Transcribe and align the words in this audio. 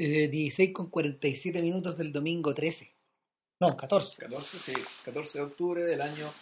Eh, 0.00 0.28
16 0.28 0.72
con 0.72 0.90
47 0.90 1.60
minutos 1.60 1.98
del 1.98 2.12
domingo 2.12 2.54
13. 2.54 2.94
No, 3.58 3.76
14. 3.76 4.22
14, 4.22 4.58
sí, 4.58 4.72
14 5.04 5.38
de 5.38 5.44
octubre 5.44 5.82
del 5.82 6.00
año 6.00 6.32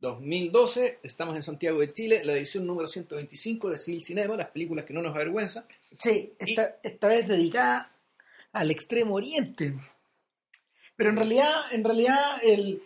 2012. 0.00 1.00
Estamos 1.02 1.36
en 1.36 1.42
Santiago 1.42 1.80
de 1.80 1.90
Chile, 1.94 2.20
la 2.24 2.34
edición 2.34 2.66
número 2.66 2.86
125 2.86 3.70
de 3.70 3.78
Civil 3.78 4.02
Cinema, 4.02 4.36
las 4.36 4.50
películas 4.50 4.84
que 4.84 4.92
no 4.92 5.00
nos 5.00 5.14
avergüenzan. 5.14 5.64
Sí, 5.98 6.34
esta, 6.38 6.76
esta 6.82 7.08
vez 7.08 7.26
dedicada 7.26 7.96
al 8.52 8.70
extremo 8.70 9.14
oriente. 9.14 9.74
Pero 10.96 11.08
en 11.08 11.16
realidad, 11.16 11.54
en 11.72 11.82
realidad, 11.82 12.44
el, 12.44 12.82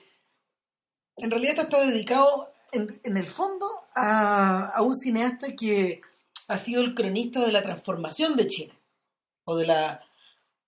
en 1.16 1.30
realidad 1.32 1.50
esta 1.50 1.62
está 1.62 1.84
dedicado 1.84 2.52
en, 2.70 3.00
en 3.02 3.16
el 3.16 3.26
fondo 3.26 3.68
a, 3.96 4.68
a 4.68 4.82
un 4.82 4.94
cineasta 4.94 5.56
que 5.56 6.00
ha 6.46 6.58
sido 6.58 6.80
el 6.82 6.94
cronista 6.94 7.44
de 7.44 7.50
la 7.50 7.64
transformación 7.64 8.36
de 8.36 8.46
China. 8.46 8.79
O 9.44 9.56
de 9.56 9.66
la. 9.66 10.04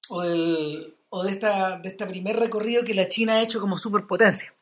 o 0.08 0.22
del. 0.22 0.96
o 1.10 1.22
de 1.22 1.30
esta. 1.30 1.78
de 1.78 1.90
este 1.90 2.06
primer 2.06 2.36
recorrido 2.36 2.84
que 2.84 2.94
la 2.94 3.08
China 3.08 3.34
ha 3.34 3.42
hecho 3.42 3.60
como 3.60 3.76
superpotencia. 3.76 4.54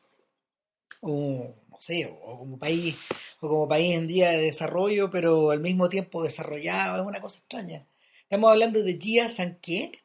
O 1.01 1.55
no 1.69 1.77
sé, 1.79 2.05
o 2.05 2.39
como 2.39 2.59
país. 2.59 2.97
o 3.39 3.47
como 3.47 3.67
país 3.67 3.95
en 3.95 4.07
día 4.07 4.31
de 4.31 4.41
desarrollo, 4.41 5.09
pero 5.09 5.51
al 5.51 5.59
mismo 5.59 5.89
tiempo 5.89 6.23
desarrollado, 6.23 7.01
es 7.01 7.07
una 7.07 7.21
cosa 7.21 7.39
extraña. 7.39 7.85
Estamos 8.23 8.51
hablando 8.51 8.81
de 8.81 8.97
Jia 8.97 9.27
Sanke, 9.27 9.99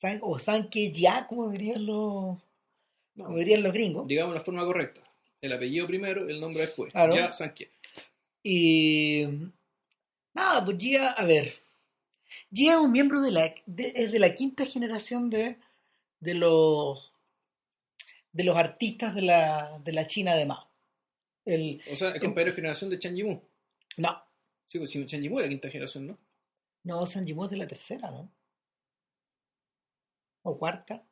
San, 0.00 0.18
o 0.22 0.38
Sanke 0.38 0.92
Ya, 0.92 1.26
como 1.26 1.50
dirían 1.50 1.84
los, 1.84 2.38
como 3.16 3.36
dirían 3.36 3.62
los 3.62 3.72
gringos. 3.72 4.06
Digamos 4.06 4.34
la 4.34 4.40
forma 4.40 4.64
correcta. 4.64 5.02
El 5.40 5.52
apellido 5.52 5.86
primero, 5.86 6.28
el 6.28 6.40
nombre 6.40 6.62
después. 6.62 6.92
Claro. 6.92 7.14
Ya 7.14 7.30
Sankie. 7.30 7.70
Y 8.42 9.26
nada, 10.32 10.64
pues 10.64 10.78
Gia, 10.78 11.10
a 11.10 11.24
ver, 11.24 11.52
Gia 12.50 12.74
es 12.74 12.78
un 12.80 12.92
miembro 12.92 13.20
de 13.20 13.30
la, 13.32 13.54
de, 13.66 13.92
es 13.96 14.12
de 14.12 14.18
la 14.18 14.34
quinta 14.34 14.64
generación 14.66 15.30
de, 15.30 15.58
de 16.20 16.34
los 16.34 17.12
de 18.32 18.44
los 18.44 18.56
artistas 18.56 19.14
de 19.14 19.22
la, 19.22 19.80
de 19.82 19.92
la 19.92 20.06
China 20.06 20.34
de 20.34 20.44
Mao. 20.46 20.68
El, 21.46 21.80
O 21.90 21.96
sea, 21.96 22.10
es 22.10 22.20
compañero 22.20 22.50
de 22.52 22.56
generación 22.56 22.90
de 22.90 22.98
Chan 22.98 23.16
Yimou. 23.16 23.40
no, 23.98 24.22
Sí, 24.68 24.78
pues 24.78 24.90
Chan 24.90 25.22
Yimou 25.22 25.38
es 25.38 25.44
la 25.46 25.48
quinta 25.50 25.70
generación, 25.70 26.06
¿no? 26.08 26.18
no, 26.84 27.06
San 27.06 27.24
Yimou 27.26 27.44
es 27.46 27.50
de 27.50 27.56
la 27.56 27.66
tercera, 27.66 28.10
¿no? 28.10 28.28
O 30.42 30.56
cuarta. 30.58 31.02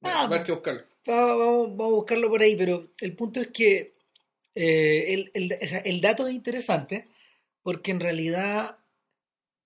Bueno, 0.00 0.16
Ah, 0.18 0.28
a 0.34 0.44
que 0.44 0.52
buscarlo. 0.52 0.82
Va- 1.08 1.34
Vamos, 1.36 1.68
vamos 1.76 1.92
a 1.92 1.96
buscarlo 1.96 2.28
por 2.28 2.42
ahí, 2.42 2.56
pero 2.56 2.88
el 3.00 3.14
punto 3.14 3.40
es 3.40 3.48
que 3.48 3.94
eh, 4.54 5.04
el, 5.14 5.30
el- 5.34 5.58
o 5.62 5.66
sea, 5.66 5.78
el 5.80 6.00
dato 6.00 6.26
es 6.26 6.34
interesante 6.34 7.08
porque 7.62 7.90
en 7.92 8.00
realidad 8.00 8.78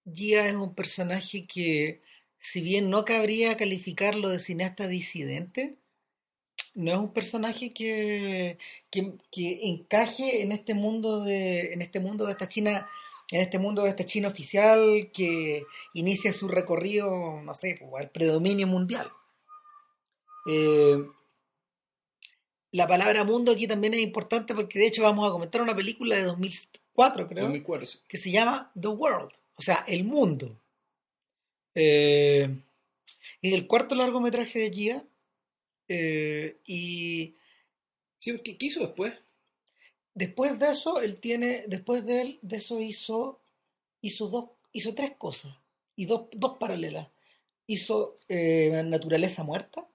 Gia 0.04 0.46
es 0.48 0.54
un 0.54 0.74
personaje 0.74 1.46
que, 1.46 2.02
si 2.40 2.62
bien 2.62 2.90
no 2.90 3.04
cabría 3.04 3.56
calificarlo 3.56 4.28
de 4.30 4.38
cineasta 4.38 4.86
disidente, 4.86 5.76
no 6.74 6.92
es 6.92 6.98
un 6.98 7.12
personaje 7.12 7.72
que, 7.72 8.58
que, 8.90 9.14
que 9.30 9.68
encaje 9.68 10.42
en 10.42 10.52
este 10.52 10.74
mundo 10.74 11.20
de 11.22 11.72
en 11.72 11.82
este 11.82 12.00
mundo 12.00 12.26
de 12.26 12.32
esta 12.32 12.48
China 12.48 12.88
en 13.30 13.40
este 13.40 13.58
mundo 13.58 13.82
de 13.82 13.90
esta 13.90 14.06
China 14.06 14.28
oficial 14.28 15.10
que 15.12 15.64
inicia 15.94 16.32
su 16.32 16.48
recorrido 16.48 17.40
no 17.42 17.54
sé 17.54 17.78
pues, 17.80 18.04
al 18.04 18.10
predominio 18.10 18.66
mundial 18.66 19.10
Eh, 20.46 20.96
la 22.72 22.86
palabra 22.86 23.24
mundo 23.24 23.52
aquí 23.52 23.66
también 23.66 23.94
es 23.94 24.00
importante 24.00 24.54
porque 24.54 24.78
de 24.78 24.86
hecho 24.86 25.02
vamos 25.02 25.28
a 25.28 25.32
comentar 25.32 25.60
una 25.60 25.74
película 25.74 26.16
de 26.16 26.22
2004 26.22 27.28
creo 27.28 27.44
2004, 27.44 27.86
sí. 27.86 27.98
que 28.08 28.16
se 28.16 28.30
llama 28.30 28.70
The 28.80 28.88
World, 28.88 29.32
o 29.60 29.62
sea, 29.62 29.84
el 29.86 30.02
mundo. 30.04 30.46
Eh, 31.74 32.48
es 33.42 33.52
el 33.54 33.66
cuarto 33.66 33.94
largometraje 33.94 34.58
de 34.60 34.70
Gia. 34.72 35.04
eh, 35.88 36.58
y 36.66 37.36
Sí, 38.20 38.38
¿qué, 38.44 38.56
qué 38.58 38.66
hizo 38.66 38.80
después? 38.80 39.14
después 40.14 40.58
de 40.58 40.70
eso, 40.70 41.00
él 41.00 41.20
tiene, 41.20 41.64
después 41.68 42.04
de 42.06 42.22
él, 42.22 42.38
de 42.42 42.56
eso 42.58 42.80
hizo, 42.80 43.40
hizo 44.02 44.28
dos, 44.28 44.50
hizo 44.72 44.94
tres 44.94 45.12
cosas 45.18 45.56
y 45.96 46.06
dos, 46.06 46.28
dos 46.32 46.58
paralelas. 46.58 47.08
Hizo 47.66 48.16
eh, 48.28 48.82
Naturaleza 48.86 49.44
Muerta. 49.44 49.88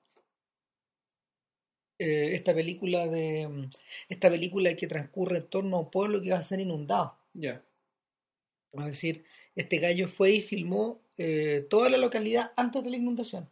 eh, 1.99 2.35
esta 2.35 2.53
película 2.53 3.07
de 3.07 3.69
esta 4.09 4.29
película 4.29 4.75
que 4.75 4.87
transcurre 4.87 5.37
en 5.37 5.47
torno 5.49 5.77
a 5.77 5.79
un 5.81 5.91
pueblo 5.91 6.21
que 6.21 6.31
va 6.31 6.39
a 6.39 6.43
ser 6.43 6.59
inundado. 6.59 7.17
Ya. 7.33 7.63
Es 8.73 8.85
decir, 8.85 9.25
este 9.55 9.77
gallo 9.79 10.07
fue 10.07 10.31
y 10.33 10.41
filmó 10.41 10.99
eh, 11.17 11.65
toda 11.69 11.89
la 11.89 11.97
localidad 11.97 12.51
antes 12.55 12.83
de 12.83 12.89
la 12.89 12.97
inundación. 12.97 13.49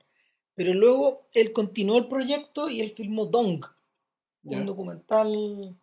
Pero 0.55 0.73
luego 0.73 1.27
él 1.33 1.51
continuó 1.53 1.97
el 1.97 2.07
proyecto 2.07 2.69
y 2.69 2.81
él 2.81 2.91
filmó 2.91 3.25
Dong, 3.25 3.65
un 4.43 4.65
documental 4.65 5.75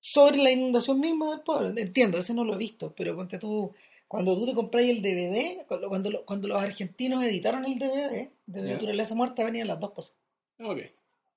sobre 0.00 0.38
la 0.38 0.50
inundación 0.50 1.00
misma 1.00 1.30
del 1.30 1.40
pueblo. 1.40 1.68
Entiendo, 1.78 2.18
ese 2.18 2.34
no 2.34 2.44
lo 2.44 2.54
he 2.54 2.58
visto, 2.58 2.92
pero 2.96 3.14
ponte 3.14 3.38
tú, 3.38 3.72
cuando 4.08 4.36
tú 4.36 4.46
te 4.46 4.54
compras 4.54 4.84
el 4.84 5.02
DVD, 5.02 5.64
cuando, 5.66 5.88
cuando, 5.88 6.24
cuando 6.24 6.48
los 6.48 6.62
argentinos 6.62 7.22
editaron 7.24 7.64
el 7.64 7.78
DVD 7.78 8.30
de 8.46 8.62
Ya. 8.66 8.72
Naturaleza 8.74 9.14
Muerta, 9.14 9.44
venían 9.44 9.68
las 9.68 9.80
dos 9.80 9.92
cosas. 9.92 10.16
Ok. 10.60 10.78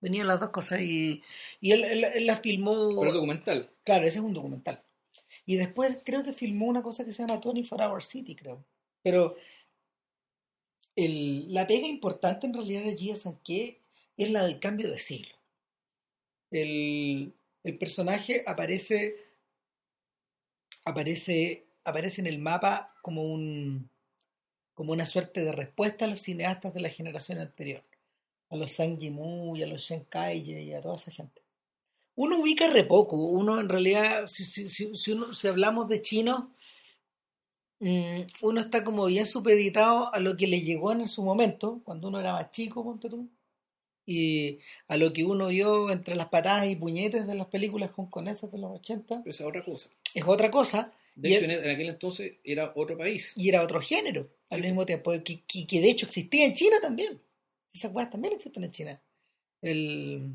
Venían 0.02 0.28
las 0.28 0.40
dos 0.40 0.50
cosas 0.50 0.80
y, 0.82 1.22
y 1.60 1.72
él, 1.74 1.84
él- 1.84 2.06
él 2.06 2.26
la 2.26 2.38
filmó. 2.38 3.00
Pero 3.00 3.12
documental. 3.12 3.70
Claro, 3.84 4.06
ese 4.08 4.20
es 4.20 4.24
un 4.24 4.34
documental. 4.34 4.82
Y 5.46 5.56
después 5.56 6.02
creo 6.04 6.24
que 6.24 6.34
filmó 6.34 6.68
una 6.68 6.84
cosa 6.84 7.06
que 7.06 7.14
se 7.14 7.24
llama 7.24 7.42
24 7.44 7.88
Hour 7.88 8.04
City, 8.04 8.36
creo. 8.36 8.64
Pero 9.02 9.36
la 10.96 11.66
pega 11.68 11.88
importante 11.88 12.46
en 12.46 12.54
realidad 12.54 12.84
de 12.84 12.96
Gia 12.96 13.16
Sanke 13.16 13.80
es 14.18 14.32
la 14.32 14.44
del 14.44 14.60
cambio 14.60 14.92
de 14.92 15.00
siglo. 15.00 15.34
El, 16.52 17.34
el 17.64 17.78
personaje 17.78 18.44
aparece, 18.46 19.16
aparece, 20.86 21.66
aparece 21.84 22.22
en 22.22 22.28
el 22.28 22.40
mapa 22.40 22.96
como 23.02 23.24
un 23.24 23.90
como 24.74 24.94
una 24.94 25.06
suerte 25.06 25.44
de 25.44 25.52
respuesta 25.52 26.06
a 26.06 26.08
los 26.08 26.22
cineastas 26.22 26.74
de 26.74 26.80
la 26.80 26.90
generación 26.90 27.38
anterior, 27.40 27.84
a 28.50 28.56
los 28.56 28.72
Zhang 28.72 28.98
Yimou 28.98 29.58
y 29.58 29.64
a 29.64 29.68
los 29.68 29.82
Shen 29.82 30.06
Kaije 30.06 30.62
y 30.64 30.74
a 30.74 30.80
toda 30.80 30.96
esa 30.96 31.12
gente 31.12 31.42
uno 32.24 32.40
ubica 32.42 32.68
re 32.68 32.84
poco. 32.86 33.16
Uno 33.18 33.60
en 33.60 33.70
realidad, 33.70 34.28
si, 34.28 34.44
si, 34.46 34.70
si, 34.70 34.94
si 34.96 35.12
uno- 35.14 35.34
si 35.34 35.48
hablamos 35.48 35.88
de 35.90 36.02
chinos, 36.02 36.46
mm, 37.80 38.22
uno 38.42 38.62
está 38.62 38.84
como 38.84 39.06
bien 39.06 39.26
supeditado 39.26 40.14
a 40.14 40.20
lo 40.20 40.36
que 40.38 40.48
le 40.48 40.62
llegó 40.62 40.92
en 40.92 41.08
su 41.08 41.24
momento, 41.24 41.82
cuando 41.84 42.08
uno 42.08 42.20
era 42.20 42.34
más 42.34 42.52
chico, 42.52 42.84
ponte 42.84 43.10
tú, 43.10 43.28
y 44.06 44.60
a 44.88 44.98
lo 44.98 45.14
que 45.14 45.24
uno 45.26 45.48
vio 45.50 45.92
entre 45.92 46.16
las 46.16 46.30
patadas 46.30 46.68
y 46.68 46.76
puñetes 46.76 47.28
de 47.28 47.36
las 47.36 47.48
películas 47.48 47.92
hongkonesas 47.96 48.52
de 48.52 48.58
los 48.60 48.72
80. 48.80 49.22
Esa 49.26 49.44
es 49.44 49.50
otra 49.50 49.64
cosa. 49.64 49.90
Es 50.16 50.24
otra 50.26 50.50
cosa, 50.52 50.92
De 51.16 51.30
Y 51.30 51.34
hecho, 51.36 51.46
el- 51.46 51.52
en, 51.52 51.70
aquel 51.70 51.90
entonces 51.90 52.34
era 52.44 52.74
otro 52.76 52.98
país. 52.98 53.34
y 53.38 53.50
era 53.50 53.64
otro 53.64 53.82
género 53.82 54.30
al 54.50 54.62
mismo 54.62 54.86
tiempo, 54.86 55.12
que, 55.24 55.42
que, 55.44 55.68
que 55.68 55.82
de 55.82 55.90
hecho 55.92 56.08
existía 56.08 56.46
en 56.46 56.54
China 56.56 56.78
también. 56.82 57.22
Esas 57.74 57.92
cosas 57.92 58.10
también 58.10 58.34
existen 58.34 58.64
en 58.64 58.72
China. 58.72 59.02
El... 59.62 60.34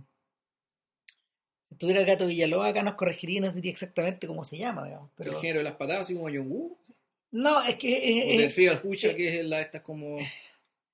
Si 1.75 1.79
tuviera 1.79 2.01
el 2.01 2.07
gato 2.07 2.27
Villalobos 2.27 2.67
acá 2.67 2.83
nos 2.83 2.95
corregiría 2.95 3.39
y 3.39 3.41
nos 3.41 3.55
diría 3.55 3.73
exactamente 3.73 4.27
cómo 4.29 4.45
se 4.45 4.57
llama, 4.59 4.85
digamos. 4.85 5.11
Pero... 5.17 5.33
El 5.33 5.39
género 5.39 5.59
de 5.59 5.65
las 5.65 5.75
patadas, 5.75 6.03
así 6.03 6.15
como 6.15 6.29
Yonggu. 6.31 6.77
No, 7.33 7.62
es 7.65 7.75
que... 7.77 7.93
eh, 7.97 8.25
O 8.35 8.39
del 8.39 8.47
eh, 8.47 8.51
frío 8.51 8.71
al 8.71 8.81
Hucha, 8.85 9.09
eh, 9.11 9.17
que 9.17 9.41
es 9.41 9.45
la 9.45 9.61
estas 9.61 9.81
como. 9.81 10.19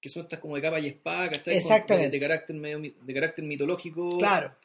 que 0.00 0.08
son 0.08 0.22
estas 0.22 0.38
como 0.38 0.56
de 0.56 0.62
capa 0.62 0.80
y 0.80 0.86
espada, 0.86 1.28
¿cachai? 1.28 1.54
Con- 1.54 1.62
Exactamente. 1.62 2.10
De, 2.10 2.18
de 2.18 2.20
carácter 2.20 2.56
medio, 2.56 2.80
de 3.02 3.14
carácter 3.14 3.44
mitológico. 3.44 4.18
claro, 4.18 4.56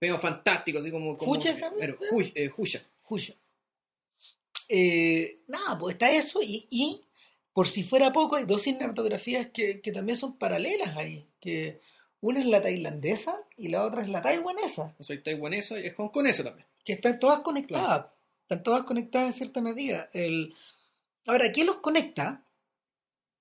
Medio 0.00 0.18
fantástico, 0.18 0.78
así 0.78 0.90
como. 0.90 1.16
como 1.16 1.34
Fucha, 1.34 1.54
¿sabes? 1.54 1.78
pero, 1.80 1.98
eh, 2.34 2.50
Hucha. 2.56 2.82
Eh, 4.68 5.40
nada, 5.48 5.78
pues 5.78 5.94
está 5.94 6.10
eso 6.10 6.40
y, 6.42 6.66
y 6.70 7.00
por 7.52 7.68
si 7.68 7.82
fuera 7.82 8.12
poco 8.12 8.36
hay 8.36 8.44
dos 8.44 8.62
cinematografías 8.62 9.48
que, 9.50 9.80
que 9.80 9.92
también 9.92 10.16
son 10.16 10.38
paralelas 10.38 10.96
ahí, 10.96 11.26
que 11.40 11.80
una 12.22 12.40
es 12.40 12.46
la 12.46 12.62
tailandesa 12.62 13.44
y 13.56 13.68
la 13.68 13.84
otra 13.84 14.00
es 14.02 14.08
la 14.08 14.22
taiwanesa, 14.22 14.94
No 14.98 15.04
soy 15.04 15.18
taiwanesa 15.18 15.78
y 15.78 15.86
es 15.86 15.94
hongkonesa 15.98 16.44
también. 16.44 16.66
que 16.84 16.94
están 16.94 17.18
todas 17.18 17.40
conectadas, 17.40 18.06
están 18.42 18.62
todas 18.62 18.84
conectadas 18.84 19.26
en 19.28 19.32
cierta 19.34 19.60
medida. 19.60 20.08
El... 20.12 20.54
Ahora, 21.26 21.52
¿qué 21.52 21.64
los 21.64 21.76
conecta? 21.76 22.44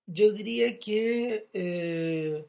Yo 0.08 0.34
diría 0.34 0.80
que 0.80 1.48
eh, 1.54 2.46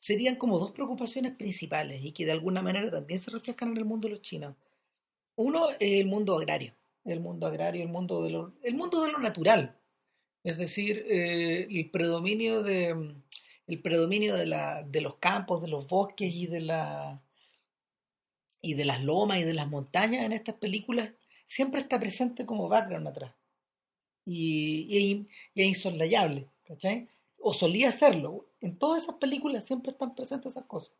serían 0.00 0.36
como 0.36 0.58
dos 0.58 0.72
preocupaciones 0.72 1.32
principales 1.36 2.04
y 2.04 2.12
que 2.12 2.26
de 2.26 2.32
alguna 2.32 2.62
manera 2.62 2.90
también 2.90 3.20
se 3.20 3.30
reflejan 3.30 3.70
en 3.70 3.76
el 3.78 3.84
mundo 3.84 4.08
de 4.08 4.14
los 4.14 4.22
chinos. 4.22 4.54
Uno 5.36 5.70
es 5.70 6.00
el 6.00 6.06
mundo 6.06 6.36
agrario, 6.36 6.74
el 7.04 7.20
mundo 7.20 7.46
agrario, 7.46 7.82
el 7.82 7.88
mundo 7.88 8.24
de 8.24 8.30
lo, 8.30 8.52
el 8.62 8.74
mundo 8.74 9.02
de 9.02 9.12
lo 9.12 9.18
natural, 9.18 9.76
es 10.42 10.58
decir, 10.58 11.04
eh, 11.08 11.68
el 11.70 11.90
predominio 11.90 12.62
de 12.62 13.14
el 13.66 13.80
predominio 13.80 14.34
de, 14.36 14.46
la, 14.46 14.82
de 14.82 15.00
los 15.00 15.16
campos, 15.16 15.62
de 15.62 15.68
los 15.68 15.86
bosques 15.86 16.32
y 16.32 16.46
de 16.46 16.60
la 16.60 17.20
y 18.62 18.74
de 18.74 18.84
las 18.84 19.04
lomas 19.04 19.38
y 19.38 19.44
de 19.44 19.54
las 19.54 19.68
montañas 19.68 20.24
en 20.24 20.32
estas 20.32 20.56
películas 20.56 21.10
siempre 21.46 21.80
está 21.80 22.00
presente 22.00 22.46
como 22.46 22.68
background 22.68 23.06
atrás 23.06 23.32
y, 24.24 24.86
y, 24.90 25.28
y 25.54 25.62
es 25.62 25.68
insoslayable 25.68 26.48
¿cachai? 26.66 27.08
O 27.38 27.52
solía 27.52 27.88
hacerlo. 27.90 28.46
En 28.60 28.76
todas 28.76 29.04
esas 29.04 29.16
películas 29.16 29.64
siempre 29.64 29.92
están 29.92 30.14
presentes 30.14 30.52
esas 30.52 30.64
cosas. 30.64 30.96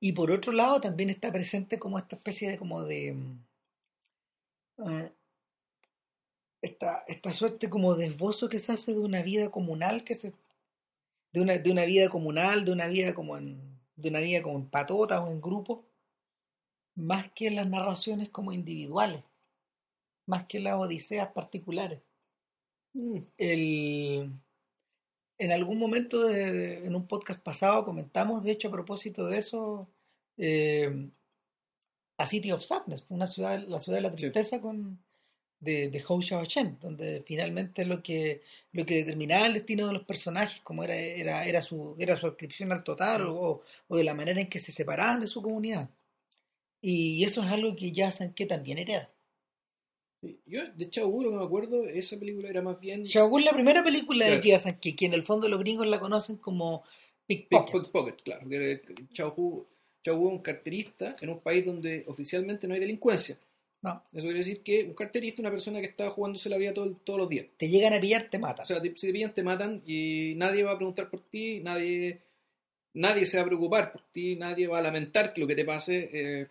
Y 0.00 0.12
por 0.12 0.30
otro 0.30 0.52
lado 0.52 0.80
también 0.80 1.10
está 1.10 1.32
presente 1.32 1.78
como 1.78 1.98
esta 1.98 2.16
especie 2.16 2.50
de 2.50 2.58
como 2.58 2.84
de... 2.84 3.12
mm, 3.14 3.44
eh, 4.88 5.12
esta, 6.60 7.04
esta 7.06 7.32
suerte 7.32 7.70
como 7.70 7.94
de 7.94 8.06
esbozo 8.06 8.48
que 8.48 8.58
se 8.58 8.72
hace 8.72 8.92
de 8.92 8.98
una 8.98 9.22
vida 9.22 9.50
comunal 9.50 10.02
que 10.02 10.16
se 10.16 10.32
de 11.32 11.40
una, 11.40 11.58
de 11.58 11.70
una 11.70 11.84
vida 11.84 12.08
comunal, 12.08 12.64
de 12.64 12.72
una 12.72 12.86
vida 12.86 13.14
como 13.14 13.36
en, 13.36 13.78
de 13.96 14.08
una 14.08 14.20
vida 14.20 14.42
como 14.42 14.58
en 14.58 14.68
patota 14.68 15.22
o 15.22 15.30
en 15.30 15.40
grupo, 15.40 15.84
más 16.94 17.30
que 17.32 17.50
las 17.50 17.68
narraciones 17.68 18.28
como 18.30 18.52
individuales, 18.52 19.22
más 20.26 20.46
que 20.46 20.60
las 20.60 20.74
odiseas 20.74 21.28
particulares. 21.32 22.00
Mm. 22.94 23.18
El, 23.36 24.32
en 25.38 25.52
algún 25.52 25.78
momento 25.78 26.24
de- 26.24 26.52
de- 26.52 26.86
en 26.86 26.94
un 26.96 27.06
podcast 27.06 27.40
pasado 27.42 27.84
comentamos, 27.84 28.42
de 28.42 28.50
hecho, 28.52 28.68
a 28.68 28.72
propósito 28.72 29.26
de 29.26 29.38
eso, 29.38 29.88
eh, 30.36 31.08
A 32.18 32.26
City 32.26 32.50
of 32.50 32.62
Sadness, 32.64 33.04
una 33.10 33.26
ciudad, 33.28 33.62
la 33.68 33.78
ciudad 33.78 33.98
de 33.98 34.02
la 34.02 34.10
Sí. 34.10 34.16
tristeza 34.16 34.60
con 34.60 34.98
de, 35.60 35.88
de 35.88 36.04
Hou 36.06 36.22
Xiaochen, 36.22 36.78
donde 36.80 37.22
finalmente 37.26 37.84
lo 37.84 38.02
que 38.02 38.42
lo 38.72 38.86
que 38.86 38.96
determinaba 38.96 39.46
el 39.46 39.54
destino 39.54 39.86
de 39.86 39.92
los 39.94 40.04
personajes, 40.04 40.60
como 40.62 40.84
era 40.84 40.96
era, 40.96 41.46
era 41.46 41.62
su 41.62 41.96
era 41.98 42.16
su 42.16 42.26
adscripción 42.26 42.72
al 42.72 42.84
total 42.84 43.26
o, 43.26 43.62
o 43.88 43.96
de 43.96 44.04
la 44.04 44.14
manera 44.14 44.40
en 44.40 44.48
que 44.48 44.60
se 44.60 44.72
separaban 44.72 45.20
de 45.20 45.26
su 45.26 45.42
comunidad. 45.42 45.90
Y 46.80 47.24
eso 47.24 47.42
es 47.42 47.50
algo 47.50 47.74
que 47.74 47.92
ya 47.92 48.12
que 48.34 48.46
también 48.46 48.78
hereda. 48.78 49.10
Yo, 50.46 50.62
de 50.74 50.90
Chau 50.90 51.22
lo 51.22 51.30
que 51.30 51.36
me 51.36 51.44
acuerdo, 51.44 51.84
esa 51.84 52.18
película 52.18 52.48
era 52.48 52.60
más 52.60 52.80
bien 52.80 53.04
Shogun, 53.04 53.44
la 53.44 53.52
primera 53.52 53.84
película 53.84 54.26
de. 54.26 54.42
Jia 54.42 54.58
Sanke, 54.58 54.96
que 54.96 55.06
en 55.06 55.12
el 55.12 55.22
fondo 55.22 55.48
los 55.48 55.60
gringos 55.60 55.86
la 55.86 56.00
conocen 56.00 56.36
como 56.36 56.82
Pickpocket. 57.26 57.82
Pickpocket 57.82 57.92
Pocket, 57.92 58.22
claro. 58.24 59.36
Hu 59.36 59.66
es 60.04 60.12
un 60.12 60.38
carterista 60.38 61.16
en 61.20 61.28
un 61.28 61.40
país 61.40 61.64
donde 61.64 62.04
oficialmente 62.06 62.66
no 62.66 62.74
hay 62.74 62.80
delincuencia. 62.80 63.38
Eso 64.12 64.22
quiere 64.24 64.38
decir 64.38 64.62
que 64.62 64.84
un 64.84 64.94
carterista 64.94 65.34
es 65.36 65.40
una 65.40 65.50
persona 65.50 65.80
que 65.80 65.86
está 65.86 66.08
jugándose 66.10 66.48
la 66.48 66.56
vida 66.58 66.72
todo- 66.74 66.96
todos 67.04 67.18
los 67.18 67.28
días. 67.28 67.46
te 67.56 67.68
llegan 67.68 67.92
a 67.94 68.00
pillar, 68.00 68.28
te 68.30 68.38
matan. 68.38 68.62
O 68.62 68.66
sea, 68.66 68.80
te- 68.80 68.94
si 68.96 69.06
te 69.08 69.12
pillan, 69.12 69.34
te 69.34 69.42
matan 69.42 69.82
y 69.86 70.34
nadie 70.36 70.62
va 70.64 70.72
a 70.72 70.76
preguntar 70.76 71.08
por 71.10 71.20
ti, 71.28 71.60
nadie, 71.60 72.20
nadie 72.94 73.26
se 73.26 73.36
va 73.36 73.42
a 73.44 73.46
preocupar 73.46 73.92
por 73.92 74.02
ti, 74.12 74.36
nadie 74.36 74.66
va 74.66 74.78
a 74.78 74.82
lamentar 74.82 75.32
que 75.32 75.40
lo 75.40 75.46
que 75.46 75.54
te 75.54 75.64
pase. 75.64 76.08
eh, 76.12 76.48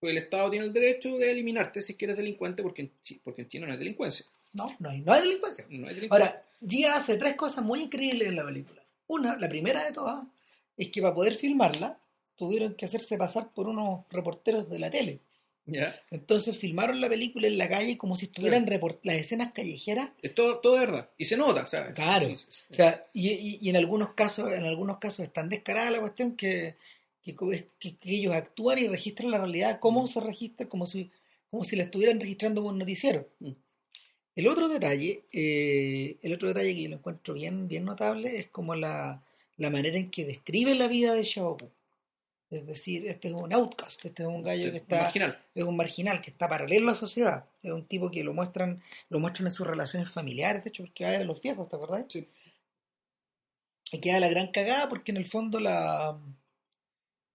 pues 0.00 0.12
el 0.12 0.18
Estado 0.18 0.48
tiene 0.50 0.64
el 0.66 0.72
derecho 0.72 1.16
de 1.18 1.30
eliminarte 1.32 1.80
si 1.80 1.92
es 1.92 1.98
que 1.98 2.04
eres 2.04 2.16
delincuente, 2.16 2.62
porque 2.62 2.82
en, 2.82 2.92
porque 3.24 3.42
en 3.42 3.48
China 3.48 3.66
no 3.66 3.72
hay 3.72 3.78
delincuencia. 3.78 4.26
no, 4.54 4.74
no 4.78 4.90
hay, 4.90 5.00
no 5.00 5.12
hay 5.12 5.22
delincuencia. 5.22 5.66
No 5.70 5.88
hay 5.88 5.94
delincuencia. 5.96 6.28
Ahora, 6.30 6.44
Gia 6.66 6.94
hace 6.96 7.16
tres 7.16 7.34
cosas 7.34 7.64
muy 7.64 7.82
increíbles 7.82 8.28
en 8.28 8.36
la 8.36 8.44
película. 8.44 8.82
Una, 9.08 9.36
la 9.36 9.48
primera 9.48 9.84
de 9.84 9.92
todas, 9.92 10.24
es 10.76 10.88
que 10.90 11.02
para 11.02 11.14
poder 11.14 11.34
filmarla 11.34 11.98
tuvieron 12.36 12.74
que 12.74 12.84
hacerse 12.84 13.18
pasar 13.18 13.52
por 13.52 13.66
unos 13.68 14.04
reporteros 14.10 14.70
de 14.70 14.78
la 14.78 14.88
tele. 14.90 15.18
Entonces 16.10 16.56
filmaron 16.56 17.00
la 17.00 17.08
película 17.08 17.46
en 17.46 17.58
la 17.58 17.68
calle 17.68 17.98
como 17.98 18.16
si 18.16 18.26
estuvieran 18.26 18.66
report- 18.66 19.00
las 19.02 19.16
escenas 19.16 19.52
callejeras. 19.52 20.10
Es 20.22 20.34
todo, 20.34 20.58
todo 20.58 20.78
verdad. 20.78 21.10
Y 21.18 21.24
se 21.26 21.36
nota, 21.36 21.66
¿sabes? 21.66 21.94
Claro. 21.94 22.26
Sí, 22.26 22.36
sí, 22.36 22.46
sí. 22.50 22.64
O 22.70 22.74
sea, 22.74 23.06
y, 23.12 23.28
y- 23.30 23.58
y 23.60 23.68
en 23.68 23.76
algunos 23.76 24.14
casos, 24.14 24.52
en 24.52 24.64
algunos 24.64 24.98
casos 24.98 25.20
es 25.26 25.32
tan 25.32 25.48
descarada 25.48 25.90
la 25.90 26.00
cuestión 26.00 26.36
que, 26.36 26.76
que, 27.22 27.34
ellos 28.04 28.34
actúan 28.34 28.78
y 28.78 28.88
registran 28.88 29.30
la 29.30 29.38
realidad 29.38 29.78
como 29.80 30.06
se 30.06 30.20
registra, 30.20 30.68
como 30.68 30.86
si, 30.86 31.10
como 31.50 31.64
si 31.64 31.76
la 31.76 31.84
estuvieran 31.84 32.20
registrando 32.20 32.62
un 32.64 32.78
noticiero. 32.78 33.28
Mm. 33.40 33.50
El 34.36 34.46
otro 34.46 34.68
detalle, 34.68 35.24
eh, 35.32 36.16
el 36.22 36.32
otro 36.32 36.48
detalle 36.48 36.72
que 36.74 36.82
yo 36.84 36.88
lo 36.90 36.96
encuentro 36.96 37.34
bien, 37.34 37.66
bien 37.66 37.84
notable 37.84 38.38
es 38.38 38.46
como 38.48 38.74
la, 38.76 39.22
la 39.56 39.68
manera 39.70 39.98
en 39.98 40.10
que 40.10 40.24
describe 40.24 40.74
la 40.76 40.86
vida 40.86 41.12
de 41.12 41.24
Xiaopu. 41.24 41.68
Es 42.50 42.66
decir, 42.66 43.06
este 43.06 43.28
es 43.28 43.34
un 43.34 43.52
outcast, 43.52 44.04
este 44.06 44.22
es 44.22 44.28
un 44.28 44.42
gallo 44.42 44.70
que 44.70 44.78
está 44.78 45.02
marginal. 45.02 45.38
es 45.54 45.64
un 45.64 45.76
marginal 45.76 46.22
que 46.22 46.30
está 46.30 46.48
paralelo 46.48 46.88
a 46.88 46.92
la 46.92 46.98
sociedad. 46.98 47.44
Es 47.62 47.72
un 47.72 47.84
tipo 47.86 48.10
que 48.10 48.24
lo 48.24 48.32
muestran, 48.32 48.80
lo 49.10 49.20
muestran 49.20 49.46
en 49.48 49.52
sus 49.52 49.66
relaciones 49.66 50.10
familiares, 50.10 50.64
de 50.64 50.70
hecho, 50.70 50.82
porque 50.84 51.04
va 51.04 51.10
a 51.10 51.24
los 51.24 51.42
viejos, 51.42 51.68
¿te 51.68 51.76
acordás? 51.76 52.06
Sí. 52.08 52.26
Y 53.92 53.98
queda 54.00 54.18
la 54.20 54.28
gran 54.28 54.48
cagada 54.48 54.88
porque 54.88 55.10
en 55.12 55.18
el 55.18 55.26
fondo 55.26 55.60
la, 55.60 56.18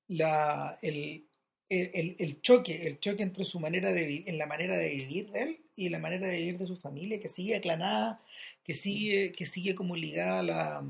la 0.07 0.77
el, 0.81 1.25
el, 1.69 1.91
el- 1.93 2.15
el 2.19 2.41
choque, 2.41 2.87
el 2.87 2.99
choque 2.99 3.23
entre 3.23 3.43
su 3.43 3.59
manera 3.59 3.91
de 3.91 4.23
en 4.25 4.37
la 4.37 4.45
manera 4.47 4.77
de 4.77 4.89
vivir 4.95 5.31
de 5.31 5.43
él 5.43 5.59
y 5.75 5.89
la 5.89 5.99
manera 5.99 6.27
de 6.27 6.37
vivir 6.37 6.57
de 6.57 6.67
su 6.67 6.77
familia, 6.77 7.19
que 7.19 7.29
sigue 7.29 7.55
aclanada, 7.55 8.21
que 8.63 8.73
sigue, 8.75 9.31
que 9.31 9.45
sigue 9.45 9.73
como 9.75 9.95
ligada 9.95 10.39
a 10.39 10.43
la 10.43 10.83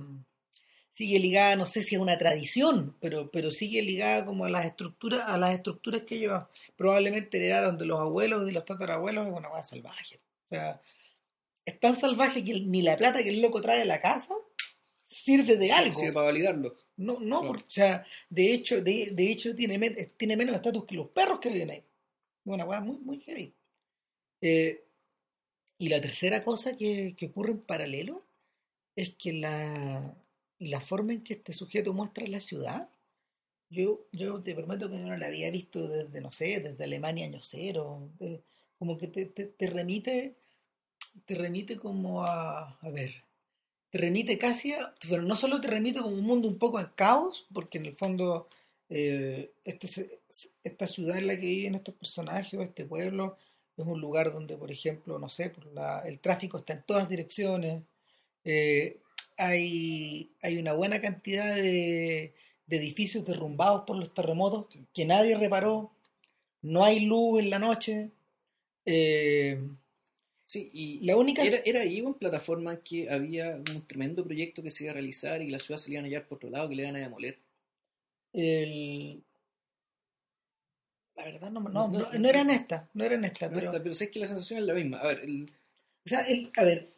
sigue 0.94 1.20
ligada, 1.20 1.56
no 1.56 1.66
sé 1.66 1.82
si 1.82 1.96
a 1.96 2.00
una 2.02 2.18
tradición, 2.18 2.96
pero, 3.00 3.32
pero 3.32 3.50
sigue 3.50 3.82
ligada 3.82 4.26
como 4.26 4.46
a 4.46 4.50
las 4.50 4.66
estructuras, 4.66 5.22
a 5.28 5.38
las 5.38 5.54
estructuras 5.56 6.04
que 6.04 6.16
ellos 6.16 6.44
probablemente 6.76 7.38
heredaron 7.38 7.78
de 7.78 7.86
los 7.86 8.00
abuelos 8.00 8.44
y 8.44 8.46
de 8.48 8.52
los 8.52 8.66
tatarabuelos, 8.66 9.28
es 9.28 9.34
una 9.34 9.50
cosa 9.50 9.64
salvaje. 9.64 10.18
O 10.18 10.56
sea, 10.56 10.82
es 11.66 11.80
tan 11.80 11.96
salvaje 11.96 12.44
que 12.44 12.54
ni 12.62 12.82
la 12.82 12.98
plata 12.98 13.24
que 13.24 13.30
el 13.30 13.42
loco 13.42 13.62
trae 13.62 13.80
de 13.80 13.86
la 13.86 14.02
casa 14.02 14.36
sirve 15.04 15.58
de 15.58 15.66
Sí, 15.68 15.72
algo. 15.72 15.94
sirve 15.94 16.14
para 16.14 16.26
validarlo. 16.28 16.76
No, 16.98 17.20
no, 17.20 17.42
porque, 17.42 17.64
o 17.66 17.70
sea, 17.70 18.06
de 18.30 18.54
hecho, 18.54 18.82
de, 18.82 19.12
de 19.14 19.32
hecho 19.32 19.56
tiene, 19.56 19.78
men- 19.80 19.96
tiene 20.18 20.38
menos 20.38 20.56
estatus 20.56 20.86
que 20.86 20.96
los 20.96 21.10
perros 21.10 21.40
que 21.40 21.50
viven 21.50 21.72
ahí. 21.72 21.78
Es 21.80 21.86
una 22.46 22.66
muy, 22.82 22.98
muy 23.00 23.20
heavy. 23.22 23.54
Eh, 24.42 24.84
y 25.80 25.88
la 25.90 26.00
tercera 26.02 26.44
cosa 26.44 26.78
que, 26.78 27.16
que 27.18 27.26
ocurre 27.28 27.52
en 27.52 27.62
paralelo 27.62 28.26
es 28.96 29.16
que 29.16 29.34
la, 29.34 30.16
la 30.70 30.80
forma 30.82 31.14
en 31.14 31.24
que 31.24 31.34
este 31.36 31.54
sujeto 31.54 31.94
muestra 31.94 32.28
la 32.28 32.40
ciudad, 32.40 32.90
yo, 33.70 34.06
yo 34.12 34.42
te 34.44 34.56
prometo 34.56 34.90
que 34.90 35.00
yo 35.00 35.08
no 35.08 35.18
la 35.18 35.28
había 35.28 35.52
visto 35.52 35.88
desde, 35.88 36.22
no 36.22 36.32
sé, 36.32 36.62
desde 36.62 36.84
Alemania 36.84 37.26
año 37.28 37.42
cero. 37.44 38.10
de- 38.20 38.42
como 38.80 38.98
que 38.98 39.08
te, 39.08 39.26
te, 39.28 39.46
te 39.46 39.68
remite, 39.68 40.36
te 41.26 41.36
remite 41.36 41.78
como 41.78 42.24
a, 42.24 42.78
a 42.82 42.90
ver, 42.90 43.12
te 43.92 43.98
remite 44.00 44.38
casi 44.38 44.74
a, 44.74 44.94
pero 45.10 45.22
no 45.24 45.36
solo 45.36 45.62
te 45.62 45.68
remite 45.70 46.02
como 46.02 46.16
un 46.16 46.26
mundo 46.26 46.48
un 46.48 46.60
poco 46.60 46.80
en 46.80 46.88
caos, 46.96 47.48
porque 47.54 47.78
en 47.80 47.86
el 47.88 47.94
fondo 47.96 48.48
eh, 48.90 49.52
este, 49.66 50.22
esta 50.64 50.88
ciudad 50.88 51.18
en 51.20 51.28
la 51.28 51.36
que 51.36 51.48
viven 51.48 51.76
estos 51.76 51.96
personajes 51.96 52.54
o 52.60 52.64
este 52.64 52.86
pueblo 52.86 53.38
es 53.78 53.86
un 53.86 54.02
lugar 54.02 54.32
donde, 54.34 54.58
por 54.58 54.72
ejemplo, 54.72 55.20
no 55.20 55.30
sé, 55.30 55.50
por 55.52 55.66
la- 55.68 56.02
el 56.02 56.20
tráfico 56.20 56.58
está 56.58 56.74
en 56.74 56.84
todas 56.84 57.10
direcciones, 57.10 57.84
eh, 58.46 59.00
hay, 59.38 60.32
hay 60.42 60.58
una 60.58 60.74
buena 60.74 61.02
cantidad 61.02 61.56
de, 61.56 62.34
de 62.68 62.78
edificios 62.78 63.26
derrumbados 63.26 63.84
por 63.86 63.98
los 63.98 64.14
terremotos 64.14 64.68
que 64.94 65.06
nadie 65.06 65.38
reparó, 65.38 65.92
no 66.64 66.84
hay 66.86 67.02
luz 67.06 67.42
en 67.42 67.50
la 67.52 67.60
noche. 67.60 68.12
eh, 68.86 69.60
Sí, 70.46 70.70
y 70.74 71.06
la 71.06 71.18
única 71.18 71.44
era, 71.44 71.58
era 71.66 71.82
ahí 71.82 71.98
en 72.00 72.14
plataforma 72.14 72.82
que 72.82 73.10
había 73.10 73.58
un 73.58 73.86
tremendo 73.88 74.24
proyecto 74.24 74.64
que 74.64 74.72
se 74.72 74.86
iba 74.86 74.92
a 74.92 74.94
realizar 74.94 75.42
y 75.42 75.50
la 75.50 75.60
ciudad 75.60 75.78
se 75.80 75.90
le 75.90 75.96
iban 75.96 76.06
a 76.06 76.08
hallar 76.08 76.28
por 76.30 76.38
otro 76.38 76.50
lado 76.50 76.70
que 76.70 76.76
le 76.76 76.84
iban 76.84 76.96
a 76.96 77.00
demoler. 77.00 77.38
el 78.34 79.24
la 81.16 81.26
verdad 81.26 81.50
no, 81.50 81.60
no, 81.62 81.70
No, 81.70 81.88
no, 81.88 82.00
no, 82.00 82.20
no 82.20 82.30
era 82.30 82.42
en 82.42 82.52
esta, 82.52 82.90
no 82.94 83.04
era 83.04 83.16
en 83.16 83.26
esta, 83.26 83.50
No 83.50 83.56
pero, 83.56 83.70
está, 83.70 83.82
pero 83.84 83.96
sé 83.96 84.12
que 84.12 84.20
la 84.20 84.28
sensación 84.28 84.60
es 84.60 84.66
la 84.66 84.74
misma. 84.74 84.98
A 85.00 85.08
ver, 85.08 85.20
el, 85.22 85.50
o 86.06 86.10
sea, 86.10 86.22
el- 86.22 86.52
a 86.58 86.64
ver, 86.64 86.94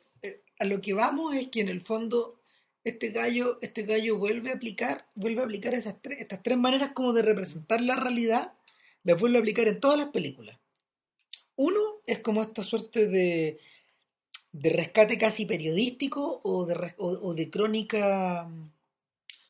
a 0.60 0.66
lo 0.66 0.82
que 0.82 0.94
vamos 0.94 1.36
es 1.36 1.48
que 1.50 1.62
en 1.62 1.70
el 1.70 1.82
fondo 1.82 2.40
este 2.84 3.10
gallo, 3.10 3.58
este 3.62 3.84
gallo 3.84 4.18
vuelve 4.18 4.52
a 4.52 4.56
aplicar, 4.56 5.08
vuelve 5.16 5.42
a 5.42 5.46
aplicar 5.46 5.74
esas 5.74 6.02
tres, 6.02 6.20
estas 6.20 6.44
tres 6.44 6.58
maneras 6.58 6.92
como 6.94 7.14
de 7.14 7.22
representar 7.22 7.82
la 7.82 7.96
realidad, 7.96 8.54
las 9.04 9.20
vuelve 9.20 9.38
a 9.38 9.42
aplicar 9.42 9.68
en 9.68 9.80
todas 9.80 9.98
las 9.98 10.10
películas. 10.10 10.58
Uno 11.56 11.80
es 12.06 12.20
como 12.20 12.42
esta 12.42 12.64
suerte 12.64 13.08
de, 13.08 13.60
de 14.52 14.70
rescate 14.70 15.18
casi 15.18 15.46
periodístico 15.46 16.42
o 16.44 16.66
de, 16.66 16.94
o 16.98 17.34
de 17.34 17.50
crónica 17.50 18.48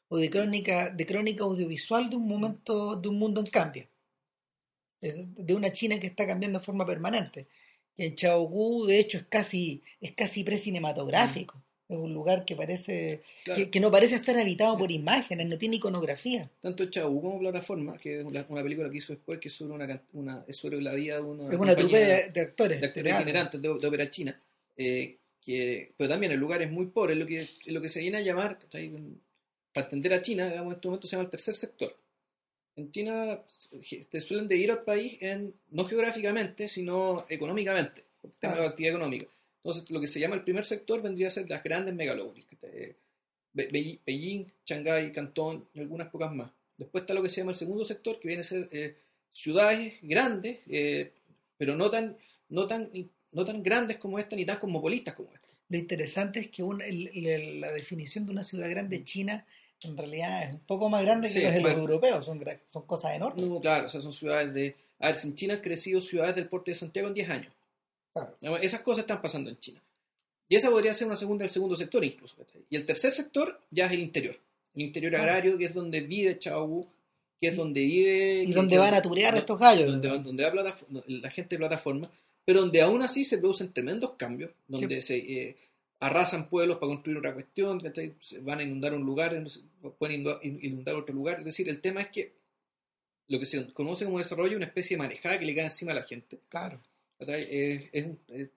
o 0.07 0.17
de 0.17 0.29
crónica 0.29 0.89
de 0.89 1.05
crónica 1.05 1.43
audiovisual 1.43 2.09
de 2.09 2.15
un 2.15 2.27
momento 2.27 2.95
de 2.95 3.09
un 3.09 3.17
mundo 3.17 3.41
en 3.41 3.47
cambio 3.47 3.87
Eh, 5.01 5.27
de 5.47 5.53
una 5.53 5.71
China 5.71 5.99
que 5.99 6.07
está 6.07 6.25
cambiando 6.25 6.59
de 6.59 6.65
forma 6.65 6.85
permanente 6.85 7.47
en 7.97 8.15
Chaogu 8.15 8.85
de 8.85 8.99
hecho 8.99 9.17
es 9.17 9.25
casi 9.25 9.83
es 10.01 10.13
casi 10.13 10.43
precinematográfico. 10.43 11.61
Es 11.87 11.97
un 11.97 12.15
lugar 12.15 12.45
que 12.45 12.55
parece 12.55 13.21
claro, 13.43 13.61
que, 13.61 13.69
que 13.69 13.79
no 13.79 13.91
parece 13.91 14.15
estar 14.15 14.35
habitado 14.39 14.75
por 14.75 14.91
imágenes 14.91 15.47
no 15.47 15.55
tiene 15.55 15.75
iconografía. 15.75 16.49
Tanto 16.59 16.85
Chau 16.85 17.21
como 17.21 17.37
plataforma, 17.37 17.95
que 17.97 18.21
es 18.21 18.25
una, 18.25 18.43
una 18.49 18.63
película 18.63 18.89
que 18.89 18.97
hizo 18.97 19.13
después, 19.13 19.39
que 19.39 19.49
es 19.49 19.53
sobre, 19.53 19.73
una, 19.73 20.01
una, 20.13 20.43
es 20.47 20.55
sobre 20.55 20.81
la 20.81 20.95
vida 20.95 21.17
de 21.17 21.21
una, 21.21 21.47
es 21.47 21.59
una 21.59 21.75
trupe 21.75 21.99
de, 21.99 22.31
de 22.31 22.41
actores 22.41 22.81
de 22.81 22.87
actores 22.87 23.13
itinerantes 23.13 23.61
de, 23.61 23.67
de 23.67 23.87
ópera 23.87 24.09
china, 24.09 24.41
eh, 24.75 25.19
que, 25.39 25.93
pero 25.95 26.09
también 26.09 26.31
el 26.31 26.39
lugar 26.39 26.63
es 26.63 26.71
muy 26.71 26.87
pobre, 26.87 27.13
es 27.13 27.19
lo 27.19 27.27
que, 27.27 27.41
es 27.41 27.67
lo 27.67 27.79
que 27.79 27.89
se 27.89 27.99
viene 27.99 28.17
a 28.17 28.21
llamar, 28.21 28.57
para 29.71 29.85
entender 29.85 30.13
a 30.13 30.21
China, 30.23 30.47
digamos, 30.47 30.71
en 30.71 30.77
este 30.77 30.87
momento 30.87 31.07
se 31.07 31.15
llama 31.15 31.25
el 31.25 31.29
tercer 31.29 31.53
sector. 31.53 31.95
En 32.75 32.91
China 32.91 33.41
te 34.11 34.19
suelen 34.19 34.47
dividir 34.47 34.71
al 34.71 34.83
país 34.83 35.17
en, 35.21 35.53
no 35.71 35.85
geográficamente, 35.85 36.67
sino 36.67 37.25
económicamente, 37.29 38.03
por 38.21 38.31
temas 38.35 38.57
Ah. 38.57 38.61
de 38.61 38.67
actividad 38.67 38.95
económica. 38.95 39.27
Entonces, 39.63 39.89
lo 39.91 40.01
que 40.01 40.07
se 40.07 40.19
llama 40.19 40.35
el 40.35 40.43
primer 40.43 40.65
sector 40.65 41.01
vendría 41.01 41.27
a 41.29 41.31
ser 41.31 41.49
las 41.49 41.63
grandes 41.63 41.95
megalópolis. 41.95 42.45
eh, 42.63 42.95
Be- 43.53 43.67
Be- 43.71 43.99
Beijing, 44.05 44.45
Shanghái, 44.65 45.11
Cantón 45.13 45.67
y 45.73 45.79
algunas 45.79 46.09
pocas 46.09 46.33
más. 46.33 46.51
Después 46.77 47.03
está 47.03 47.13
lo 47.13 47.23
que 47.23 47.29
se 47.29 47.37
llama 47.39 47.51
el 47.51 47.57
segundo 47.57 47.85
sector, 47.85 48.19
que 48.19 48.27
viene 48.27 48.41
a 48.41 48.43
ser 48.43 48.67
eh, 48.73 48.97
ciudades 49.31 49.97
grandes, 50.01 50.59
eh, 50.69 51.13
pero 51.57 51.75
no 51.77 51.89
tan, 51.89 52.17
no, 52.49 52.67
tan, 52.67 52.89
no 53.31 53.45
tan 53.45 53.63
grandes 53.63 53.95
como 53.97 54.19
esta, 54.19 54.35
ni 54.35 54.43
tan 54.45 54.59
cosmopolitas 54.59 55.13
como 55.15 55.33
esta. 55.33 55.47
Lo 55.69 55.77
interesante 55.77 56.41
es 56.41 56.49
que 56.49 56.61
una- 56.63 56.85
el- 56.85 57.07
el- 57.25 57.61
la 57.61 57.71
definición 57.71 58.25
de 58.25 58.31
una 58.33 58.43
ciudad 58.43 58.69
grande 58.69 59.05
china 59.05 59.47
en 59.87 59.97
realidad 59.97 60.43
es 60.49 60.53
un 60.55 60.59
poco 60.61 60.89
más 60.89 61.03
grande 61.03 61.27
que 61.27 61.33
Sí, 61.33 61.41
las 61.41 61.53
de 61.53 61.61
los 61.61 61.71
bueno. 61.73 61.81
europeos, 61.87 62.25
son, 62.25 62.83
cosas 62.85 63.13
enormes. 63.15 63.45
No, 63.45 63.59
claro, 63.61 63.85
o 63.85 63.89
sea, 63.89 64.01
son 64.01 64.11
ciudades 64.13 64.53
de... 64.53 64.75
A 64.99 65.07
ver, 65.07 65.15
si 65.15 65.27
en 65.29 65.35
China 65.35 65.53
han 65.55 65.61
crecido 65.61 65.99
ciudades 66.01 66.35
del 66.35 66.47
porte 66.47 66.71
de 66.71 66.75
Santiago 66.75 67.07
en 67.07 67.13
10 67.13 67.29
años. 67.29 67.53
Claro. 68.13 68.33
Esas 68.61 68.81
cosas 68.81 69.01
están 69.01 69.21
pasando 69.21 69.49
en 69.49 69.59
China. 69.59 69.81
Y 70.47 70.55
esa 70.55 70.69
podría 70.69 70.93
ser 70.93 71.07
una 71.07 71.15
segunda 71.15 71.43
del 71.43 71.49
segundo 71.49 71.75
sector 71.75 72.03
incluso. 72.05 72.35
Y 72.69 72.75
el 72.75 72.85
tercer 72.85 73.11
sector 73.11 73.59
ya 73.71 73.87
es 73.87 73.91
el 73.93 73.99
interior. 73.99 74.35
El 74.75 74.83
interior 74.83 75.15
agrario, 75.15 75.57
que 75.57 75.65
es 75.65 75.73
donde 75.73 76.01
vive 76.01 76.37
Chao 76.39 76.65
Wu, 76.65 76.87
que 77.41 77.47
es 77.49 77.55
donde 77.57 77.81
vive... 77.81 78.43
Y 78.43 78.53
donde 78.53 78.77
van 78.77 78.93
a 78.93 79.01
turear 79.01 79.35
estos 79.35 79.59
gallos. 79.59 79.91
Donde, 79.91 80.09
van- 80.09 80.23
donde 80.23 80.49
va 80.49 80.73
la 81.07 81.29
gente 81.31 81.55
de 81.55 81.59
plataforma, 81.59 82.09
pero 82.45 82.61
donde 82.61 82.81
aún 82.81 83.01
así 83.01 83.25
se 83.25 83.37
producen 83.39 83.73
tremendos 83.73 84.11
cambios, 84.17 84.51
donde 84.67 85.01
se 85.01 85.17
eh, 85.17 85.55
arrasan 85.99 86.49
pueblos 86.49 86.77
para 86.77 86.89
construir 86.89 87.17
otra 87.17 87.33
cuestión, 87.33 87.79
¿cachai? 87.79 88.15
Van 88.41 88.59
a 88.59 88.63
inundar 88.63 88.93
un 88.93 89.03
lugar, 89.05 89.41
pueden 89.97 90.25
inundar, 90.61 90.95
otro 90.95 91.15
lugar. 91.15 91.39
Es 91.39 91.45
decir, 91.45 91.69
el 91.69 91.81
tema 91.81 92.01
es 92.01 92.07
que 92.09 92.33
lo 93.27 93.39
que 93.39 93.45
se 93.45 93.73
conoce 93.73 94.05
como 94.05 94.19
desarrollo 94.19 94.51
es 94.51 94.57
una 94.57 94.65
especie 94.65 94.95
de 94.97 95.03
manejada 95.03 95.39
que 95.39 95.45
le 95.45 95.55
cae 95.55 95.63
encima 95.65 95.91
a 95.93 95.95
la 95.95 96.03
gente. 96.03 96.39
Claro. 96.49 96.79
Es, 97.19 97.89
es 97.91 98.05
un- 98.05 98.19
es- 98.27 98.49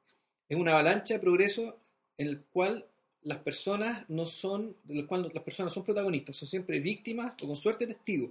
es 0.49 0.57
una 0.57 0.73
avalancha 0.73 1.15
de 1.15 1.21
progreso 1.21 1.79
en 2.17 2.27
el 2.29 2.41
cual 2.41 2.87
las 3.23 3.39
personas 3.39 4.05
no 4.09 4.27
son, 4.27 4.77
del 4.85 5.07
cual 5.07 5.31
las 5.33 5.43
personas 5.43 5.73
son 5.73 5.85
protagonistas, 5.85 6.37
son 6.37 6.49
siempre 6.49 6.81
víctimas 6.81 7.35
o 7.43 7.47
con 7.47 7.57
suerte 7.57 7.87
testigos. 7.87 8.31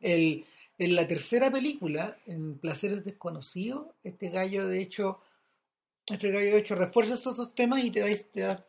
El- 0.00 0.44
en 0.78 0.94
la 0.96 1.06
tercera 1.06 1.50
película, 1.50 2.16
en 2.26 2.58
Placeres 2.58 3.04
Desconocidos, 3.04 3.86
este 4.02 4.30
gallo 4.30 4.66
de 4.66 4.80
hecho, 4.80 5.20
gallo 6.08 6.30
de 6.52 6.58
hecho 6.58 6.74
refuerza 6.74 7.14
estos 7.14 7.36
dos 7.36 7.54
temas 7.54 7.84
y 7.84 7.90
te 7.90 8.00
da, 8.00 8.08
te 8.32 8.40
da- 8.40 8.66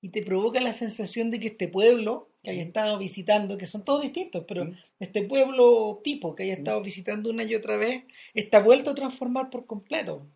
y 0.00 0.08
te 0.08 0.22
provoca 0.22 0.60
la 0.60 0.72
sensación 0.72 1.30
de 1.30 1.38
que 1.38 1.48
este 1.48 1.68
pueblo 1.68 2.28
que 2.42 2.50
haya 2.50 2.62
Ujú. 2.62 2.68
estado 2.68 2.98
visitando, 2.98 3.56
que 3.56 3.66
son 3.68 3.84
todos 3.84 4.02
distintos, 4.02 4.44
pero 4.48 4.64
Ujú. 4.64 4.74
este 4.98 5.22
pueblo 5.22 6.00
tipo 6.02 6.34
que 6.34 6.42
haya 6.42 6.54
Ujú. 6.54 6.60
estado 6.62 6.82
visitando 6.82 7.30
una 7.30 7.44
y 7.44 7.54
otra 7.54 7.76
vez, 7.76 8.04
está 8.34 8.60
vuelto 8.60 8.90
a 8.90 8.94
transformar 8.96 9.48
por 9.48 9.66
completo. 9.66 10.26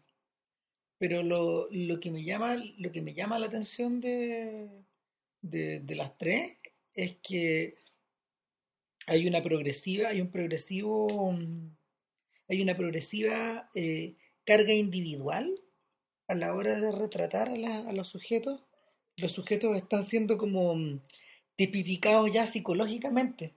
Pero 0.99 1.23
lo, 1.23 1.69
lo 1.71 1.99
que 2.01 2.11
me 2.11 2.23
llama, 2.23 2.57
lo 2.79 2.93
que 2.93 3.03
me 3.03 3.13
llama 3.13 3.39
la 3.41 3.47
atención 3.47 4.01
de, 4.01 4.69
de, 5.43 5.81
de 5.81 5.95
las 5.97 6.17
tres 6.17 6.53
es 6.95 7.17
que 7.17 7.75
hay 9.09 9.27
una 9.27 9.43
progresiva, 9.43 10.09
hay 10.11 10.21
un 10.21 10.31
progresivo, 10.31 11.33
mm, 11.33 11.77
hay 12.49 12.63
una 12.63 12.77
progresiva 12.77 13.69
eh, 13.75 14.15
carga 14.45 14.73
individual 14.73 15.53
a 16.29 16.35
la 16.35 16.55
hora 16.55 16.79
de 16.81 16.93
retratar 16.93 17.49
a, 17.49 17.57
la- 17.57 17.89
a 17.89 17.93
los 17.93 18.09
sujetos. 18.09 18.61
Los 19.17 19.33
sujetos 19.33 19.77
están 19.77 20.05
siendo 20.05 20.37
como 20.39 20.75
mm, 20.75 21.01
tipificados 21.57 22.33
ya 22.33 22.47
psicológicamente, 22.47 23.55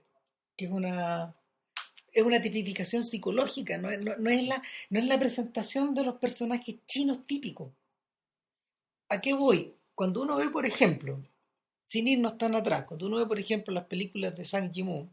que 0.56 0.66
es 0.66 0.70
una 0.70 1.34
es 2.12 2.24
una 2.24 2.42
tipificación 2.42 3.04
psicológica, 3.04 3.78
no, 3.78 3.90
es- 3.90 4.04
no- 4.04 4.16
no 4.16 4.30
es 4.30 4.46
la, 4.48 4.62
no 4.90 4.98
es 4.98 5.06
la 5.06 5.18
presentación 5.18 5.94
de 5.94 6.04
los 6.04 6.16
personajes 6.18 6.76
chinos 6.86 7.26
típicos. 7.26 7.70
¿A 9.10 9.20
qué 9.20 9.34
voy? 9.34 9.74
Cuando 9.94 10.22
uno 10.22 10.36
ve, 10.36 10.48
por 10.48 10.64
ejemplo, 10.64 11.20
sin 11.86 12.08
irnos 12.08 12.38
tan 12.38 12.54
atrás, 12.54 12.84
cuando 12.84 13.06
uno 13.06 13.18
ve, 13.18 13.26
por 13.26 13.38
ejemplo, 13.38 13.74
las 13.74 13.84
películas 13.86 14.34
de 14.36 14.44
Zhang 14.46 14.72
Yimou, 14.72 15.08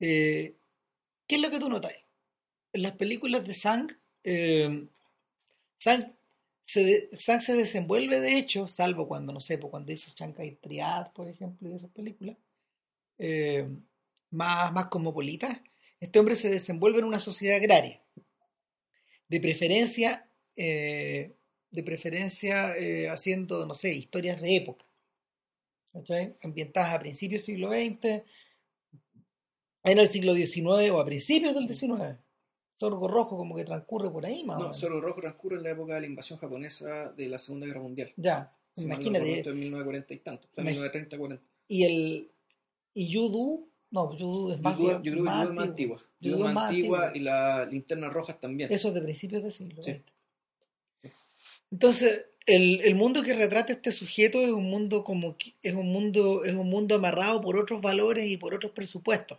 eh, 0.00 0.54
¿qué 1.26 1.36
es 1.36 1.42
lo 1.42 1.50
que 1.50 1.58
tú 1.58 1.68
notas? 1.68 1.92
En 2.72 2.82
las 2.82 2.92
películas 2.92 3.44
de 3.46 3.54
Zhang, 3.54 3.88
eh, 4.24 4.88
Zhang, 5.82 6.14
se 6.68 7.08
Zhang 7.14 7.40
se 7.40 7.54
desenvuelve, 7.54 8.20
de 8.20 8.36
hecho, 8.36 8.68
salvo 8.68 9.08
cuando, 9.08 9.32
no 9.32 9.40
sé, 9.40 9.56
pues, 9.56 9.70
cuando 9.70 9.90
hizo 9.90 10.10
Shanghai 10.14 10.58
Triad, 10.60 11.12
por 11.14 11.26
ejemplo, 11.26 11.66
y 11.70 11.74
esas 11.74 11.90
películas, 11.90 12.36
eh, 13.16 13.66
más, 14.30 14.70
más 14.74 14.88
cosmopolitas, 14.88 15.62
este 15.98 16.18
hombre 16.18 16.36
se 16.36 16.50
desenvuelve 16.50 16.98
en 16.98 17.06
una 17.06 17.20
sociedad 17.20 17.56
agraria. 17.56 18.02
De 19.28 19.40
preferencia, 19.40 20.28
eh, 20.56 21.32
de 21.70 21.82
preferencia 21.82 22.76
eh, 22.76 23.08
haciendo, 23.08 23.64
no 23.64 23.72
sé, 23.72 23.94
historias 23.94 24.42
de 24.42 24.56
época. 24.56 24.84
¿cachai? 25.94 26.36
Ambientadas 26.42 26.94
a 26.94 26.98
principios 26.98 27.46
del 27.46 27.56
siglo 27.56 27.70
XX, 27.70 28.24
en 29.84 29.98
el 29.98 30.08
siglo 30.08 30.34
XIX 30.34 30.90
o 30.90 31.00
a 31.00 31.06
principios 31.06 31.54
del 31.54 31.66
XIX. 31.66 32.18
Sorgo 32.78 33.08
Rojo 33.08 33.36
como 33.36 33.56
que 33.56 33.64
transcurre 33.64 34.10
por 34.10 34.24
ahí, 34.24 34.44
más 34.44 34.58
No. 34.58 34.72
Zorro 34.72 35.00
Rojo 35.00 35.20
transcurre 35.20 35.56
en 35.56 35.64
la 35.64 35.70
época 35.70 35.94
de 35.94 36.00
la 36.02 36.06
invasión 36.06 36.38
japonesa 36.38 37.12
de 37.12 37.28
la 37.28 37.38
Segunda 37.38 37.66
Guerra 37.66 37.80
Mundial. 37.80 38.12
Ya, 38.16 38.52
Si 38.76 38.84
imagínate. 38.84 39.40
en 39.48 39.58
1940 39.58 40.14
y 40.14 40.18
tanto, 40.18 40.46
o 40.50 40.54
sea, 40.54 40.64
Imag- 40.64 40.92
1930-40. 40.92 41.40
y 41.68 41.84
el 41.84 42.30
y 42.94 43.08
Yudu, 43.08 43.68
no, 43.90 44.14
Yudu 44.16 44.52
es 44.52 44.60
más 44.62 44.76
Yo, 44.78 44.84
creo 44.86 45.02
que 45.02 45.08
Yudo 45.10 45.18
es 45.18 45.22
más 45.24 45.50
antigua. 45.68 45.98
Yudo 46.20 46.36
es 46.48 46.54
más 46.54 46.68
antigua 46.68 47.06
antigua. 47.06 47.16
y 47.16 47.20
las 47.20 47.72
linternas 47.72 48.12
rojas 48.12 48.38
también. 48.40 48.72
Eso 48.72 48.88
es 48.88 48.94
de 48.94 49.00
principios 49.00 49.42
del 49.42 49.52
siglo 49.52 49.82
Sí. 49.82 49.92
XX. 49.92 51.12
Entonces, 51.70 52.26
el, 52.46 52.80
el 52.80 52.94
mundo 52.94 53.22
que 53.22 53.34
retrata 53.34 53.72
este 53.72 53.92
sujeto 53.92 54.40
es 54.40 54.50
un 54.50 54.64
mundo 54.70 55.04
como 55.04 55.36
que- 55.36 55.54
es 55.62 55.74
un 55.74 55.88
mundo, 55.92 56.44
es 56.44 56.54
un 56.54 56.68
mundo 56.68 56.94
amarrado 56.94 57.40
por 57.40 57.56
otros 57.58 57.80
valores 57.82 58.26
y 58.28 58.36
por 58.36 58.54
otros 58.54 58.72
presupuestos. 58.72 59.38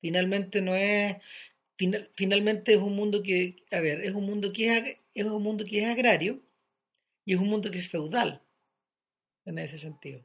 Finalmente 0.00 0.62
no 0.62 0.74
es 0.76 1.16
final- 1.78 2.10
finalmente 2.14 2.74
es 2.74 2.80
un 2.80 2.94
mundo 2.96 3.22
que, 3.22 3.56
a 3.70 3.80
ver, 3.80 4.02
es 4.04 4.12
un 4.14 4.26
mundo 4.26 4.52
que 4.52 4.76
es, 4.78 4.98
es 5.14 5.26
un 5.26 5.42
mundo 5.42 5.64
que 5.64 5.80
es 5.80 5.86
agrario 5.88 6.42
y 7.26 7.34
es 7.34 7.40
un 7.40 7.48
mundo 7.48 7.70
que 7.70 7.78
es 7.80 7.88
feudal 7.88 8.42
en 9.44 9.58
ese 9.58 9.78
sentido. 9.78 10.24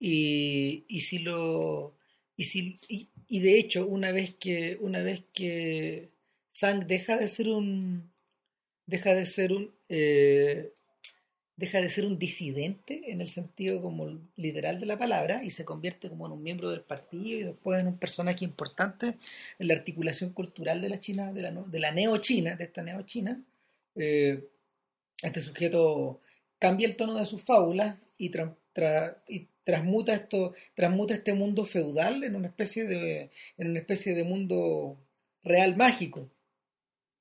Y, 0.00 0.84
y 0.88 1.00
si 1.02 1.20
lo 1.20 1.96
y 2.36 2.44
si 2.46 2.76
y, 2.88 3.10
y 3.28 3.40
de 3.40 3.58
hecho 3.58 3.86
una 3.86 4.12
vez 4.12 4.36
que 4.36 4.78
una 4.80 5.02
vez 5.02 5.24
que 5.34 6.10
Sang 6.52 6.86
deja 6.86 7.18
de 7.18 7.28
ser 7.28 7.48
un 7.50 8.12
deja 8.86 9.14
de 9.14 9.26
ser 9.26 9.52
un 9.54 9.74
eh, 9.90 10.74
deja 11.56 11.80
de 11.80 11.88
ser 11.88 12.04
un 12.04 12.18
disidente 12.18 13.10
en 13.10 13.20
el 13.20 13.30
sentido 13.30 13.80
como 13.80 14.18
literal 14.36 14.78
de 14.78 14.86
la 14.86 14.98
palabra 14.98 15.42
y 15.42 15.50
se 15.50 15.64
convierte 15.64 16.08
como 16.08 16.26
en 16.26 16.32
un 16.32 16.42
miembro 16.42 16.70
del 16.70 16.82
partido 16.82 17.38
y 17.38 17.42
después 17.42 17.80
en 17.80 17.86
un 17.88 17.98
personaje 17.98 18.44
importante 18.44 19.16
en 19.58 19.68
la 19.68 19.74
articulación 19.74 20.30
cultural 20.30 20.80
de 20.80 20.90
la 20.90 20.98
China 20.98 21.32
de 21.32 21.42
la, 21.42 21.50
de 21.50 21.80
la 21.80 21.92
neochina 21.92 22.56
de 22.56 22.64
esta 22.64 22.82
neochina. 22.82 23.42
Eh, 23.94 24.46
este 25.22 25.40
sujeto 25.40 26.20
cambia 26.58 26.86
el 26.86 26.96
tono 26.96 27.14
de 27.14 27.24
sus 27.24 27.42
fábulas 27.42 27.96
y, 28.18 28.30
y 29.28 29.48
transmuta 29.64 30.14
esto 30.14 30.54
transmuta 30.74 31.14
este 31.14 31.32
mundo 31.32 31.64
feudal 31.64 32.22
en 32.22 32.36
una 32.36 32.48
especie 32.48 32.84
de 32.84 33.30
en 33.56 33.70
una 33.70 33.78
especie 33.78 34.14
de 34.14 34.24
mundo 34.24 34.98
real 35.42 35.76
mágico 35.76 36.28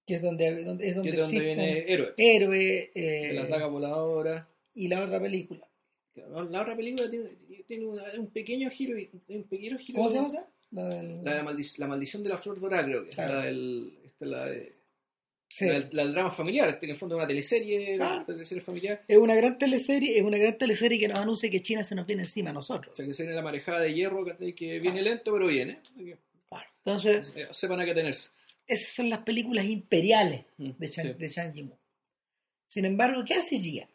que 0.05 0.15
es 0.15 0.21
donde, 0.21 0.63
donde- 0.63 0.87
es 0.89 0.95
donde 0.95 1.21
es 1.21 1.29
viene 1.31 1.91
Héroe, 1.91 2.13
héroe 2.17 2.91
eh, 2.93 3.27
de 3.29 3.33
las 3.33 3.49
dagas 3.49 3.69
voladoras. 3.71 4.45
y 4.75 4.87
la 4.87 5.03
otra 5.03 5.19
película 5.19 5.67
La 6.15 6.61
otra 6.61 6.75
película 6.75 7.09
tiene, 7.09 7.85
un 8.17 8.27
pequeño 8.27 8.69
giro. 8.69 8.97
Un 9.27 9.43
pequeño 9.43 9.77
giro 9.77 9.97
¿cómo 9.97 10.09
se 10.09 10.15
llama 10.15 10.27
esa? 10.27 10.47
La 10.71 10.87
del- 10.89 11.23
La, 11.23 11.31
de 11.35 11.43
la, 11.43 11.51
maldi- 11.51 11.77
la 11.77 11.87
maldición 11.87 12.23
de 12.23 12.29
la 12.29 12.37
flor 12.37 12.59
dorada, 12.59 12.85
creo 12.85 13.03
que 13.03 13.09
es 13.11 13.17
la 13.17 13.41
del. 13.43 13.93
esta 14.05 14.25
la, 14.25 14.45
de- 14.45 14.73
Sí. 15.47 15.65
la 15.67 15.73
del, 15.79 15.87
la 15.93 16.03
del 16.03 16.11
drama 16.13 16.31
familiar, 16.31 16.67
este, 16.67 16.85
en 16.85 16.91
el 16.91 16.97
fondo 16.97 17.15
es 17.15 17.19
una 17.19 17.27
teleserie, 17.27 17.95
Claro. 17.95 18.15
una 18.17 18.25
teleserie 18.25 18.61
familiar. 18.61 19.03
es 19.07 19.17
una 19.17 19.35
gran 19.35 19.57
teleserie 19.57 20.17
es 20.17 20.23
una 20.23 20.37
gran 20.37 20.57
teleserie 20.57 20.99
que 20.99 21.07
nos 21.07 21.17
anuncia 21.19 21.49
que 21.49 21.61
China 21.61 21.83
se 21.85 21.95
nos 21.95 22.05
viene 22.05 22.23
encima 22.23 22.49
a 22.49 22.51
O 22.51 22.55
nosotros 22.55 22.93
sea, 22.95 23.05
que 23.05 23.13
se 23.13 23.23
viene 23.23 23.35
la 23.37 23.41
marejada 23.41 23.79
de 23.79 23.93
hierro 23.93 24.25
que, 24.25 24.53
que 24.53 24.79
viene 24.81 25.01
lento, 25.01 25.31
pero 25.33 25.47
viene. 25.47 25.79
Entonces 26.83 27.33
eh, 27.35 27.47
sepan 27.51 27.79
a 27.79 27.85
qué 27.85 27.93
tenerse. 27.93 28.29
Esas 28.67 28.93
son 28.95 29.09
las 29.09 29.19
películas 29.19 29.65
imperiales 29.65 30.45
Mm, 30.57 30.71
de 30.77 30.89
Chan, 30.89 31.05
sí. 31.07 31.13
de 31.45 31.51
Yimou. 31.53 31.77
Sin 32.67 32.85
embargo, 32.85 33.23
¿qué 33.25 33.35
hace 33.35 33.59
Gia? 33.59 33.87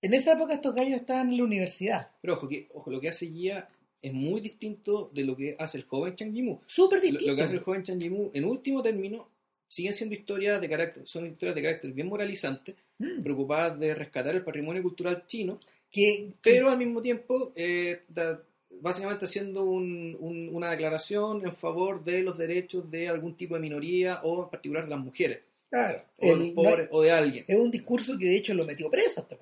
En 0.00 0.14
esa 0.14 0.32
época 0.32 0.54
estos 0.54 0.74
gallos 0.74 1.00
estaban 1.00 1.30
en 1.30 1.38
la 1.38 1.44
universidad. 1.44 2.10
Pero 2.20 2.34
ojo, 2.34 2.48
que, 2.48 2.66
ojo, 2.74 2.90
lo 2.90 3.00
que 3.00 3.08
hace 3.08 3.26
Gia 3.28 3.66
es 4.00 4.12
muy 4.12 4.40
distinto 4.40 5.10
de 5.14 5.24
lo 5.24 5.36
que 5.36 5.54
hace 5.58 5.78
el 5.78 5.84
joven 5.84 6.14
Chang 6.16 6.32
Yimou. 6.32 6.60
Súper 6.66 6.98
Lo, 6.98 7.02
distinto. 7.02 7.26
lo 7.30 7.36
que 7.36 7.42
hace 7.42 7.54
el 7.54 7.60
joven 7.60 7.82
Chang 7.84 8.00
Yimou, 8.00 8.30
en 8.34 8.44
último 8.44 8.82
término, 8.82 9.28
siguen 9.68 9.92
siendo 9.92 10.14
historias 10.14 10.60
de 10.60 10.68
carácter, 10.68 11.06
son 11.06 11.26
historias 11.26 11.54
de 11.54 11.62
carácter 11.62 11.92
bien 11.92 12.08
moralizantes, 12.08 12.74
Mm. 12.98 13.22
preocupadas 13.22 13.78
de 13.78 13.94
rescatar 13.94 14.34
el 14.34 14.44
patrimonio 14.44 14.82
cultural 14.82 15.24
chino, 15.26 15.58
que, 15.90 16.32
pero 16.42 16.70
al 16.70 16.78
mismo 16.78 17.00
tiempo 17.02 17.52
eh, 17.56 18.02
da- 18.08 18.42
básicamente 18.82 19.24
haciendo 19.26 19.64
un- 19.64 20.16
un- 20.20 20.48
una 20.52 20.70
declaración 20.70 21.46
en 21.46 21.54
favor 21.54 22.02
de 22.02 22.22
los 22.22 22.36
derechos 22.36 22.90
de 22.90 23.08
algún 23.08 23.36
tipo 23.36 23.54
de 23.54 23.60
minoría 23.60 24.20
o 24.24 24.44
en 24.44 24.50
particular 24.50 24.84
de 24.84 24.90
las 24.90 24.98
mujeres. 25.00 25.40
Claro, 25.70 26.04
o 26.18 26.26
de 26.26 26.32
el- 26.32 26.54
no 26.54 26.62
hay- 26.68 26.88
o 26.90 27.00
de 27.02 27.10
alguien. 27.12 27.44
es 27.48 27.56
un 27.56 27.70
discurso 27.70 28.18
que 28.18 28.26
de 28.26 28.36
hecho 28.36 28.52
lo 28.54 28.64
metió 28.64 28.90
preso 28.90 29.20
a 29.20 29.22
este. 29.22 29.38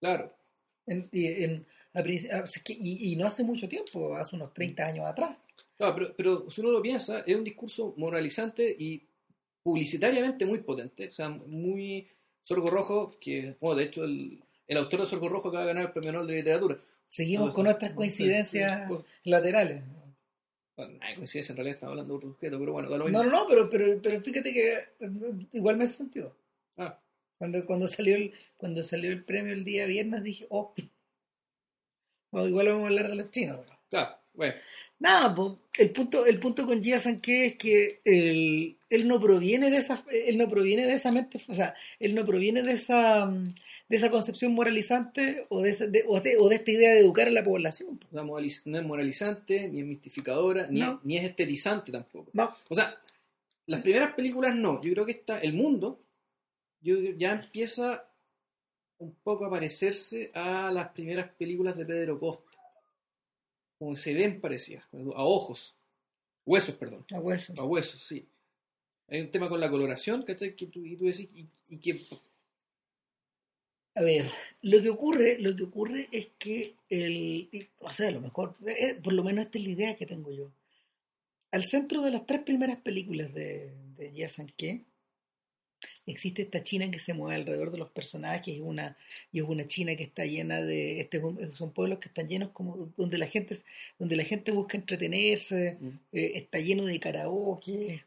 Claro. 0.00 0.32
En- 0.86 1.08
y- 1.12 1.26
en- 1.44 1.66
no 3.16 3.26
hace 3.26 3.42
mucho 3.42 3.68
tiempo, 3.68 4.14
hace 4.14 4.36
unos 4.36 4.52
30 4.54 4.86
años 4.86 5.04
atrás. 5.06 5.36
Claro, 5.76 5.94
pero, 5.94 6.14
pero 6.16 6.50
si 6.50 6.60
uno 6.60 6.70
lo 6.70 6.80
piensa, 6.82 7.20
es 7.26 7.34
un 7.34 7.44
discurso 7.44 7.92
moralizante 7.96 8.74
y 8.78 9.02
publicitariamente 9.62 10.46
muy 10.46 10.58
potente. 10.58 11.08
O 11.08 11.12
sea, 11.12 11.28
muy 11.28 12.06
Sorgo 12.44 12.68
Rojo, 12.68 13.18
que, 13.20 13.56
bueno, 13.60 13.76
de 13.76 13.84
hecho, 13.84 14.04
el, 14.04 14.40
el 14.68 14.76
autor 14.76 15.00
de 15.00 15.06
Sorgo 15.06 15.28
Rojo 15.28 15.48
acaba 15.48 15.62
de 15.64 15.68
ganar 15.68 15.84
el 15.86 15.92
premio 15.92 16.12
Nobel 16.12 16.28
de 16.28 16.36
Literatura. 16.36 16.78
Seguimos 17.08 17.54
con 17.54 17.64
nuestras 17.64 17.92
coincidencias 17.92 18.82
laterales. 19.24 19.82
Bueno, 20.76 20.92
de 20.98 21.14
coincidencia, 21.14 21.52
en 21.52 21.56
realidad 21.56 21.76
estamos 21.76 21.92
hablando 21.92 22.12
de 22.14 22.16
otro 22.18 22.30
sujeto, 22.30 22.58
pero 22.58 22.72
bueno, 22.72 22.90
da 22.90 22.98
lo 22.98 23.04
mismo. 23.06 23.22
No, 23.22 23.30
no, 23.30 23.40
no, 23.42 23.46
pero, 23.48 23.68
pero, 23.70 24.00
pero 24.02 24.20
fíjate 24.20 24.52
que 24.52 24.72
eh, 24.74 25.46
igual 25.52 25.76
me 25.78 25.84
hace 25.84 25.94
sentido. 25.94 26.36
Ah, 26.76 27.00
Cuando, 27.38 27.64
cuando 27.64 27.88
salió 27.88 28.16
el, 28.16 28.32
cuando 28.58 28.82
salió 28.82 29.10
el 29.10 29.24
premio 29.24 29.54
el 29.54 29.64
día 29.64 29.86
viernes 29.86 30.22
dije, 30.22 30.46
oh, 30.50 30.74
bueno, 32.30 32.48
igual 32.48 32.66
vamos 32.68 32.84
a 32.84 32.86
hablar 32.88 33.08
de 33.08 33.16
los 33.16 33.30
chinos. 33.30 33.60
pero- 33.64 33.78
claro, 33.88 34.18
bueno. 34.34 34.54
Nada, 34.98 35.34
po, 35.34 35.60
el 35.76 35.90
punto, 35.90 36.24
el 36.24 36.38
punto 36.40 36.64
con 36.66 36.82
Jia 36.82 36.98
Sanke 36.98 37.46
es 37.46 37.56
que 37.56 38.00
él, 38.04 38.78
él 38.88 39.08
no 39.08 39.20
proviene 39.20 39.70
de 39.70 39.76
esa, 39.76 40.02
él 40.10 40.38
no 40.38 40.48
proviene 40.48 40.86
de 40.86 40.94
esa 40.94 41.12
mente, 41.12 41.38
o 41.48 41.54
sea, 41.54 41.74
él 41.98 42.14
no 42.14 42.24
proviene 42.24 42.62
de 42.62 42.72
esa, 42.72 43.26
mm, 43.26 43.54
de 43.88 43.96
esa 43.96 44.10
concepción 44.10 44.52
moralizante 44.52 45.46
o 45.48 45.62
de, 45.62 45.70
esa- 45.70 45.86
de- 45.86 46.04
o 46.08 46.20
de, 46.20 46.36
o 46.38 46.48
de 46.48 46.56
esta 46.56 46.70
idea 46.72 46.92
de 46.94 47.00
educar 47.00 47.28
a 47.28 47.30
la 47.30 47.44
población. 47.44 47.98
po. 47.98 48.06
No 48.10 48.20
es 48.22 48.26
moraliz- 48.26 48.62
no 48.66 48.78
es 48.78 48.84
moralizante, 48.84 49.68
ni 49.68 49.80
es 49.80 49.86
mistificadora, 49.86 50.66
ni, 50.70 50.80
No. 50.80 51.00
ni 51.04 51.16
es 51.16 51.24
estetizante 51.24 51.92
tampoco. 51.92 52.30
No, 52.32 52.50
O 52.68 52.74
sea, 52.74 53.00
las 53.66 53.80
primeras 53.82 54.14
películas 54.14 54.54
no. 54.56 54.80
Yo 54.82 54.92
creo 54.92 55.06
que 55.06 55.12
está 55.12 55.40
el 55.40 55.52
mundo 55.54 56.00
yo, 56.82 56.96
ya 57.16 57.32
empieza 57.32 58.08
un 58.98 59.12
poco 59.24 59.44
a 59.44 59.50
parecerse 59.50 60.30
a 60.34 60.70
las 60.72 60.88
primeras 60.90 61.28
películas 61.30 61.76
de 61.76 61.84
Pedro 61.86 62.18
Costa. 62.20 62.44
Como 63.78 63.94
se 63.96 64.14
ven 64.14 64.40
parecidas, 64.40 64.84
a 64.92 65.24
ojos. 65.24 65.74
Huesos, 66.44 66.76
perdón. 66.76 67.04
a 67.12 67.18
hueso. 67.20 67.52
A 67.58 67.64
huesos, 67.64 68.02
sí. 68.06 68.26
Hay 69.08 69.20
un 69.20 69.30
tema 69.30 69.48
con 69.48 69.60
la 69.60 69.70
coloración, 69.70 70.22
¿cachai? 70.22 70.54
Que 70.56 70.66
tú, 70.66 70.84
y 70.84 70.96
tú 70.96 71.04
decís, 71.04 71.28
y, 71.34 71.46
y 71.68 71.78
que 71.78 72.06
A 73.96 74.02
ver, 74.02 74.30
lo 74.62 74.80
que 74.82 74.90
ocurre, 74.90 75.38
lo 75.40 75.56
que 75.56 75.62
ocurre 75.64 76.08
es 76.12 76.28
que 76.38 76.74
el, 76.90 77.48
o 77.80 77.90
sea, 77.90 78.08
a 78.08 78.12
lo 78.12 78.20
mejor, 78.20 78.52
eh, 78.66 78.94
por 79.02 79.12
lo 79.14 79.24
menos 79.24 79.44
esta 79.46 79.58
es 79.58 79.64
la 79.64 79.70
idea 79.72 79.96
que 79.96 80.06
tengo 80.06 80.30
yo. 80.32 80.50
Al 81.50 81.64
centro 81.64 82.02
de 82.02 82.10
las 82.10 82.26
tres 82.26 82.40
primeras 82.42 82.76
películas 82.78 83.32
de, 83.32 83.72
de 83.96 84.10
Jia 84.12 84.28
Sanke 84.28 84.82
existe 86.06 86.42
esta 86.42 86.62
China 86.62 86.90
que 86.90 86.98
se 86.98 87.14
mueve 87.14 87.36
alrededor 87.40 87.70
de 87.72 87.78
los 87.78 87.90
personajes 87.90 88.54
y 88.54 88.60
una 88.60 88.96
y 89.32 89.38
es 89.40 89.44
una 89.46 89.66
China 89.66 89.96
que 89.96 90.04
está 90.04 90.24
llena 90.24 90.60
de 90.62 91.00
este 91.00 91.16
es 91.18 91.22
un- 91.24 91.52
son 91.52 91.72
pueblos 91.72 91.98
que 91.98 92.08
están 92.08 92.28
llenos 92.28 92.50
como 92.52 92.92
donde 92.96 93.18
la 93.18 93.26
gente 93.26 93.56
donde 93.98 94.16
la 94.16 94.24
gente 94.24 94.52
busca 94.52 94.76
entretenerse 94.76 95.76
Mm. 95.80 95.88
eh, 96.12 96.32
está 96.34 96.60
lleno 96.60 96.84
de 96.84 97.00
karaoke 97.00 98.04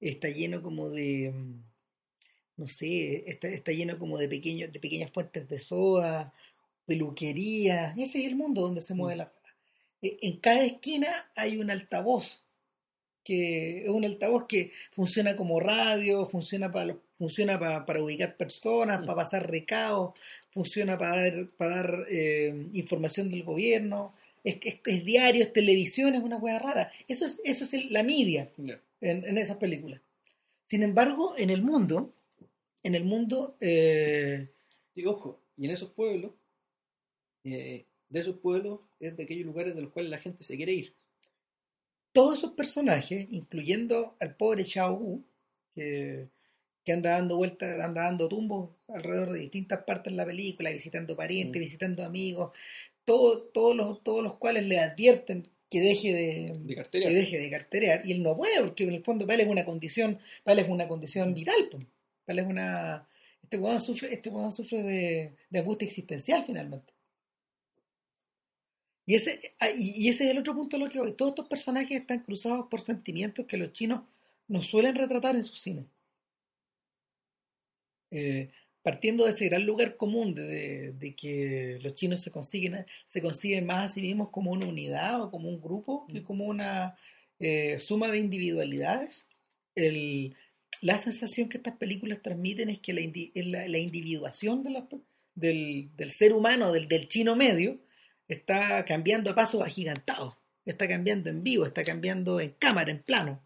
está 0.00 0.28
lleno 0.28 0.60
como 0.62 0.90
de 0.90 1.32
no 2.60 2.66
sé 2.68 3.24
está, 3.32 3.48
está 3.48 3.72
lleno 3.72 3.98
como 3.98 4.18
de 4.18 4.28
pequeños 4.28 4.72
de 4.72 4.80
pequeñas 4.86 5.10
fuentes 5.14 5.48
de 5.48 5.58
soda 5.70 6.32
peluquería 6.86 7.94
ese 7.96 8.20
es 8.20 8.26
el 8.30 8.36
mundo 8.36 8.60
donde 8.62 8.80
se 8.80 8.94
mueve 8.94 9.16
la 9.16 9.32
Eh, 10.02 10.16
en 10.28 10.34
cada 10.46 10.64
esquina 10.72 11.10
hay 11.36 11.52
un 11.62 11.68
altavoz 11.70 12.26
que 13.22 13.82
es 13.84 13.88
un 13.90 14.04
altavoz 14.04 14.46
que 14.46 14.72
funciona 14.92 15.36
como 15.36 15.60
radio, 15.60 16.26
funciona 16.34 16.72
para 16.72 16.96
funciona 17.18 17.58
para, 17.58 17.84
para 17.84 18.02
ubicar 18.02 18.34
personas, 18.36 18.98
para 19.00 19.14
pasar 19.22 19.42
recados, 19.50 20.18
funciona 20.56 20.96
para 20.96 21.16
dar, 21.22 21.36
para 21.58 21.76
dar 21.76 22.06
eh, 22.10 22.66
información 22.72 23.28
del 23.28 23.42
gobierno, 23.42 24.14
es, 24.42 24.56
es, 24.62 24.76
es 24.86 25.04
diario, 25.04 25.42
es 25.44 25.52
televisión, 25.52 26.14
es 26.14 26.22
una 26.22 26.38
hueá 26.38 26.58
rara. 26.58 26.90
Eso 27.08 27.26
es, 27.26 27.42
eso 27.44 27.64
es 27.64 27.74
el- 27.74 27.92
la 27.92 28.02
media 28.02 28.48
en, 29.02 29.24
en 29.30 29.36
esas 29.36 29.58
películas. 29.58 30.00
Sin 30.70 30.82
embargo, 30.82 31.34
en 31.36 31.50
el 31.50 31.60
mundo, 31.62 32.14
en 32.82 32.94
el 32.94 33.04
mundo, 33.04 33.56
eh, 33.60 34.48
Y 34.94 35.04
ojo, 35.06 35.40
y 35.56 35.64
en 35.66 35.70
esos 35.72 35.90
pueblos, 35.90 36.32
eh, 37.44 37.84
de 38.08 38.20
esos 38.20 38.36
pueblos 38.38 38.80
es 38.98 39.16
de 39.16 39.22
aquellos 39.24 39.46
lugares 39.46 39.74
de 39.74 39.82
los 39.82 39.92
cuales 39.92 40.10
la 40.10 40.18
gente 40.18 40.42
se 40.44 40.56
quiere 40.56 40.72
ir. 40.72 40.94
todos 42.12 42.38
esos 42.38 42.52
personajes, 42.52 43.28
incluyendo 43.30 44.16
al 44.18 44.34
pobre 44.34 44.64
Xiao 44.64 44.94
Wu, 44.94 45.22
que, 45.76 46.26
que 46.84 46.92
anda 46.92 47.10
dando 47.10 47.36
vueltas, 47.36 47.78
anda 47.78 48.02
dando 48.02 48.28
tumbos 48.28 48.70
alrededor 48.88 49.30
de 49.32 49.38
distintas 49.40 49.84
partes 49.84 50.12
de 50.12 50.16
la 50.16 50.26
película, 50.26 50.72
visitando 50.72 51.14
parientes, 51.14 51.60
Mm. 51.60 51.62
visitando 51.62 52.04
amigos, 52.04 52.50
todo- 53.04 53.42
todos, 53.42 53.76
los, 53.76 54.02
todos 54.02 54.24
los 54.24 54.38
cuales 54.38 54.64
le 54.66 54.80
advierten 54.80 55.48
que 55.70 55.80
deje 55.80 56.12
de, 56.12 56.74
que 56.90 57.14
deje 57.14 57.38
de 57.38 57.48
carterear, 57.50 58.04
y 58.04 58.10
él 58.10 58.24
no 58.24 58.36
puede, 58.36 58.60
porque 58.60 58.82
en 58.82 58.94
el 58.94 59.04
fondo 59.04 59.24
para 59.24 59.36
él 59.36 59.42
es 59.42 59.48
una 59.48 59.64
condición, 59.64 60.18
para 60.42 60.54
él 60.58 60.64
es 60.64 60.68
una 60.68 60.88
condición 60.88 61.32
vital, 61.32 61.68
pues. 61.70 61.86
Él 62.32 62.38
es 62.40 62.46
una 62.46 63.06
este 63.42 63.58
weón 63.58 63.80
sufre, 63.80 64.12
este 64.12 64.30
sufre 64.50 64.82
de, 64.82 65.32
de 65.50 65.58
angustia 65.58 65.86
existencial 65.88 66.44
finalmente. 66.46 66.92
Y 69.06 69.14
ese, 69.16 69.40
ah, 69.58 69.70
y 69.76 70.08
ese 70.08 70.24
es 70.24 70.30
el 70.30 70.38
otro 70.38 70.54
punto 70.54 70.76
de 70.78 70.84
lo 70.84 70.90
que. 70.90 71.12
Todos 71.12 71.32
estos 71.32 71.48
personajes 71.48 72.00
están 72.00 72.20
cruzados 72.20 72.66
por 72.68 72.80
sentimientos 72.80 73.46
que 73.46 73.56
los 73.56 73.72
chinos 73.72 74.02
no 74.48 74.62
suelen 74.62 74.94
retratar 74.94 75.34
en 75.36 75.44
sus 75.44 75.60
cines. 75.60 75.84
Eh, 78.12 78.50
partiendo 78.82 79.24
de 79.24 79.30
ese 79.32 79.46
gran 79.48 79.64
lugar 79.66 79.96
común 79.96 80.34
de, 80.34 80.42
de- 80.46 80.92
de 80.92 81.14
que 81.14 81.78
los 81.82 81.94
chinos 81.94 82.20
se 82.20 82.30
consiguen 82.32 82.84
se 83.06 83.22
conciben 83.22 83.64
más 83.66 83.84
a 83.86 83.94
sí 83.94 84.02
mismos 84.02 84.30
como 84.30 84.50
una 84.50 84.66
unidad 84.66 85.22
o 85.22 85.30
como 85.30 85.48
un 85.48 85.60
grupo 85.60 86.06
que 86.08 86.22
como 86.22 86.46
una 86.46 86.96
eh, 87.38 87.78
suma 87.78 88.08
de 88.08 88.18
individualidades 88.18 89.28
el- 89.76 90.34
la 90.82 90.98
sensación 90.98 91.48
que 91.48 91.58
estas 91.58 91.76
películas 91.76 92.22
transmiten 92.22 92.70
es 92.70 92.78
que 92.78 92.92
la, 92.92 93.00
indi- 93.00 93.32
la, 93.34 93.68
la 93.68 93.78
individuación 93.78 94.62
de 94.62 94.82
del, 95.34 95.90
del 95.96 96.10
ser 96.10 96.32
humano, 96.32 96.72
del, 96.72 96.88
del 96.88 97.08
chino 97.08 97.36
medio, 97.36 97.78
está 98.28 98.84
cambiando 98.84 99.30
a 99.30 99.34
pasos 99.34 99.62
agigantados, 99.62 100.36
está 100.64 100.86
cambiando 100.86 101.30
en 101.30 101.42
vivo, 101.42 101.66
está 101.66 101.82
cambiando 101.82 102.40
en 102.40 102.50
cámara, 102.52 102.90
en 102.90 103.02
plano, 103.02 103.42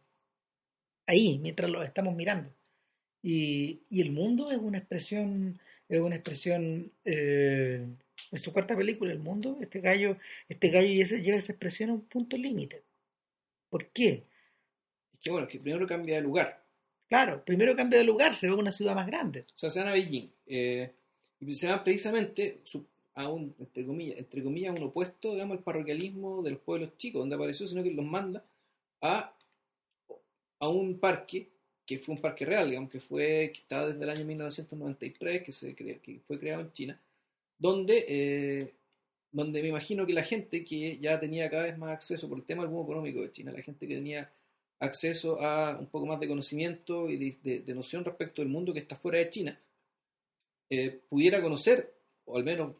ahí, 1.06 1.38
mientras 1.38 1.70
lo 1.70 1.82
estamos 1.82 2.14
mirando. 2.14 2.52
Y, 3.22 3.80
y 3.88 4.00
el 4.00 4.10
mundo 4.10 4.50
es 4.50 4.58
una 4.58 4.78
expresión, 4.78 5.58
es 5.88 6.00
una 6.00 6.16
expresión, 6.16 6.92
eh, 7.04 7.86
en 8.30 8.38
su 8.38 8.52
cuarta 8.52 8.76
película, 8.76 9.12
El 9.12 9.20
Mundo, 9.20 9.58
este 9.60 9.80
gallo, 9.80 10.18
este 10.48 10.68
gallo 10.68 10.88
lleva 10.88 11.38
esa 11.38 11.52
expresión 11.52 11.90
a 11.90 11.92
un 11.94 12.02
punto 12.02 12.36
límite. 12.36 12.82
¿Por 13.70 13.88
qué? 13.90 14.24
Es 15.12 15.20
que 15.20 15.30
bueno, 15.30 15.46
que 15.46 15.60
primero 15.60 15.86
cambia 15.86 16.16
de 16.16 16.22
lugar. 16.22 16.63
Claro, 17.08 17.44
primero 17.44 17.76
cambia 17.76 17.98
de 17.98 18.04
lugar, 18.04 18.34
se 18.34 18.48
ve 18.48 18.54
una 18.54 18.72
ciudad 18.72 18.94
más 18.94 19.06
grande. 19.06 19.40
O 19.54 19.58
sea, 19.58 19.70
se 19.70 19.78
van 19.80 19.88
a 19.88 19.92
Beijing. 19.92 20.30
eh, 20.46 20.90
y 21.40 21.54
se 21.54 21.68
van 21.68 21.84
precisamente 21.84 22.60
a 23.14 23.28
un, 23.28 23.54
entre 23.58 23.84
comillas, 23.84 24.18
entre 24.18 24.42
un 24.42 24.82
opuesto, 24.82 25.32
digamos, 25.32 25.58
al 25.58 25.64
parroquialismo 25.64 26.42
de 26.42 26.52
los 26.52 26.60
pueblos 26.60 26.96
chicos, 26.96 27.20
donde 27.20 27.36
apareció, 27.36 27.66
sino 27.66 27.82
que 27.82 27.92
los 27.92 28.04
manda 28.04 28.44
a, 29.02 29.32
a 30.58 30.68
un 30.68 30.98
parque, 30.98 31.48
que 31.86 31.98
fue 31.98 32.14
un 32.14 32.20
parque 32.20 32.46
real, 32.46 32.68
digamos, 32.68 32.90
que 32.90 33.00
fue, 33.00 33.50
que 33.52 33.60
está 33.60 33.86
desde 33.86 34.02
el 34.02 34.10
año 34.10 34.24
1993, 34.24 35.42
que, 35.42 35.52
se 35.52 35.74
crea, 35.74 35.98
que 35.98 36.20
fue 36.26 36.38
creado 36.38 36.62
en 36.62 36.72
China, 36.72 37.00
donde, 37.58 38.04
eh, 38.08 38.72
donde 39.30 39.62
me 39.62 39.68
imagino 39.68 40.06
que 40.06 40.14
la 40.14 40.22
gente 40.22 40.64
que 40.64 40.98
ya 40.98 41.20
tenía 41.20 41.50
cada 41.50 41.64
vez 41.64 41.76
más 41.78 41.90
acceso 41.90 42.28
por 42.28 42.38
el 42.38 42.44
tema 42.44 42.62
del 42.62 42.72
boom 42.72 42.84
económico 42.84 43.20
de 43.20 43.30
China, 43.30 43.52
la 43.52 43.62
gente 43.62 43.86
que 43.86 43.94
tenía 43.94 44.30
acceso 44.80 45.40
a 45.40 45.78
un 45.78 45.86
poco 45.86 46.06
más 46.06 46.20
de 46.20 46.28
conocimiento 46.28 47.08
y 47.08 47.16
de, 47.16 47.36
de- 47.42 47.60
de 47.60 47.74
noción 47.74 48.04
respecto 48.04 48.42
del 48.42 48.50
mundo 48.50 48.72
que 48.72 48.80
está 48.80 48.96
fuera 48.96 49.18
de 49.18 49.30
China, 49.30 49.60
eh, 50.70 51.00
pudiera 51.08 51.40
conocer, 51.42 51.92
o 52.24 52.36
al 52.36 52.44
menos 52.44 52.72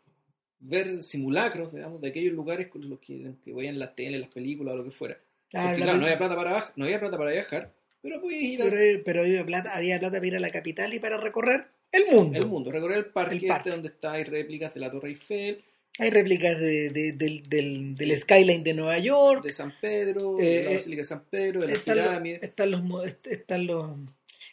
ver 0.59 1.02
simulacros, 1.02 1.72
digamos, 1.72 2.00
de 2.00 2.09
aquellos 2.09 2.35
lugares 2.35 2.68
con 2.68 2.88
los 2.88 2.98
que, 2.98 3.35
que 3.44 3.52
veían 3.52 3.78
las 3.78 3.94
tele, 3.94 4.18
las 4.18 4.30
películas 4.30 4.74
o 4.74 4.76
lo 4.78 4.85
que 4.85 4.90
fuera. 4.90 5.18
Claro, 5.50 5.68
Porque 5.68 5.80
la 5.80 5.85
claro, 5.87 5.98
no 5.98 6.04
había 6.07 6.18
plata 6.18 6.37
para, 6.37 6.72
no 6.76 6.85
había 6.85 7.00
plata 7.00 7.18
para 7.18 7.30
viajar, 7.33 7.72
pero 8.02 8.20
podías 8.20 8.42
ir 8.42 8.62
al 8.62 8.70
pero, 8.70 9.02
pero 9.04 9.22
había, 9.22 9.44
plata, 9.46 9.74
había 9.76 9.98
plata 9.98 10.16
para 10.16 10.26
ir 10.26 10.37
a 10.37 10.40
la 10.40 10.50
capital 10.50 10.94
y 10.94 10.98
para 10.98 11.16
recorrer 11.18 11.66
el 11.92 12.07
mundo. 12.11 12.37
el 12.38 12.46
mundo, 12.46 12.72
recorrer 12.72 12.98
el 12.98 13.07
parque, 13.07 13.37
El 13.37 13.46
parque. 13.46 13.68
este 13.68 13.70
donde 13.70 13.88
está, 13.88 14.12
hay 14.12 14.24
réplicas 14.24 14.74
de 14.74 14.80
la 14.80 14.90
Torre 14.90 15.11
Eiffel, 15.11 15.62
Hay 15.98 16.11
réplicas 16.11 16.59
de, 16.59 16.90
de- 16.90 17.12
del, 17.12 17.48
del, 17.48 17.94
del 17.94 18.18
skyline 18.20 18.64
de 18.64 18.74
Nueva 18.74 18.98
York. 18.98 19.44
de 19.44 19.52
San 19.52 19.72
Pedro, 19.80 20.40
Eh, 20.40 20.44
de 20.44 20.64
la 20.64 20.70
eh, 20.70 20.74
Basílica 20.74 21.02
de 21.02 21.07
San 21.07 21.24
Pedro, 21.26 21.61
de 21.61 21.68
las 21.68 21.76
están, 21.78 21.96
los, 21.96 22.07
pirámides. 22.07 22.42
están, 22.42 22.70
los, 22.72 22.83
están, 23.24 23.66
los, 23.66 23.90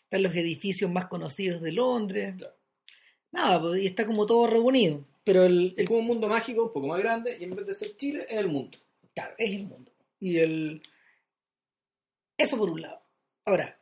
están 0.04 0.23
los 0.23 0.36
edificios 0.36 0.91
más 0.91 1.06
conocidos 1.08 1.62
de 1.62 1.71
Londres. 1.71 2.36
Claro. 2.38 2.56
Nada, 3.32 3.80
y 3.80 3.88
está 3.88 4.06
como 4.06 4.25
todo 4.27 4.45
reunido. 4.47 5.06
Pero 5.23 5.45
el, 5.45 5.73
Es 5.77 5.88
como 5.88 5.99
un 5.99 6.06
mundo 6.08 6.27
mágico, 6.27 6.65
un 6.65 6.73
poco 6.73 6.88
más 6.88 6.99
grande, 6.99 7.36
y 7.39 7.43
en 7.45 7.56
vez 7.56 7.65
de 7.65 7.73
ser 7.73 7.95
Chile, 7.97 8.25
es 8.30 8.38
el 8.38 8.47
mundo. 8.47 8.77
claro, 9.15 9.34
es 9.38 9.51
el 9.56 9.65
mundo. 9.67 9.91
Y 10.19 10.38
el. 10.38 10.82
Eso 12.38 12.58
por 12.58 12.69
un 12.69 12.82
lado. 12.82 13.01
Ahora, 13.45 13.80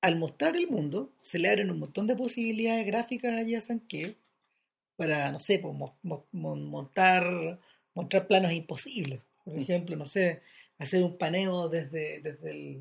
al 0.00 0.16
mostrar 0.16 0.56
el 0.56 0.68
mundo, 0.68 1.12
se 1.22 1.38
le 1.38 1.48
abren 1.50 1.70
un 1.70 1.78
montón 1.78 2.06
de 2.06 2.16
posibilidades 2.16 2.86
gráficas 2.86 3.32
allí 3.32 3.54
a 3.54 3.60
Sanqué 3.60 4.16
para, 4.96 5.30
no 5.30 5.38
sé, 5.38 5.58
pues, 5.58 5.74
mo- 5.74 5.96
mo- 6.02 6.26
mo- 6.32 6.56
montar, 6.56 7.58
montar 7.94 8.26
planos 8.26 8.52
imposibles. 8.52 9.20
Por 9.44 9.54
Mm. 9.54 9.58
ejemplo, 9.60 9.96
no 9.96 10.06
sé, 10.06 10.42
hacer 10.78 11.02
un 11.02 11.16
paneo 11.18 11.68
desde, 11.68 12.20
desde 12.20 12.50
el 12.50 12.80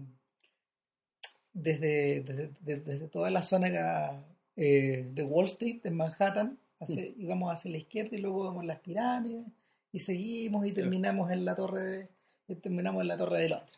desde, 1.54 2.21
desde, 2.21 2.49
desde- 2.82 3.08
toda 3.08 3.30
la 3.32 3.41
zona 3.41 4.23
eh, 4.58 5.06
de 5.13 5.23
Wall 5.23 5.45
Street, 5.45 5.80
en 5.86 5.95
Manhattan, 5.95 6.58
hacia- 6.80 7.06
y 7.08 7.25
vamos 7.25 7.51
hacia 7.54 7.71
la 7.71 7.78
izquierda 7.78 8.15
y 8.15 8.21
luego 8.21 8.45
vemos 8.49 8.65
las 8.65 8.80
pirámides 8.80 9.45
y 9.91 9.99
seguimos 9.99 10.65
y 10.67 10.71
terminamos 10.73 11.32
en 11.32 11.45
la 11.45 11.56
torre 11.56 12.08
de, 12.47 12.56
terminamos 12.58 13.01
en 13.01 13.08
la 13.08 13.17
torre 13.17 13.39
de 13.39 13.49
Londres. 13.49 13.78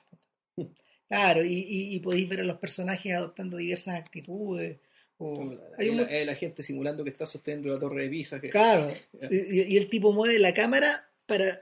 Claro, 1.08 1.44
y, 1.46 1.54
y, 1.54 1.96
y 1.96 2.00
podéis 2.00 2.28
ver 2.30 2.42
a 2.42 2.44
los 2.44 2.58
personajes 2.58 3.14
adoptando 3.14 3.58
diversas 3.58 3.96
actitudes. 3.96 4.78
O- 5.20 5.58
hay 5.78 5.90
un- 5.90 5.98
la, 6.26 6.36
gente 6.36 6.62
simulando 6.64 7.04
que 7.04 7.10
está 7.10 7.26
sosteniendo 7.26 7.70
la 7.70 7.80
torre 7.80 8.04
de 8.04 8.10
Pisa. 8.10 8.40
Que, 8.42 8.50
Claro, 8.50 8.90
y, 9.30 9.74
y 9.74 9.78
el 9.78 9.90
tipo 9.90 10.12
mueve 10.14 10.38
la 10.40 10.54
cámara 10.54 11.10
para, 11.26 11.62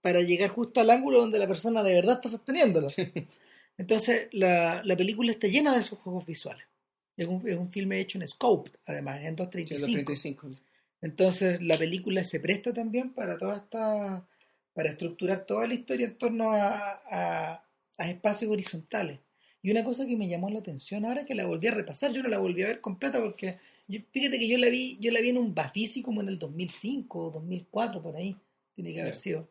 para 0.00 0.20
llegar 0.22 0.50
justo 0.50 0.80
al 0.80 0.90
ángulo 0.90 1.18
donde 1.20 1.38
la 1.38 1.46
persona 1.46 1.82
de 1.82 1.94
verdad 1.94 2.16
está 2.16 2.28
sosteniéndolo. 2.28 2.88
Entonces, 3.78 4.28
la, 4.32 4.82
la 4.84 4.96
película 4.96 5.30
está 5.32 5.48
llena 5.48 5.74
de 5.74 5.80
esos 5.80 5.98
juegos 5.98 6.24
visuales. 6.26 6.64
Es 7.16 7.26
un, 7.26 7.46
es 7.48 7.56
un 7.56 7.70
filme 7.70 7.98
hecho 8.00 8.18
en 8.18 8.26
scope, 8.28 8.70
además, 8.86 9.22
en 9.22 9.36
235. 9.36 10.04
35. 10.04 10.50
Entonces, 11.02 11.60
la 11.62 11.76
película 11.76 12.24
se 12.24 12.40
presta 12.40 12.72
también 12.72 13.12
para 13.12 13.36
toda 13.36 13.56
esta. 13.56 14.26
para 14.72 14.90
estructurar 14.90 15.44
toda 15.46 15.66
la 15.66 15.74
historia 15.74 16.06
en 16.06 16.16
torno 16.18 16.50
a, 16.50 17.00
a- 17.10 17.64
a 17.98 18.10
espacios 18.10 18.50
horizontales. 18.50 19.18
Y 19.66 19.72
una 19.72 19.82
cosa 19.82 20.06
que 20.06 20.16
me 20.16 20.28
llamó 20.28 20.48
la 20.48 20.60
atención 20.60 21.04
ahora 21.04 21.24
que 21.24 21.34
la 21.34 21.44
volví 21.44 21.66
a 21.66 21.72
repasar, 21.72 22.12
yo 22.12 22.22
no 22.22 22.28
la 22.28 22.38
volví 22.38 22.62
a 22.62 22.68
ver 22.68 22.80
completa 22.80 23.20
porque 23.20 23.58
yo- 23.88 23.98
fíjate 24.12 24.38
que 24.38 24.46
yo 24.46 24.58
la 24.58 24.68
vi, 24.68 24.96
yo 25.00 25.10
la 25.10 25.20
vi 25.20 25.30
en 25.30 25.38
un 25.38 25.56
Bafisi 25.56 26.02
como 26.02 26.20
en 26.20 26.28
el 26.28 26.38
2005 26.38 27.18
o 27.18 27.30
2004 27.32 28.00
por 28.00 28.14
ahí, 28.14 28.36
tiene 28.76 28.92
que 28.94 29.00
haber 29.00 29.16
sido. 29.16 29.48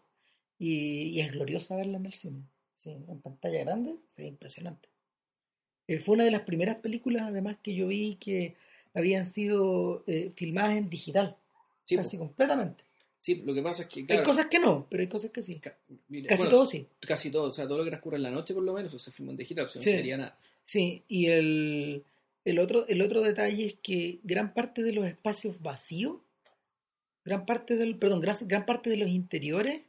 Y, 0.58 1.10
y 1.10 1.20
es 1.20 1.34
gloriosa 1.34 1.76
verla 1.76 1.98
en 1.98 2.06
el 2.06 2.14
cine, 2.14 2.44
sí, 2.82 2.92
en 2.92 3.20
pantalla 3.20 3.60
grande, 3.66 3.98
fue 4.16 4.26
impresionante. 4.28 4.88
Eh, 5.90 6.00
fue 6.00 6.16
una 6.16 6.24
de 6.24 6.32
las 6.32 6.44
primeras 6.44 6.78
películas 6.78 7.24
además 7.24 7.58
que 7.62 7.76
yo 7.76 7.88
vi 7.88 8.16
que 8.16 8.56
habían 8.94 9.26
sido 9.26 10.06
eh, 10.08 10.32
filmadas 10.34 10.78
en 10.78 10.90
digital, 10.90 11.36
Sí, 11.84 11.98
casi 11.98 12.18
completamente. 12.18 12.86
Sí, 13.26 13.42
lo 13.44 13.56
que 13.56 13.62
pasa 13.64 13.82
es 13.84 13.90
que. 13.90 14.06
Claro, 14.06 14.22
Hay 14.22 14.26
cosas 14.26 14.46
que 14.48 14.60
no, 14.60 14.86
pero 14.88 15.02
hay 15.02 15.08
cosas 15.08 15.32
que 15.32 15.42
sí. 15.42 15.56
ca- 15.60 15.76
mira, 16.10 16.28
Casi 16.28 16.44
bueno, 16.44 16.52
todo 16.58 16.66
sí. 16.68 16.88
Casi 17.00 17.32
todo. 17.32 17.50
O 17.50 17.54
sea, 17.54 17.66
todo 17.68 17.80
lo 17.80 17.84
que 17.84 17.90
transcurre 17.90 18.18
en 18.18 18.24
la 18.24 18.30
noche, 18.30 18.54
por 18.54 18.62
lo 18.62 18.74
menos, 18.74 18.94
o 18.94 19.00
se 19.00 19.12
filma 19.12 19.32
en 19.32 19.38
digital. 19.38 19.68
Si 19.68 19.80
no 19.80 19.84
Sí. 19.84 19.90
sería 19.92 20.16
nada. 20.18 20.38
Sí, 20.64 21.04
y 21.08 21.26
el, 21.28 22.04
el, 22.44 22.60
otro, 22.60 22.88
el 22.88 23.02
otro 23.02 23.22
detalle 23.22 23.66
es 23.66 23.76
que 23.82 24.20
gran 24.24 24.54
parte 24.54 24.84
de 24.84 24.94
los 24.94 25.08
espacios 25.08 25.60
vacíos, 25.62 26.18
gran 27.24 27.46
parte 27.48 27.76
del, 27.78 27.98
perdón, 27.98 28.22
gran, 28.22 28.36
gran 28.42 28.66
parte 28.66 28.92
de 28.92 28.98
los 28.98 29.10
interiores, 29.10 29.82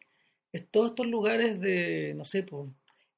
es 0.52 0.66
todos 0.70 0.90
estos 0.90 1.06
lugares 1.06 1.60
de, 1.60 2.14
no 2.16 2.24
sé, 2.24 2.42
pues, 2.42 2.70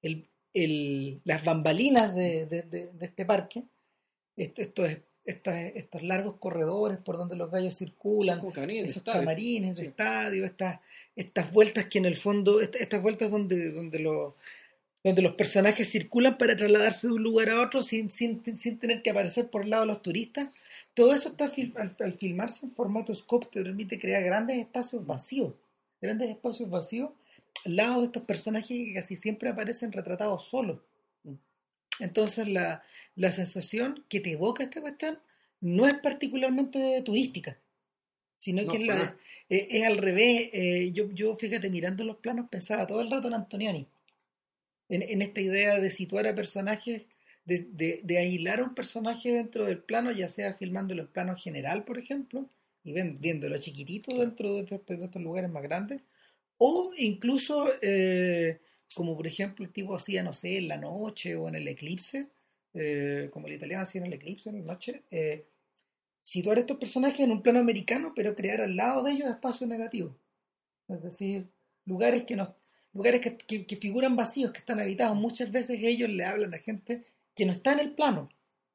el, 0.02 0.26
el, 0.52 1.20
las 1.24 1.44
bambalinas 1.44 2.14
de, 2.16 2.46
de- 2.46 2.62
de- 2.62 2.88
de 2.92 3.07
este 3.07 3.24
parque, 3.24 3.62
esto, 4.37 4.62
esto 4.62 4.85
es- 4.85 4.98
estas- 5.28 5.72
estos 5.74 6.02
largos 6.02 6.36
corredores 6.36 6.98
por 6.98 7.16
donde 7.16 7.36
los 7.36 7.50
gallos 7.50 7.76
circulan, 7.76 8.40
camarines 8.50 8.84
esos 8.84 8.96
estadio. 8.98 9.20
camarines 9.20 9.76
de 9.76 9.82
Sí. 9.82 9.88
estadio, 9.88 10.44
estas, 10.44 10.80
estas 11.16 11.52
vueltas 11.52 11.84
que 11.86 11.98
en 11.98 12.06
el 12.06 12.16
fondo, 12.16 12.60
est- 12.60 12.76
estas 12.76 13.02
vueltas 13.02 13.30
donde, 13.30 13.70
donde, 13.72 13.98
los, 13.98 14.32
donde 15.04 15.22
los 15.22 15.34
personajes 15.34 15.88
circulan 15.90 16.38
para 16.38 16.56
trasladarse 16.56 17.06
de 17.08 17.12
un 17.12 17.22
lugar 17.22 17.50
a 17.50 17.60
otro 17.60 17.82
sin, 17.82 18.10
sin, 18.10 18.42
sin 18.56 18.78
tener 18.78 19.02
que 19.02 19.10
aparecer 19.10 19.48
por 19.50 19.62
el 19.62 19.70
lado 19.70 19.82
de 19.82 19.88
los 19.88 20.02
turistas. 20.02 20.48
Todo 20.94 21.14
eso 21.14 21.28
está 21.28 21.44
al, 21.76 21.94
al 22.00 22.12
filmarse 22.14 22.66
en 22.66 22.72
formato 22.72 23.14
scope 23.14 23.46
te 23.52 23.62
permite 23.62 23.98
crear 23.98 24.22
grandes 24.24 24.58
espacios 24.58 25.06
vacíos, 25.06 25.52
grandes 26.00 26.30
espacios 26.30 26.68
vacíos 26.70 27.10
al 27.66 27.76
lado 27.76 28.00
de 28.00 28.06
estos 28.06 28.22
personajes 28.24 28.68
que 28.68 28.94
casi 28.94 29.16
siempre 29.16 29.48
aparecen 29.50 29.92
retratados 29.92 30.44
solos. 30.44 30.78
Entonces 32.00 32.48
la, 32.48 32.82
la 33.16 33.32
sensación 33.32 34.04
que 34.08 34.20
te 34.20 34.32
evoca 34.32 34.64
esta 34.64 34.80
cuestión 34.80 35.18
no 35.61 35.87
es 35.87 35.94
particularmente 35.94 37.02
turística, 37.02 37.58
sino 38.38 38.64
No, 38.64 38.70
que 38.72 38.78
es, 38.78 38.82
la- 38.84 39.16
eh, 39.48 39.66
es 39.70 39.84
al 39.87 39.98
revés. 39.98 40.50
eh, 40.52 40.90
yo, 40.92 41.11
yo, 41.12 41.34
fíjate, 41.37 41.70
mirando 41.70 42.04
los 42.04 42.16
planos 42.18 42.48
pensaba 42.50 42.87
todo 42.87 43.00
el 43.00 43.11
rato 43.11 43.28
en 43.28 43.34
Antonioni, 43.34 43.87
en, 44.88 45.02
en 45.02 45.22
esta 45.22 45.40
idea 45.40 45.80
de 45.80 45.90
situar 45.90 46.26
a 46.26 46.34
personajes, 46.34 47.02
de, 47.44 47.66
de, 47.72 48.00
de 48.04 48.18
aislar 48.18 48.61
a 48.61 48.64
un 48.64 48.74
personaje 48.74 49.32
dentro 49.32 49.66
del 49.66 49.78
plano, 49.82 50.12
ya 50.12 50.28
sea 50.28 50.54
filmándolo 50.54 51.02
en 51.02 51.08
plano 51.08 51.37
general, 51.37 51.84
por 51.84 51.98
ejemplo, 51.98 52.48
y 52.84 52.92
ven- 52.92 53.18
viéndolo 53.20 53.58
chiquitito 53.58 54.16
dentro 54.18 54.54
de, 54.54 54.61
este- 54.76 54.96
de 54.96 55.04
estos 55.04 55.22
lugares 55.22 55.50
más 55.50 55.62
grandes, 55.62 56.02
o 56.58 56.92
incluso, 56.96 57.66
eh, 57.82 58.61
como 58.94 59.16
por 59.16 59.27
ejemplo 59.27 59.64
el 59.64 59.72
tipo 59.72 59.94
hacía, 59.96 60.22
no 60.22 60.33
sé, 60.33 60.59
en 60.59 60.68
la 60.68 60.77
noche 60.77 61.37
o 61.37 61.48
en 61.48 61.55
el 61.57 61.68
eclipse, 61.68 62.29
eh, 62.74 63.29
como 63.33 63.46
el 63.46 63.55
italiano 63.55 63.83
hacía 63.85 64.01
en 64.01 64.07
el 64.09 64.14
eclipse 64.14 64.51
en 64.51 64.61
la 64.66 64.72
noche, 64.72 65.03
eh, 65.11 65.46
situar 66.24 66.59
estos 66.59 66.79
personajes 66.79 67.20
en 67.20 67.33
un 67.33 67.42
plano 67.42 67.59
americano, 67.61 68.12
pero 68.14 68.35
crear 68.35 68.61
al 68.61 68.77
lado 68.77 69.03
de 69.03 69.12
ellos 69.12 69.29
espacios 69.31 69.68
negativos. 69.68 70.12
Es 70.88 71.03
decir, 71.03 71.46
lugares 71.87 72.24
que 72.24 72.37
no, 72.37 72.55
lugares 72.94 73.20
que, 73.20 73.37
que- 73.37 73.66
que 73.66 73.77
figuran 73.77 74.16
vacíos, 74.16 74.53
que 74.53 74.59
están 74.61 74.81
habitados. 74.81 75.16
Muchas 75.16 75.51
veces 75.53 75.79
ellos 75.83 76.09
le 76.11 76.24
hablan 76.24 76.55
a 76.55 76.59
gente 76.59 77.05
que 77.35 77.46
no 77.46 77.53
está 77.53 77.72
en 77.72 77.81
el 77.81 77.92
plano. 77.94 78.29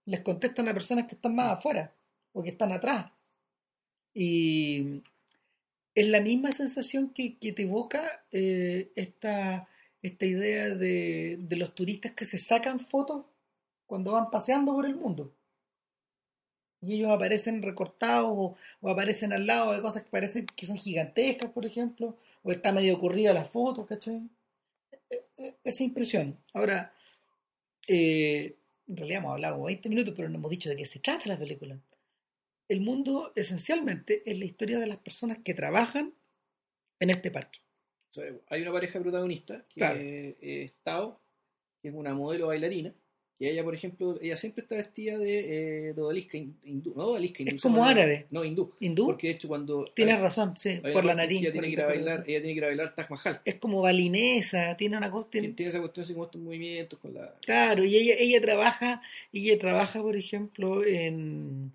Les 0.05 0.21
contestan 0.21 0.67
a 0.67 0.73
personas 0.73 1.07
que 1.07 1.15
están 1.15 1.35
más 1.35 1.57
afuera 1.57 1.93
o 2.33 2.41
que 2.43 2.49
están 2.51 2.71
atrás. 2.71 3.11
Y 4.13 5.01
es 5.95 6.07
la 6.07 6.21
misma 6.21 6.51
sensación 6.51 7.09
que, 7.13 7.37
que 7.37 7.51
te 7.53 7.63
evoca 7.63 8.25
eh, 8.31 8.91
esta, 8.95 9.67
esta 10.03 10.25
idea 10.27 10.69
de, 10.69 11.37
de 11.39 11.55
los 11.57 11.73
turistas 11.75 12.11
que 12.13 12.25
se 12.25 12.37
sacan 12.37 12.79
fotos 12.79 13.25
cuando 13.87 14.11
van 14.13 14.29
paseando 14.31 14.73
por 14.73 14.85
el 14.85 14.95
mundo. 14.95 15.33
Y 16.81 16.95
ellos 16.95 17.11
aparecen 17.11 17.61
recortados 17.61 18.29
o, 18.81 18.89
aparecen 18.89 19.31
al 19.31 19.47
lado 19.47 19.71
de 19.73 19.81
cosas 19.81 20.03
que 20.03 20.09
parecen 20.09 20.45
que 20.45 20.65
son 20.65 20.77
gigantescas, 20.77 21.49
por 21.51 21.65
ejemplo, 21.65 22.17
o 22.43 22.51
está 22.51 22.71
medio 22.73 22.95
ocurrida 22.95 23.33
la 23.33 23.45
foto, 23.45 23.85
¿cachai? 23.85 24.21
E- 25.09 25.23
e- 25.37 25.55
Esa 25.63 25.83
impresión. 25.83 26.37
Ahora, 26.53 26.93
eh, 27.87 28.57
en 28.87 28.97
realidad 28.97 29.19
hemos 29.19 29.33
hablado 29.33 29.55
como 29.55 29.65
20 29.67 29.89
minutos, 29.89 30.13
pero 30.15 30.29
no 30.29 30.37
hemos 30.37 30.51
dicho 30.51 30.69
de 30.69 30.75
qué 30.77 30.85
se 30.85 30.99
trata 30.99 31.29
la 31.29 31.37
película. 31.39 31.79
El 32.69 32.81
mundo, 32.81 33.31
esencialmente, 33.35 34.23
es 34.29 34.37
la 34.37 34.45
historia 34.45 34.79
de 34.79 34.87
las 34.87 34.97
personas 34.97 35.39
que 35.43 35.53
trabajan 35.53 36.13
en 36.99 37.09
este 37.11 37.31
parque. 37.31 37.59
Sea, 38.13 38.31
hay 38.49 38.61
una 38.61 38.71
pareja 38.71 38.99
protagonista 38.99 39.65
que 39.69 39.79
Claro. 39.79 39.99
es 39.99 40.35
es 40.41 40.73
Tao, 40.83 41.19
que 41.81 41.89
es 41.89 41.93
una 41.95 42.13
modelo 42.13 42.47
bailarina. 42.47 42.93
Que 43.39 43.49
ella, 43.49 43.63
por 43.63 43.73
ejemplo, 43.73 44.15
ella 44.21 44.37
siempre 44.37 44.61
está 44.61 44.75
vestida 44.75 45.17
de, 45.17 45.89
eh, 45.89 45.93
hindú. 46.63 46.93
No 46.95 47.05
odalisca 47.07 47.41
hindú. 47.41 47.55
Es 47.55 47.61
como 47.63 47.83
árabe. 47.83 48.27
No, 48.29 48.45
hindú. 48.45 48.71
¿Hindú? 48.79 49.07
Porque 49.07 49.27
de 49.27 49.33
hecho, 49.33 49.47
cuando. 49.47 49.85
Tienes 49.95 50.15
hay- 50.15 50.21
razón, 50.21 50.55
sí, 50.55 50.79
por 50.93 51.03
la 51.03 51.15
nariz. 51.15 51.41
Ella 51.41 51.51
tiene, 51.51 51.67
que 51.67 51.73
ir 51.73 51.81
a 51.81 51.87
bailar, 51.87 52.19
ella 52.27 52.39
tiene 52.39 52.53
que 52.53 52.57
ir 52.59 52.63
a 52.65 52.67
bailar 52.67 52.93
Taj 52.93 53.09
Mahal. 53.09 53.41
Es 53.43 53.55
como 53.55 53.81
balinesa, 53.81 54.77
tiene 54.77 54.95
una 54.97 55.09
cosa. 55.09 55.29
tiene- 55.31 55.55
esa 55.57 55.79
cuestión 55.79 56.03
así 56.03 56.13
como 56.13 56.25
estos 56.25 56.39
movimientos 56.39 56.99
con 56.99 57.15
la. 57.15 57.35
Claro, 57.41 57.83
y 57.83 57.95
ella, 57.97 58.13
ella 58.19 58.39
trabaja, 58.39 59.01
ella 59.33 59.57
trabaja, 59.57 60.01
por 60.03 60.15
ejemplo, 60.15 60.85
en, 60.85 61.73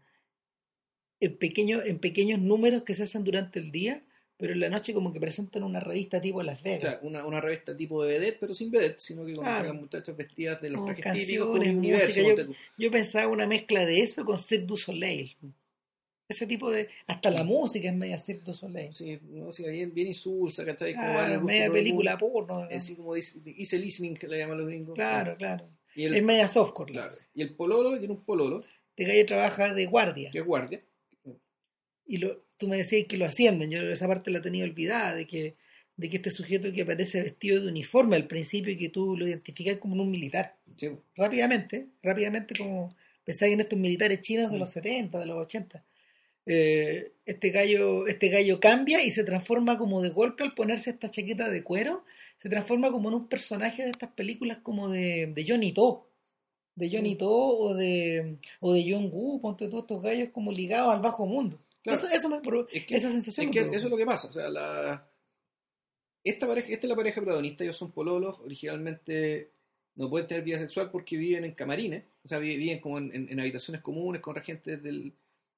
en 1.20 1.36
pequeños, 1.36 1.84
en 1.84 1.98
pequeños 1.98 2.38
números 2.38 2.84
que 2.84 2.94
se 2.94 3.02
hacen 3.02 3.24
durante 3.24 3.58
el 3.58 3.72
día, 3.72 4.04
pero 4.38 4.52
en 4.54 4.60
la 4.60 4.68
noche 4.70 4.94
como 4.94 5.12
que 5.12 5.18
presentan 5.20 5.64
una 5.64 5.80
revista 5.80 6.20
tipo 6.20 6.42
Las 6.42 6.62
Vegas. 6.62 7.00
una, 7.02 7.24
una 7.26 7.40
revista 7.40 7.76
tipo 7.76 8.02
de 8.04 8.18
vedette, 8.18 8.38
pero 8.40 8.54
sin 8.54 8.70
vedette, 8.70 8.98
sino 9.00 9.26
que 9.26 9.34
con, 9.34 9.44
Claro. 9.44 9.74
muchachas 9.74 10.16
vestidas 10.16 10.62
de 10.62 10.70
los 10.70 10.80
Con 10.80 10.94
trajes 10.94 11.26
típicos 11.26 11.48
con 11.48 11.60
un 11.60 11.76
universo. 11.78 12.20
Yo 12.78 12.90
pensaba 12.90 13.26
una 13.32 13.46
mezcla 13.46 13.84
de 13.84 14.00
eso 14.00 14.24
con 14.24 14.38
Cirque 14.38 14.64
du 14.66 14.76
Soleil. 14.76 15.36
Ese 16.28 16.46
tipo 16.46 16.70
de... 16.70 16.88
Hasta 17.06 17.30
la 17.30 17.42
música 17.42 17.88
es 17.88 17.94
media 17.96 18.18
Cirque 18.18 18.44
du 18.44 18.52
Soleil. 18.52 18.94
Sí, 18.94 19.18
no, 19.30 19.52
sí, 19.52 19.64
bien, 19.68 19.92
bien 19.94 20.08
insulsa, 20.08 20.64
¿cachai? 20.64 20.94
Como 20.94 21.06
Ah, 21.06 21.24
el 21.26 21.32
gusto 21.38 21.46
media 21.46 21.64
el 21.66 21.72
película 21.72 22.16
porno. 22.18 22.60
¿no? 22.64 22.68
Así 22.76 22.96
como 22.96 23.14
dice, 23.14 23.40
easy 23.56 23.78
listening 23.78 24.14
que 24.14 24.28
le 24.28 24.38
llaman 24.38 24.58
los 24.58 24.66
gringos. 24.68 24.94
Claro, 24.94 25.36
claro. 25.36 25.66
Y 25.94 26.04
el, 26.04 26.14
Es 26.14 26.22
media 26.22 26.46
softcore. 26.46 26.92
claro. 26.92 27.12
Y 27.34 27.42
el 27.42 27.54
pololo 27.56 27.98
tiene 27.98 28.12
un 28.14 28.22
pololo, 28.22 28.60
De 28.96 29.14
ella 29.16 29.26
trabaja 29.26 29.72
de 29.74 29.86
guardia. 29.86 30.30
que 30.30 30.38
es 30.38 30.44
guardia. 30.44 30.80
y 32.06 32.18
lo, 32.18 32.44
tú 32.58 32.68
me 32.68 32.76
decías 32.76 33.06
que 33.08 33.16
lo 33.16 33.24
ascienden, 33.24 33.70
yo 33.70 33.80
esa 33.82 34.08
parte 34.08 34.30
la 34.30 34.42
tenía 34.42 34.64
olvidada, 34.64 35.14
de 35.14 35.26
que, 35.26 35.56
de 35.96 36.08
que 36.08 36.16
este 36.16 36.30
sujeto 36.30 36.72
que 36.72 36.82
aparece 36.82 37.22
vestido 37.22 37.62
de 37.62 37.68
uniforme 37.68 38.16
al 38.16 38.26
principio 38.26 38.72
y 38.72 38.76
que 38.76 38.88
tú 38.90 39.16
lo 39.16 39.26
identificas 39.26 39.78
como 39.78 40.02
un 40.02 40.10
militar, 40.10 40.56
Sí, 40.78 40.90
rápidamente, 41.16 41.88
rápidamente 42.04 42.54
como 42.56 42.88
pensáis 43.24 43.52
en 43.52 43.60
estos 43.60 43.78
militares 43.78 44.20
chinos 44.20 44.52
de 44.52 44.58
los 44.58 44.70
70, 44.70 45.18
de 45.18 45.26
los 45.26 45.38
80. 45.38 45.84
Eh, 46.46 47.12
este 47.26 47.50
gallo, 47.50 48.06
este 48.06 48.28
gallo 48.28 48.60
cambia 48.60 49.02
y 49.02 49.10
se 49.10 49.24
transforma 49.24 49.76
como 49.76 50.00
de 50.00 50.10
golpe 50.10 50.44
al 50.44 50.54
ponerse 50.54 50.90
esta 50.90 51.10
chaqueta 51.10 51.50
de 51.50 51.64
cuero, 51.64 52.04
se 52.40 52.48
transforma 52.48 52.92
como 52.92 53.08
en 53.08 53.16
un 53.16 53.28
personaje 53.28 53.82
de 53.82 53.90
estas 53.90 54.10
películas 54.12 54.58
como 54.62 54.88
de, 54.88 55.26
de 55.34 55.44
Johnny 55.46 55.72
To, 55.72 56.08
de 56.76 56.90
Johnny 56.90 57.16
To 57.16 57.28
o 57.28 57.74
de, 57.74 58.38
o 58.60 58.72
de 58.72 58.86
John 58.88 59.10
Woo, 59.12 59.40
ponte 59.40 59.66
todos 59.68 59.82
estos 59.82 60.02
gallos 60.02 60.28
como 60.32 60.52
ligados 60.52 60.94
al 60.94 61.00
bajo 61.00 61.26
mundo. 61.26 61.60
Claro. 61.82 61.98
Eso, 61.98 62.08
eso 62.08 62.28
me 62.28 62.36
Es 62.72 62.84
que- 62.86 62.96
esa 62.96 63.10
sensación 63.10 63.46
Es 63.46 63.52
que 63.52 63.60
eso 63.76 63.86
es 63.86 63.90
lo 63.90 63.96
que 63.96 64.04
pasa. 64.06 64.28
O 64.28 64.32
sea, 64.32 64.48
la... 64.48 65.08
esta, 66.24 66.46
pareja, 66.46 66.68
esta 66.72 66.86
es 66.86 66.88
la 66.90 66.96
pareja 66.96 67.20
protagonista. 67.20 67.64
Ellos 67.64 67.76
son 67.76 67.92
pololos. 67.92 68.40
Originalmente 68.40 69.50
no 69.96 70.08
pueden 70.10 70.26
tener 70.28 70.44
vida 70.44 70.58
sexual 70.58 70.90
porque 70.90 71.16
viven 71.16 71.44
en 71.44 71.52
camarines. 71.54 72.04
O 72.24 72.28
sea, 72.28 72.38
vi- 72.38 72.56
viven 72.56 72.80
como 72.80 72.98
en, 72.98 73.14
en- 73.14 73.28
en 73.30 73.40
habitaciones 73.40 73.80
comunes 73.82 74.20
con 74.20 74.32
otra 74.32 74.42
gente 74.44 74.76
del, 74.76 75.12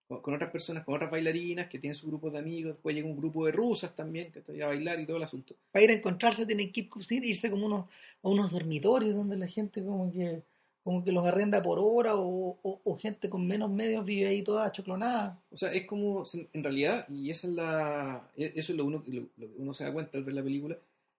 con, 0.07 0.21
con 0.23 0.35
otras 0.35 0.51
personas, 0.51 0.85
con 0.85 0.95
otras 0.95 1.11
bailarinas 1.11 1.69
que 1.69 1.79
tienen 1.79 1.95
su 1.95 2.07
grupo 2.07 2.31
de 2.31 2.39
amigos. 2.39 2.75
Después 2.75 2.95
llega 2.95 3.09
un 3.09 3.17
grupo 3.17 3.47
de 3.47 3.53
rusas 3.53 3.95
también 3.97 4.31
que 4.31 4.39
están 4.41 4.61
a 4.63 4.67
bailar 4.69 5.01
y 5.01 5.07
todo 5.07 5.17
el 5.17 5.23
asunto. 5.25 5.57
Para 5.73 5.85
ir 5.85 5.91
a 5.91 5.95
encontrarse 5.95 6.47
tienen 6.47 6.71
que 6.73 6.89
ir- 6.89 7.25
irse 7.25 7.51
como 7.51 7.67
unos, 7.67 7.87
a 8.23 8.29
unos 8.29 8.51
dormitorios 8.53 9.15
donde 9.17 9.37
la 9.37 9.47
gente 9.49 9.83
como 9.85 10.11
que 10.13 10.43
como 10.91 11.05
que 11.05 11.13
los 11.13 11.25
arrenda 11.25 11.63
por 11.63 11.79
hora 11.81 12.17
o, 12.17 12.59
o- 12.63 12.81
o 12.83 12.97
gente 12.99 13.31
con 13.31 13.47
menos 13.47 13.71
medios 13.71 14.05
vive 14.05 14.27
ahí 14.27 14.43
toda 14.43 14.73
choclonada. 14.73 15.41
O 15.53 15.57
sea, 15.57 15.73
es 15.73 15.87
como, 15.87 16.25
en 16.53 16.65
realidad, 16.65 17.09
y 17.09 17.31
esa 17.31 17.47
es 17.47 17.55
la, 17.55 18.29
e- 18.37 18.53
eso 18.57 18.73
es 18.73 18.77
lo, 18.79 18.85
uno, 18.87 19.05
lo, 19.07 19.21
lo 19.37 19.47
que 19.49 19.55
uno 19.59 19.73
se 19.73 19.85
da 19.85 19.93
cuenta 19.93 20.19
al 20.19 20.25
ver 20.25 20.35
la 20.35 20.43
película, 20.43 20.77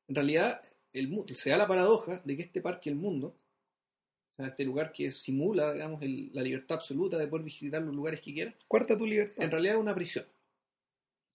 en 0.10 0.16
realidad 0.16 0.62
el, 0.92 1.24
se 1.34 1.52
da 1.52 1.58
la 1.58 1.68
paradoja 1.70 2.22
de 2.26 2.36
que 2.36 2.42
este 2.44 2.60
parque, 2.62 2.90
el 2.90 2.98
mundo, 2.98 3.28
o 3.28 4.36
sea, 4.36 4.48
este 4.48 4.66
lugar 4.66 4.92
que 4.92 5.10
simula, 5.14 5.72
digamos, 5.74 6.02
el- 6.02 6.30
la 6.34 6.42
libertad 6.42 6.76
absoluta 6.76 7.18
de 7.18 7.28
poder 7.28 7.46
visitar 7.46 7.82
los 7.82 7.96
lugares 7.96 8.20
que 8.20 8.34
quieras, 8.34 8.56
Cuarta 8.68 8.98
tu 8.98 9.06
libertad. 9.06 9.42
en 9.42 9.52
realidad 9.52 9.76
es 9.76 9.82
una 9.82 9.96
prisión. 9.96 10.26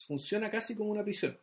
Funciona 0.06 0.50
casi 0.50 0.76
como 0.76 0.90
una 0.90 1.02
prisión. 1.02 1.38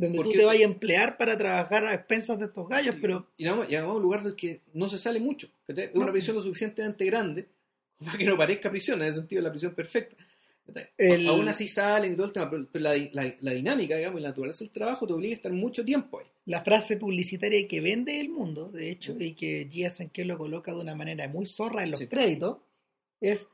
Donde 0.00 0.18
tú 0.18 0.24
porque- 0.24 0.38
te 0.38 0.44
vayas 0.44 0.62
a 0.62 0.72
emplear 0.72 1.16
para 1.16 1.36
trabajar 1.36 1.84
a 1.84 1.94
expensas 1.94 2.38
de 2.38 2.46
estos 2.46 2.68
gallos, 2.68 2.96
pero 3.00 3.26
Y 3.36 3.44
llamamos, 3.44 3.68
llamamos 3.68 3.96
un 3.96 4.02
lugar 4.02 4.22
del 4.22 4.34
que 4.36 4.60
no 4.74 4.88
se 4.88 4.98
sale 4.98 5.20
mucho. 5.20 5.48
¿cachai? 5.66 5.86
Es 5.86 5.94
No. 5.94 6.02
una 6.02 6.12
prisión 6.12 6.36
lo 6.36 6.42
suficientemente 6.42 7.04
grande 7.04 7.48
para 8.04 8.18
que 8.18 8.24
no 8.24 8.36
parezca 8.36 8.70
prisión, 8.70 9.00
en 9.02 9.08
ese 9.08 9.18
sentido 9.18 9.42
la 9.42 9.50
prisión 9.50 9.74
perfecta. 9.74 10.16
Aún 11.28 11.48
así 11.48 11.66
salen 11.66 12.12
y 12.12 12.16
todo 12.16 12.26
el 12.26 12.32
tema, 12.32 12.48
pero, 12.48 12.68
pero 12.70 12.84
la, 12.84 12.94
la- 13.12 13.34
la 13.40 13.50
dinámica, 13.52 13.96
digamos, 13.96 14.20
y 14.20 14.22
la 14.22 14.28
naturaleza 14.28 14.62
del 14.64 14.70
trabajo 14.72 15.04
te 15.06 15.12
obliga 15.12 15.32
a 15.32 15.36
estar 15.36 15.52
mucho 15.52 15.84
tiempo 15.84 16.20
ahí. 16.20 16.26
la 16.46 16.62
frase 16.64 16.96
publicitaria 16.96 17.66
que 17.68 17.80
vende 17.80 18.20
el 18.20 18.28
mundo, 18.28 18.70
de 18.70 18.90
hecho, 18.90 19.16
y 19.20 19.34
que 19.34 19.68
Gia 19.70 19.90
Sanquel 19.90 20.28
lo 20.28 20.38
coloca 20.38 20.72
de 20.72 20.80
una 20.80 20.94
manera 20.94 21.26
muy 21.28 21.46
zorra 21.46 21.82
en 21.84 21.90
los 21.90 21.98
Sí. 22.00 22.06
créditos, 22.06 22.58
es 23.20 23.48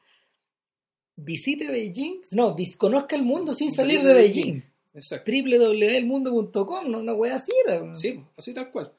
visite 1.16 1.68
Beijing, 1.70 2.20
no, 2.32 2.54
conozca 2.78 3.16
el 3.16 3.22
mundo 3.22 3.54
sin 3.54 3.70
salir 3.70 4.02
de 4.02 4.12
Beijing. 4.14 4.62
Exacto. 4.96 5.30
www.elmundo.com, 5.30 6.90
no 6.90 6.98
una 6.98 7.14
wea 7.14 7.36
así 7.36 7.52
era. 7.66 7.94
Sí, 7.94 8.24
así 8.36 8.52
tal 8.54 8.70
cual. 8.70 8.92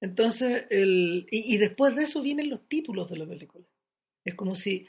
Entonces, 0.00 0.66
el, 0.70 1.26
y, 1.30 1.54
y 1.54 1.58
después 1.58 1.96
de 1.96 2.04
eso 2.04 2.22
vienen 2.22 2.48
los 2.50 2.68
títulos 2.68 3.10
de 3.10 3.16
la 3.18 3.26
película. 3.26 3.64
Es 4.24 4.34
como 4.34 4.54
si. 4.54 4.86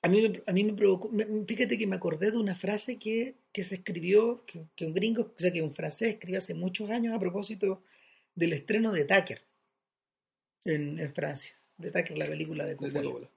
A 0.00 0.08
mí, 0.08 0.20
me- 0.28 0.42
a 0.46 0.52
mí 0.52 0.64
me 0.64 0.72
provocó. 0.72 1.10
fíjate 1.46 1.76
que 1.78 1.86
me 1.86 1.96
acordé 1.96 2.30
de 2.30 2.38
una 2.38 2.56
frase 2.56 2.96
que, 2.98 3.34
que 3.52 3.64
se 3.64 3.76
escribió, 3.76 4.44
que, 4.46 4.64
que 4.74 4.86
un 4.86 4.94
gringo, 4.94 5.22
o 5.36 5.38
sea, 5.38 5.52
que 5.52 5.62
un 5.62 5.72
francés 5.72 6.14
escribió 6.14 6.38
hace 6.38 6.54
muchos 6.54 6.90
años 6.90 7.14
a 7.14 7.18
propósito 7.20 7.82
del 8.34 8.52
estreno 8.54 8.92
de 8.92 9.04
Tucker 9.04 9.42
en, 10.64 10.98
en 10.98 11.12
Francia. 11.14 11.54
De 11.76 11.90
Tucker, 11.90 12.16
la 12.18 12.26
película 12.26 12.64
de. 12.64 12.76
Coppola. 12.76 13.28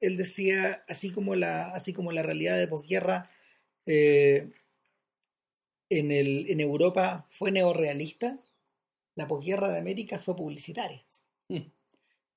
Él 0.00 0.16
decía, 0.16 0.84
así 0.88 1.10
como 1.10 1.34
la, 1.34 1.74
así 1.74 1.92
como 1.92 2.12
la 2.12 2.22
realidad 2.22 2.58
de 2.58 2.68
posguerra 2.68 3.30
eh, 3.86 4.48
en, 5.90 6.12
el, 6.12 6.46
en 6.48 6.60
Europa 6.60 7.26
fue 7.30 7.50
neorrealista, 7.50 8.38
la 9.16 9.26
posguerra 9.28 9.68
de 9.68 9.78
América 9.78 10.18
fue 10.18 10.36
publicitaria. 10.36 11.02
Mm. 11.48 11.66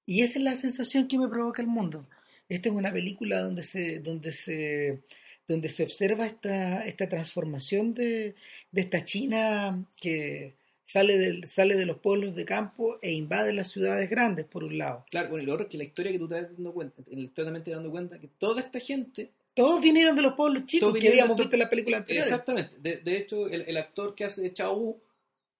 Y 0.05 0.21
esa 0.21 0.39
es 0.39 0.43
la 0.43 0.55
sensación 0.55 1.07
que 1.07 1.17
me 1.17 1.29
provoca 1.29 1.61
el 1.61 1.67
mundo. 1.67 2.05
Esta 2.49 2.69
es 2.69 2.75
una 2.75 2.91
película 2.91 3.39
donde 3.39 3.63
se, 3.63 3.99
donde 3.99 4.31
se, 4.33 5.03
donde 5.47 5.69
se 5.69 5.83
observa 5.83 6.25
esta, 6.25 6.85
esta 6.85 7.07
transformación 7.07 7.93
de, 7.93 8.35
de 8.71 8.81
esta 8.81 9.05
China 9.05 9.85
que 10.01 10.55
sale, 10.85 11.17
del, 11.17 11.47
sale 11.47 11.75
de 11.75 11.85
los 11.85 11.97
pueblos 11.97 12.35
de 12.35 12.45
campo 12.45 12.99
e 13.01 13.11
invade 13.13 13.53
las 13.53 13.71
ciudades 13.71 14.09
grandes, 14.09 14.45
por 14.45 14.63
un 14.63 14.77
lado. 14.77 15.05
Claro, 15.09 15.29
bueno, 15.29 15.43
y 15.43 15.45
lo 15.47 15.53
otro 15.53 15.65
es 15.65 15.71
que 15.71 15.77
la 15.77 15.85
historia 15.85 16.11
que 16.11 16.19
tú 16.19 16.27
te 16.27 16.35
das 16.35 16.51
dando 16.53 16.73
cuenta, 16.73 17.01
en 17.09 17.19
la 17.19 17.25
historia 17.25 17.45
también 17.47 17.63
te 17.63 17.71
dando 17.71 17.91
cuenta 17.91 18.19
que 18.19 18.27
toda 18.27 18.61
esta 18.61 18.79
gente, 18.79 19.31
Todos 19.53 19.81
vinieron 19.81 20.15
de 20.15 20.21
los 20.23 20.33
pueblos 20.33 20.65
chicos 20.65 20.97
que 20.97 21.09
habíamos 21.09 21.37
visto 21.37 21.55
en 21.55 21.59
la 21.59 21.69
película 21.69 21.97
anterior. 21.97 22.23
exactamente, 22.23 22.77
de, 22.79 22.97
de 22.97 23.17
hecho, 23.17 23.47
el, 23.49 23.61
el 23.67 23.77
actor 23.77 24.15
que 24.15 24.25
hace 24.25 24.51
Chao 24.53 24.75
Wu 24.75 24.99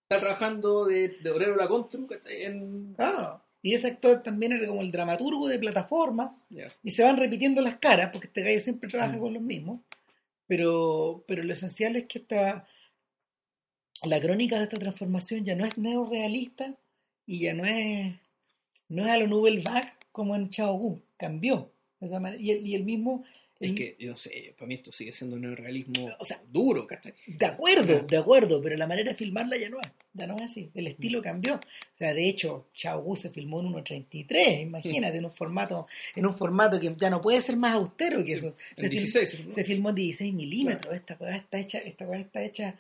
está 0.10 0.20
trabajando 0.20 0.86
de, 0.86 1.10
de 1.10 1.30
obrero 1.30 1.56
la 1.56 1.68
Contru. 1.68 2.08
En, 2.42 2.96
Ah, 2.98 3.40
y 3.62 3.74
ese 3.76 3.88
actor 3.88 4.22
también 4.24 4.52
era 4.52 4.68
como 4.68 4.82
el 4.82 4.92
dramaturgo 4.92 5.48
de 5.48 5.60
plataforma. 5.60 6.36
Y 6.84 6.90
se 6.92 7.04
van 7.04 7.18
repitiendo 7.18 7.62
las 7.62 7.78
caras, 7.78 8.10
porque 8.12 8.28
este 8.28 8.42
gallo 8.42 8.60
siempre 8.60 8.90
trabaja 8.90 9.16
Mm. 9.18 9.20
con 9.22 9.34
los 9.34 9.42
mismos. 9.44 9.80
Pero, 10.48 11.24
pero 11.28 11.44
lo 11.44 11.54
esencial 11.54 11.96
es 11.96 12.06
que 12.06 12.20
esta, 12.20 12.68
la 14.04 14.20
crónica 14.20 14.58
de 14.58 14.64
esta 14.64 14.78
transformación 14.80 15.46
ya 15.46 15.56
no 15.56 15.66
es 15.66 15.78
neorealista 15.78 16.76
y 17.26 17.40
ya 17.40 17.54
no 17.54 17.64
es, 17.66 18.14
no 18.90 19.06
es 19.06 19.10
a 19.12 19.18
lo 19.18 19.28
Nouvelle 19.28 19.62
Vague 19.62 19.92
como 20.12 20.36
en 20.36 20.50
Chao 20.50 20.74
Gu. 20.78 21.02
Cambió. 21.16 21.72
de 22.02 22.08
esa 22.08 22.20
manera. 22.20 22.42
Y, 22.42 22.52
el, 22.52 22.68
y 22.68 22.76
el 22.76 22.84
mismo. 22.84 23.24
Es 23.60 23.72
que, 23.74 23.96
yo 23.98 24.10
no 24.10 24.16
sé, 24.16 24.54
para 24.58 24.68
mí 24.68 24.74
esto 24.74 24.92
sigue 24.92 25.14
siendo 25.14 25.36
un 25.38 25.44
neorrealismo 25.44 26.10
O 26.20 26.26
sea, 26.26 26.42
duro, 26.52 26.86
¿cachai? 26.86 27.14
De 27.28 27.46
acuerdo, 27.46 28.02
de 28.02 28.18
acuerdo, 28.18 28.62
pero 28.62 28.76
la 28.76 28.88
manera 28.88 29.12
de 29.12 29.16
filmarla 29.16 29.56
ya 29.58 29.70
no 29.70 29.80
es, 29.80 29.88
ya 30.14 30.28
no 30.28 30.36
es 30.38 30.42
así, 30.44 30.70
el 30.74 30.88
estilo 30.88 31.20
Mm. 31.20 31.24
cambió. 31.24 31.56
O 31.56 31.98
sea, 31.98 32.14
de 32.14 32.28
hecho, 32.28 32.66
Chao 32.74 33.02
Gu 33.02 33.16
se 33.16 33.30
filmó 33.30 33.62
en 33.62 33.68
1.33, 33.68 34.62
imagínate, 34.64 35.18
en 35.18 35.26
un 35.26 35.32
formato, 35.32 35.88
en 36.16 36.26
un 36.26 36.36
formato 36.36 36.78
que 36.80 36.94
ya 37.00 37.10
no 37.10 37.22
puede 37.22 37.42
ser 37.42 37.56
más 37.56 37.74
austero 37.76 38.20
que 38.20 38.32
Sí, 38.32 38.34
eso. 38.34 38.56
En 38.76 38.84
Se, 38.84 38.88
fil- 38.88 38.90
16, 38.90 39.46
¿no? 39.46 39.52
se 39.54 39.64
filmó 39.64 39.90
en 39.90 39.96
16 39.96 40.34
milímetros, 40.34 40.94
esta 40.94 41.18
cosa 41.18 41.36
está 41.36 41.58
hecha, 41.60 41.78
esta 41.78 42.06
cosa 42.06 42.20
está 42.20 42.44
hecha, 42.44 42.76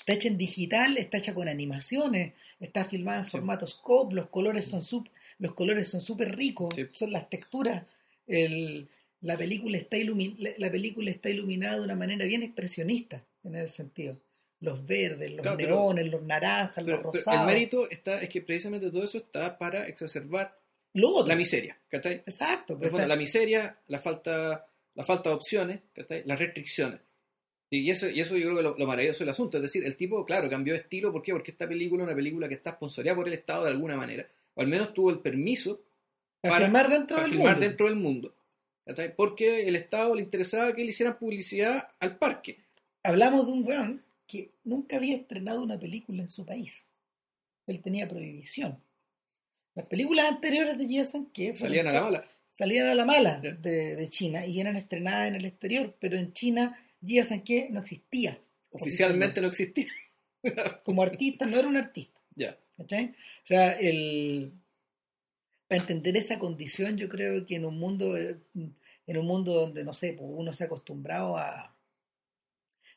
está 0.00 0.12
hecha 0.12 0.28
en 0.28 0.36
digital, 0.36 0.98
está 0.98 1.16
hecha 1.18 1.32
con 1.32 1.48
animaciones, 1.48 2.34
está 2.60 2.84
filmada 2.84 3.20
en 3.20 3.24
Sí. 3.24 3.30
formato 3.30 3.66
scope, 3.66 4.14
los 4.14 4.28
colores 4.28 4.66
son 4.66 4.80
sup- 4.82 5.08
los 5.38 5.54
colores 5.54 5.88
son 5.88 6.00
súper 6.02 6.36
ricos, 6.36 6.74
Sí. 6.74 6.86
son 6.92 7.12
las 7.12 7.30
texturas, 7.30 7.84
el, 8.26 8.88
la 9.20 9.36
película 9.36 9.76
está 9.78 9.96
la, 9.96 10.50
la 10.58 10.70
película 10.70 11.10
está 11.10 11.30
iluminada 11.30 11.78
de 11.78 11.82
una 11.84 11.96
manera 11.96 12.24
bien 12.26 12.42
expresionista 12.42 13.24
en 13.44 13.56
ese 13.56 13.68
sentido. 13.74 14.20
Los 14.60 14.84
verdes, 14.86 15.30
los 15.32 15.42
Claro, 15.42 15.56
pero- 15.56 15.76
neones, 15.76 16.10
los 16.10 16.22
naranjas, 16.22 16.84
Pero, 16.84 16.96
los 17.02 17.14
rosados. 17.14 17.40
el 17.40 17.46
mérito 17.46 17.88
está, 17.90 18.20
es 18.22 18.28
que 18.28 18.42
precisamente 18.42 18.90
todo 18.90 19.04
eso 19.04 19.18
está 19.18 19.56
para 19.56 19.86
exacerbar 19.86 20.58
lo 20.94 21.10
otro. 21.10 21.28
la 21.28 21.36
miseria, 21.36 21.78
¿cachai? 21.88 22.14
Exacto. 22.26 22.74
Pero 22.74 22.86
el 22.86 22.90
fondo, 22.90 23.02
está- 23.04 23.08
la 23.14 23.16
miseria, 23.16 23.78
la 23.86 23.98
falta, 24.00 24.66
la 24.94 25.04
falta 25.04 25.30
de 25.30 25.36
opciones, 25.36 25.80
¿cachai? 25.94 26.22
las 26.24 26.38
restricciones. 26.40 27.00
Y 27.70 27.90
eso, 27.90 28.08
y 28.08 28.18
eso 28.20 28.36
yo 28.36 28.46
creo 28.46 28.56
que 28.56 28.62
lo, 28.62 28.76
lo 28.78 28.86
maravilloso 28.86 29.20
del 29.20 29.28
asunto. 29.28 29.58
Es 29.58 29.62
decir, 29.62 29.84
el 29.84 29.94
tipo, 29.96 30.24
claro, 30.24 30.48
cambió 30.48 30.72
de 30.72 30.80
estilo. 30.80 31.12
¿Por 31.12 31.22
qué? 31.22 31.32
Porque 31.32 31.50
esta 31.50 31.68
película 31.68 32.02
es 32.02 32.06
una 32.06 32.16
película 32.16 32.48
que 32.48 32.54
está 32.54 32.72
sponsoreada 32.72 33.14
por 33.16 33.28
el 33.28 33.34
Estado 33.34 33.64
de 33.64 33.70
alguna 33.70 33.94
manera. 33.94 34.26
O 34.54 34.62
al 34.62 34.68
menos 34.68 34.94
tuvo 34.94 35.10
el 35.10 35.18
permiso 35.20 35.82
para, 36.40 36.54
para- 36.54 36.64
filmar 36.66 36.88
dentro 36.88 37.16
para 37.16 37.22
del 37.28 37.30
filmar 37.36 37.52
mundo. 37.54 37.66
dentro 37.68 37.86
del 37.86 37.96
mundo. 37.96 38.34
¿Cachai? 38.88 39.14
Porque 39.14 39.68
el 39.68 39.76
Estado 39.76 40.14
le 40.14 40.22
interesaba 40.22 40.74
que 40.74 40.82
le 40.82 40.90
hicieran 40.90 41.18
publicidad 41.18 41.90
al 42.00 42.16
parque. 42.16 42.58
Hablamos 43.02 43.46
de 43.46 43.52
un 43.52 43.64
weón 43.64 44.02
que 44.26 44.50
nunca 44.64 44.96
había 44.96 45.14
estrenado 45.14 45.62
una 45.62 45.78
película 45.78 46.22
en 46.22 46.30
su 46.30 46.46
país. 46.46 46.88
Él 47.66 47.82
tenía 47.82 48.08
prohibición. 48.08 48.80
Las 49.74 49.86
películas 49.86 50.26
anteriores 50.26 50.78
de 50.78 50.96
Jason 50.96 51.26
que 51.26 51.54
Salían 51.54 51.86
a 51.86 51.92
la 51.92 52.00
mala. 52.00 52.24
salían 52.48 52.88
a 52.88 52.94
la 52.94 53.04
mala 53.04 53.38
de, 53.40 53.52
de 53.94 54.08
China 54.08 54.46
y 54.46 54.58
eran 54.58 54.76
estrenadas 54.76 55.28
en 55.28 55.34
el 55.34 55.44
exterior, 55.44 55.94
pero 56.00 56.16
en 56.16 56.32
China 56.32 56.82
Jason 57.06 57.42
que 57.42 57.68
no 57.70 57.80
existía. 57.80 58.40
Oficialmente 58.70 59.40
no 59.42 59.48
existía. 59.48 59.86
Como 60.82 61.02
artista 61.02 61.44
no 61.46 61.58
era 61.58 61.68
un 61.68 61.76
artista. 61.76 62.20
Ya. 62.34 62.58
O 62.78 62.86
sea, 63.44 63.72
el, 63.72 64.52
para 65.68 65.82
entender 65.82 66.16
esa 66.16 66.38
condición, 66.38 66.96
yo 66.96 67.08
creo 67.08 67.44
que 67.44 67.56
en 67.56 67.66
un 67.66 67.78
mundo, 67.78 68.16
eh, 68.16 68.38
en 69.08 69.16
un 69.18 69.26
mundo 69.26 69.52
donde, 69.54 69.82
no 69.84 69.92
sé, 69.92 70.12
pues, 70.12 70.30
uno 70.32 70.52
se 70.52 70.62
ha 70.62 70.66
acostumbrado 70.66 71.36
a, 71.36 71.74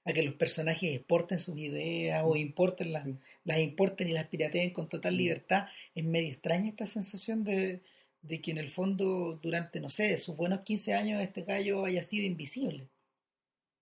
a 0.03 0.13
que 0.13 0.23
los 0.23 0.35
personajes 0.35 0.95
exporten 0.95 1.39
sus 1.39 1.57
ideas 1.57 2.21
o 2.25 2.35
importen 2.35 2.91
las, 2.93 3.05
Mm. 3.07 3.17
las 3.45 3.59
importen 3.59 4.07
y 4.09 4.11
las 4.11 4.27
pirateen 4.27 4.71
con 4.71 4.87
total 4.87 5.13
Mm. 5.15 5.17
libertad, 5.17 5.67
es 5.95 6.03
medio 6.03 6.29
extraña 6.29 6.69
esta 6.69 6.85
sensación 6.85 7.43
de, 7.43 7.81
de 8.21 8.41
que 8.41 8.51
en 8.51 8.57
el 8.59 8.69
fondo, 8.69 9.39
durante, 9.41 9.79
no 9.79 9.89
sé, 9.89 10.17
sus 10.19 10.35
buenos 10.35 10.59
15 10.61 10.93
años, 10.93 11.21
este 11.21 11.41
gallo 11.43 11.85
haya 11.85 12.03
sido 12.03 12.25
invisible. 12.25 12.87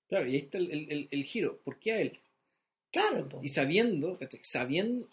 Claro, 0.07 0.25
y 0.27 0.31
ahí 0.31 0.37
está 0.37 0.57
el, 0.59 0.71
el- 0.71 1.07
el- 1.11 1.23
giro. 1.23 1.59
¿Por 1.63 1.77
qué 1.79 1.91
a 1.93 2.01
él? 2.01 2.19
Claro, 2.91 3.27
po. 3.29 3.41
Y 3.43 3.49
sabiendo, 3.49 4.17
sabiendo, 4.41 5.07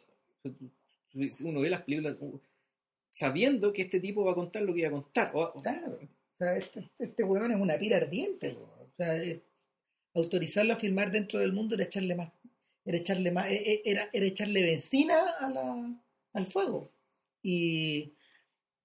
uno 1.45 1.61
ve 1.61 1.71
las 1.71 1.83
películas, 1.83 2.17
sabiendo 3.11 3.73
que 3.73 3.83
este 3.83 4.01
tipo 4.01 4.25
va 4.25 4.33
a 4.33 4.35
contar 4.35 4.63
lo 4.63 4.73
que 4.73 4.81
iba 4.81 4.89
a 4.89 4.93
contar. 4.93 5.31
O- 5.35 5.53
Claro. 5.63 5.99
O 6.39 6.45
sea, 6.45 6.57
este, 6.57 6.91
este 6.99 7.25
weón 7.25 7.51
es 7.53 7.59
una 7.59 7.79
pira 7.79 7.97
ardiente. 7.99 8.53
O 8.53 8.91
sea, 8.97 9.15
autorizarlo 10.15 10.73
a 10.75 10.77
filmar 10.77 11.11
dentro 11.11 11.41
del 11.41 11.53
mundo 11.53 11.75
era 11.75 11.85
echarle 11.85 12.15
más, 12.15 12.33
era 12.85 12.99
echarle 12.99 13.31
más, 13.31 13.51
eh, 13.51 13.63
eh, 13.73 13.83
era, 13.85 14.09
era 14.13 14.27
echarle 14.27 14.63
benzina 14.63 15.17
a 15.41 15.51
la, 15.51 16.01
al 16.33 16.47
fuego. 16.47 16.91
Y, 17.43 18.13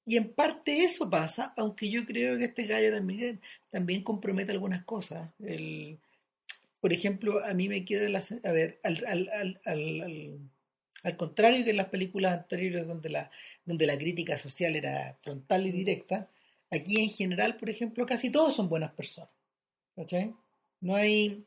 Y 0.05 0.17
en 0.17 0.33
parte 0.33 0.83
eso 0.83 1.09
pasa, 1.09 1.53
aunque 1.57 1.89
yo 1.89 2.05
creo 2.05 2.37
que 2.37 2.45
este 2.45 2.65
gallo 2.65 2.91
también, 2.91 3.39
también 3.69 4.03
compromete 4.03 4.51
algunas 4.51 4.83
cosas. 4.83 5.29
El, 5.39 5.99
por 6.79 6.91
ejemplo, 6.93 7.43
a 7.45 7.53
mí 7.53 7.69
me 7.69 7.85
queda 7.85 8.09
la... 8.09 8.23
A 8.43 8.51
ver, 8.51 8.79
al, 8.83 9.05
al, 9.05 9.29
al, 9.29 9.61
al, 9.65 10.39
al 11.03 11.17
contrario 11.17 11.63
que 11.63 11.71
en 11.71 11.77
las 11.77 11.89
películas 11.89 12.33
anteriores 12.33 12.87
donde 12.87 13.09
la, 13.09 13.31
donde 13.65 13.85
la 13.85 13.97
crítica 13.97 14.37
social 14.37 14.75
era 14.75 15.17
frontal 15.21 15.65
y 15.67 15.71
directa, 15.71 16.29
aquí 16.71 16.99
en 17.01 17.09
general, 17.09 17.57
por 17.57 17.69
ejemplo, 17.69 18.05
casi 18.05 18.29
todos 18.31 18.55
son 18.55 18.69
buenas 18.69 18.93
personas. 18.93 19.29
¿Cachai? 19.95 20.33
No 20.79 20.95
hay 20.95 21.45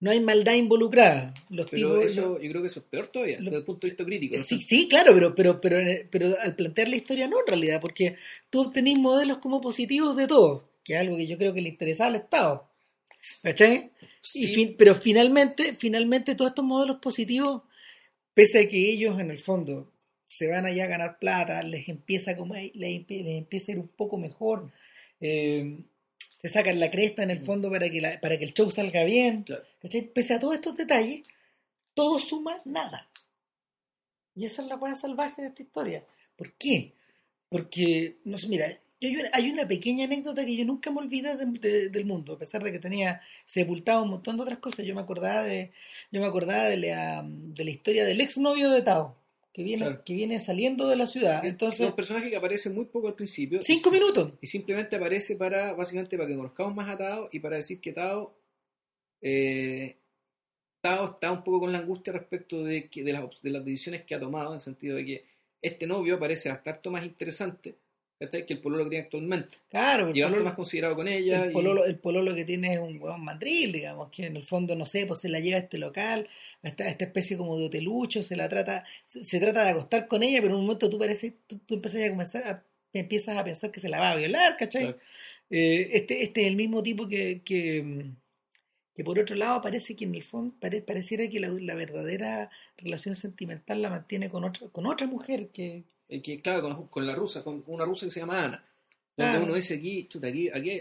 no 0.00 0.10
hay 0.12 0.20
maldad 0.20 0.54
involucrada. 0.54 1.34
Los 1.50 1.66
Pero 1.70 1.94
tipos, 1.94 2.10
eso, 2.12 2.40
yo 2.40 2.50
creo 2.50 2.62
que 2.62 2.68
eso 2.68 2.80
es 2.80 2.86
peor 2.86 3.08
todavía, 3.08 3.38
Lo- 3.40 3.46
desde 3.46 3.56
el 3.58 3.64
punto 3.64 3.86
de 3.86 3.90
vista 3.90 4.04
crítico. 4.04 4.36
¿no? 4.36 4.42
Sí, 4.44 4.60
sí, 4.60 4.86
claro, 4.88 5.12
pero, 5.12 5.34
pero, 5.34 5.60
pero, 5.60 5.78
pero 6.10 6.36
al 6.40 6.54
plantear 6.54 6.88
la 6.88 6.96
historia 6.96 7.26
no 7.26 7.40
en 7.40 7.46
realidad, 7.48 7.80
porque 7.80 8.16
tú 8.48 8.60
obtenís 8.60 8.96
modelos 8.98 9.38
como 9.38 9.60
positivos 9.60 10.16
de 10.16 10.28
todo, 10.28 10.70
que 10.84 10.94
es 10.94 11.00
algo 11.00 11.16
que 11.16 11.26
yo 11.26 11.36
creo 11.36 11.52
que 11.52 11.60
le 11.62 11.68
interesaba 11.70 12.10
al 12.10 12.16
Estado. 12.16 12.68
¿Cachai? 13.42 13.90
Y 14.34 14.46
Sí, 14.46 14.54
fin- 14.54 14.74
pero 14.78 14.94
finalmente, 14.94 15.76
finalmente 15.78 16.36
todos 16.36 16.52
estos 16.52 16.64
modelos 16.64 16.98
positivos, 17.00 17.62
pese 18.34 18.60
a 18.60 18.68
que 18.68 18.76
ellos 18.92 19.18
en 19.18 19.32
el 19.32 19.38
fondo 19.38 19.90
se 20.28 20.46
van 20.48 20.66
allá 20.66 20.84
a 20.84 20.88
ganar 20.88 21.18
plata, 21.18 21.62
les 21.64 21.88
empieza 21.88 22.36
como 22.36 22.54
les, 22.54 22.74
les 22.76 23.10
empieza 23.10 23.72
a 23.72 23.74
ir 23.74 23.80
un 23.80 23.88
poco 23.88 24.18
mejor, 24.18 24.70
eh, 25.20 25.80
se 26.42 26.48
sacan 26.48 26.78
la 26.80 26.90
cresta 26.90 27.24
en 27.24 27.30
el 27.30 27.40
fondo 27.40 27.70
para 27.70 27.90
que, 27.90 28.00
la- 28.00 28.20
para 28.20 28.38
que 28.38 28.44
el 28.44 28.54
show 28.54 28.70
salga 28.70 29.04
bien. 29.04 29.44
Pese 30.14 30.34
a 30.34 30.40
todos 30.40 30.54
estos 30.54 30.76
detalles, 30.76 31.26
todo 31.94 32.20
suma 32.20 32.58
nada. 32.64 33.08
Y 34.34 34.44
esa 34.44 34.62
es 34.62 34.68
la 34.68 34.78
cosa 34.78 34.94
salvaje 34.94 35.42
de 35.42 35.48
esta 35.48 35.62
historia. 35.62 36.04
¿Por 36.36 36.52
qué? 36.54 36.92
Porque, 37.48 38.18
no 38.24 38.38
sé, 38.38 38.48
mira, 38.48 38.66
hay 39.02 39.16
una, 39.16 39.30
hay 39.32 39.50
una 39.50 39.66
pequeña 39.66 40.04
anécdota 40.04 40.44
que 40.44 40.56
yo 40.56 40.64
nunca 40.64 40.90
me 40.90 40.98
olvidé 41.00 41.36
de- 41.36 41.46
de- 41.46 41.88
del 41.88 42.04
mundo, 42.04 42.34
a 42.34 42.38
pesar 42.38 42.62
de 42.62 42.72
que 42.72 42.78
tenía 42.78 43.20
sepultado 43.46 44.02
un 44.04 44.10
montón 44.10 44.36
de 44.36 44.42
otras 44.44 44.58
cosas. 44.60 44.86
Yo 44.86 44.94
me 44.94 45.00
acordaba 45.00 45.42
de, 45.42 45.72
yo 46.12 46.20
me 46.20 46.26
acordaba 46.26 46.64
de 46.66 46.76
la, 46.76 47.24
de 47.26 47.64
la 47.64 47.70
historia 47.70 48.04
del 48.04 48.20
exnovio 48.20 48.70
de 48.70 48.82
Tao, 48.82 49.16
que 49.58 49.64
viene, 49.64 49.86
Claro. 49.86 50.04
que 50.04 50.14
viene 50.14 50.38
saliendo 50.38 50.86
de 50.86 50.94
la 50.94 51.08
ciudad. 51.08 51.44
es 51.44 51.50
Entonces, 51.50 51.84
un 51.84 51.96
personaje 51.96 52.30
que 52.30 52.36
aparece 52.36 52.70
muy 52.70 52.84
poco 52.84 53.08
al 53.08 53.16
principio. 53.16 53.60
cinco 53.64 53.88
y, 53.88 53.92
minutos. 53.92 54.34
Y 54.40 54.46
simplemente 54.46 54.94
aparece 54.94 55.34
para, 55.34 55.72
básicamente, 55.72 56.16
para 56.16 56.28
que 56.28 56.36
conozcamos 56.36 56.76
más 56.76 56.88
a 56.88 56.96
Tao 56.96 57.28
y 57.32 57.40
para 57.40 57.56
decir 57.56 57.80
que 57.80 57.92
Tao, 57.92 58.38
eh, 59.20 59.96
Tao 60.80 61.06
está 61.06 61.32
un 61.32 61.42
poco 61.42 61.58
con 61.58 61.72
la 61.72 61.78
angustia 61.78 62.12
respecto 62.12 62.62
de, 62.62 62.88
que, 62.88 63.02
de, 63.02 63.12
las, 63.12 63.24
de 63.42 63.50
las 63.50 63.64
decisiones 63.64 64.02
que 64.04 64.14
ha 64.14 64.20
tomado, 64.20 64.50
en 64.50 64.54
el 64.54 64.60
sentido 64.60 64.96
de 64.96 65.04
que 65.04 65.24
este 65.60 65.88
novio 65.88 66.20
parece 66.20 66.50
bastante 66.50 66.88
más 66.88 67.04
interesante 67.04 67.74
¿cachai? 68.18 68.44
que 68.46 68.54
el 68.54 68.60
pololo 68.60 68.84
que 68.84 68.90
tiene 68.90 69.04
actualmente. 69.04 69.56
Claro, 69.68 70.08
el 70.08 70.14
pololo, 70.22 70.44
más 70.44 70.54
considerado 70.54 70.96
con 70.96 71.08
ella. 71.08 71.44
el 71.44 71.50
y- 71.50 71.52
pololo, 71.52 71.84
el 71.84 71.98
pololo 71.98 72.34
que 72.34 72.44
tiene 72.44 72.74
es 72.74 72.80
un 72.80 73.00
huevón 73.00 73.22
mandril, 73.24 73.72
digamos, 73.72 74.10
que 74.10 74.26
en 74.26 74.36
el 74.36 74.42
fondo, 74.44 74.74
no 74.76 74.84
sé, 74.84 75.06
pues 75.06 75.20
se 75.20 75.28
la 75.28 75.40
lleva 75.40 75.56
a 75.58 75.60
este 75.60 75.78
local, 75.78 76.28
a 76.62 76.68
esta, 76.68 76.84
a 76.84 76.88
esta 76.88 77.04
especie 77.04 77.36
como 77.36 77.58
de 77.58 77.66
hotelucho, 77.66 78.22
se 78.22 78.36
la 78.36 78.48
trata, 78.48 78.84
se, 79.04 79.22
se 79.24 79.40
trata 79.40 79.64
de 79.64 79.70
acostar 79.70 80.08
con 80.08 80.22
ella, 80.22 80.40
pero 80.40 80.54
en 80.54 80.60
un 80.60 80.66
momento 80.66 80.90
tú 80.90 80.98
parece, 80.98 81.34
tú, 81.46 81.58
tú 81.66 81.74
empiezas 81.74 82.02
a 82.02 82.10
comenzar 82.10 82.42
a, 82.48 82.64
empiezas 82.92 83.36
a 83.36 83.44
pensar 83.44 83.70
que 83.70 83.80
se 83.80 83.88
la 83.88 84.00
va 84.00 84.10
a 84.12 84.16
violar, 84.16 84.56
¿cachai? 84.56 84.82
Claro. 84.84 84.98
Eh, 85.50 85.90
este, 85.92 86.22
este 86.22 86.42
es 86.42 86.46
el 86.48 86.56
mismo 86.56 86.82
tipo 86.82 87.08
que, 87.08 87.42
que, 87.44 88.06
que 88.94 89.04
por 89.04 89.18
otro 89.18 89.36
lado 89.36 89.60
parece 89.62 89.94
que 89.96 90.04
en 90.04 90.14
el 90.14 90.22
fondo 90.22 90.54
pare- 90.60 90.82
pareciera 90.82 91.28
que 91.28 91.40
la, 91.40 91.48
la 91.48 91.74
verdadera 91.74 92.50
relación 92.76 93.14
sentimental 93.14 93.80
la 93.80 93.90
mantiene 93.90 94.28
con 94.28 94.44
otra, 94.44 94.68
con 94.68 94.86
otra 94.86 95.06
mujer 95.06 95.48
que, 95.50 95.84
eh, 96.08 96.20
que, 96.22 96.40
claro, 96.40 96.62
con, 96.62 96.86
con 96.88 97.06
la 97.06 97.14
rusa, 97.14 97.42
con 97.44 97.62
una 97.66 97.84
rusa 97.84 98.06
que 98.06 98.10
se 98.12 98.20
llama 98.20 98.44
Ana. 98.44 98.64
Donde 99.16 99.32
Claro. 99.32 99.44
uno 99.46 99.54
dice 99.54 99.74
aquí, 99.74 100.06
chuta, 100.08 100.28
aquí, 100.28 100.48
aquí, 100.48 100.80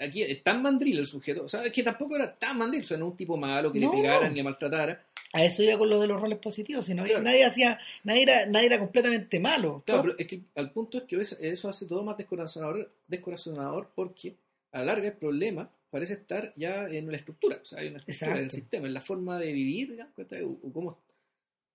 aquí 0.00 0.22
es 0.22 0.42
tan 0.42 0.60
mandril 0.62 0.98
el 0.98 1.06
sujeto. 1.06 1.44
O 1.44 1.48
sea, 1.48 1.64
es 1.64 1.72
que 1.72 1.82
tampoco 1.82 2.16
era 2.16 2.34
tan 2.38 2.58
mandril, 2.58 2.82
o 2.82 2.84
sea, 2.84 2.96
no 2.98 3.06
un 3.06 3.16
tipo 3.16 3.36
malo 3.36 3.72
que 3.72 3.80
No. 3.80 3.90
le 3.92 3.98
pegaran, 4.02 4.34
le 4.34 4.42
maltratara. 4.42 5.04
a 5.32 5.44
eso 5.44 5.62
iba 5.62 5.78
con 5.78 5.88
lo 5.88 6.00
de 6.00 6.08
los 6.08 6.20
roles 6.20 6.38
positivos, 6.40 6.84
sino 6.86 7.04
que 7.04 7.10
Claro. 7.10 7.24
nadie 7.24 7.44
hacía, 7.44 7.78
nadie 8.02 8.22
era, 8.24 8.46
nadie 8.46 8.66
era 8.66 8.78
completamente 8.80 9.38
malo. 9.38 9.80
Claro, 9.86 10.02
pero 10.02 10.14
es 10.18 10.26
que 10.26 10.40
al 10.56 10.72
punto 10.72 10.98
es 10.98 11.04
que 11.04 11.16
eso, 11.20 11.68
hace 11.68 11.86
todo 11.86 12.02
más 12.02 12.16
descorazonador, 12.16 12.90
descorazonador 13.06 13.90
porque 13.94 14.34
a 14.72 14.80
la 14.80 14.86
larga 14.86 15.06
el 15.08 15.14
problema 15.14 15.70
parece 15.88 16.14
estar 16.14 16.52
ya 16.56 16.88
en 16.88 17.08
la 17.10 17.16
estructura, 17.16 17.60
o 17.62 17.64
sea, 17.64 17.78
hay 17.78 17.88
una 17.88 17.98
estructura 17.98 18.32
en 18.32 18.36
el 18.38 18.42
Exacto. 18.44 18.56
sistema, 18.60 18.86
en 18.88 18.94
la 18.94 19.00
forma 19.00 19.38
de 19.38 19.52
vivir, 19.52 19.92
digamos, 19.92 20.14
¿cachai? 20.16 20.42
o, 20.42 20.50
o 20.50 20.72
cómo- 20.72 20.98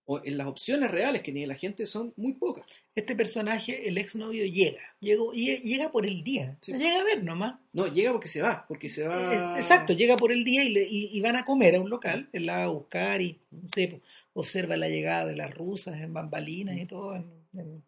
o 0.07 0.21
en 0.23 0.37
las 0.37 0.45
opciones 0.47 0.91
reales 0.91 1.21
que 1.23 1.31
tiene 1.31 1.47
la 1.47 1.55
gente 1.55 1.85
son 1.87 2.13
muy 2.15 2.33
pocas. 2.33 2.63
Este 2.93 3.15
personaje, 3.15 3.87
el 3.87 3.97
exnovio, 3.97 4.45
llega, 4.45 4.81
llegó, 4.99 5.33
lle- 5.33 5.61
llega 5.61 5.91
por 5.91 6.05
el 6.05 6.23
día, 6.23 6.57
Sí. 6.61 6.73
llega 6.73 7.01
a 7.01 7.03
ver 7.03 7.23
nomás. 7.23 7.55
No, 7.73 7.87
llega 7.87 8.11
porque 8.11 8.27
se 8.27 8.41
va, 8.41 8.65
porque 8.67 8.87
se 8.87 9.07
va... 9.07 9.33
Es- 9.33 9.63
exacto, 9.63 9.93
llega 9.93 10.15
por 10.15 10.31
el 10.31 10.43
día 10.43 10.63
y, 10.63 10.69
le- 10.69 10.87
y, 10.87 11.09
y 11.11 11.21
van 11.21 11.35
a 11.35 11.43
comer 11.45 11.75
a 11.75 11.81
un 11.81 11.89
local, 11.89 12.29
él 12.33 12.45
la 12.45 12.57
va 12.59 12.63
a 12.65 12.67
buscar 12.67 13.21
y, 13.21 13.39
no 13.51 13.67
sé, 13.67 13.87
pues, 13.87 14.01
observa 14.33 14.77
la 14.77 14.89
llegada 14.89 15.25
de 15.25 15.35
las 15.35 15.51
rusas 15.53 15.99
en 15.99 16.13
bambalinas 16.13 16.77
y 16.77 16.85
todo 16.85 17.15
en, 17.15 17.25
en- 17.53 17.83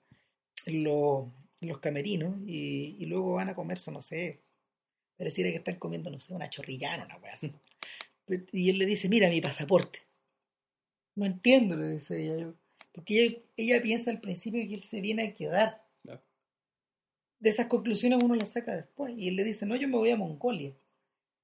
en 0.66 0.84
los, 0.84 1.28
en 1.62 1.68
los 1.70 1.78
camerinos 1.80 2.36
y, 2.48 2.96
y 3.00 3.06
luego 3.06 3.34
van 3.34 3.50
a 3.50 3.56
comerse, 3.56 3.92
no 3.92 4.02
sé, 4.02 4.40
pareciera 5.18 5.50
que 5.52 5.58
están 5.58 5.76
comiendo, 5.76 6.10
no 6.10 6.20
sé, 6.20 6.34
una 6.34 6.50
chorrillana, 6.50 7.06
una 7.06 7.18
wea 7.18 7.34
así. 7.36 7.52
Y 8.52 8.70
él 8.72 8.78
le 8.80 8.86
dice, 8.86 9.08
mira 9.08 9.30
mi 9.30 9.40
pasaporte. 9.40 10.00
No 11.18 11.26
entiendo, 11.26 11.76
le 11.76 11.88
dice 11.90 12.22
ella. 12.24 12.38
yo- 12.38 12.54
Porque 12.94 13.24
ella, 13.26 13.38
ella 13.58 13.82
piensa 13.82 14.12
al 14.12 14.22
principio 14.22 14.66
que 14.68 14.76
él 14.76 14.82
se 14.82 15.02
viene 15.02 15.24
a 15.28 15.34
quedar. 15.34 15.84
De 17.40 17.50
esas 17.52 17.68
conclusiones 17.68 18.20
uno 18.24 18.34
las 18.36 18.52
saca 18.54 18.76
después. 18.76 19.14
Y 19.18 19.28
él 19.28 19.36
le 19.36 19.44
dice, 19.44 19.66
no, 19.66 19.76
yo 19.76 19.88
me 19.88 19.98
voy 19.98 20.10
a 20.10 20.16
Mongolia. 20.16 20.72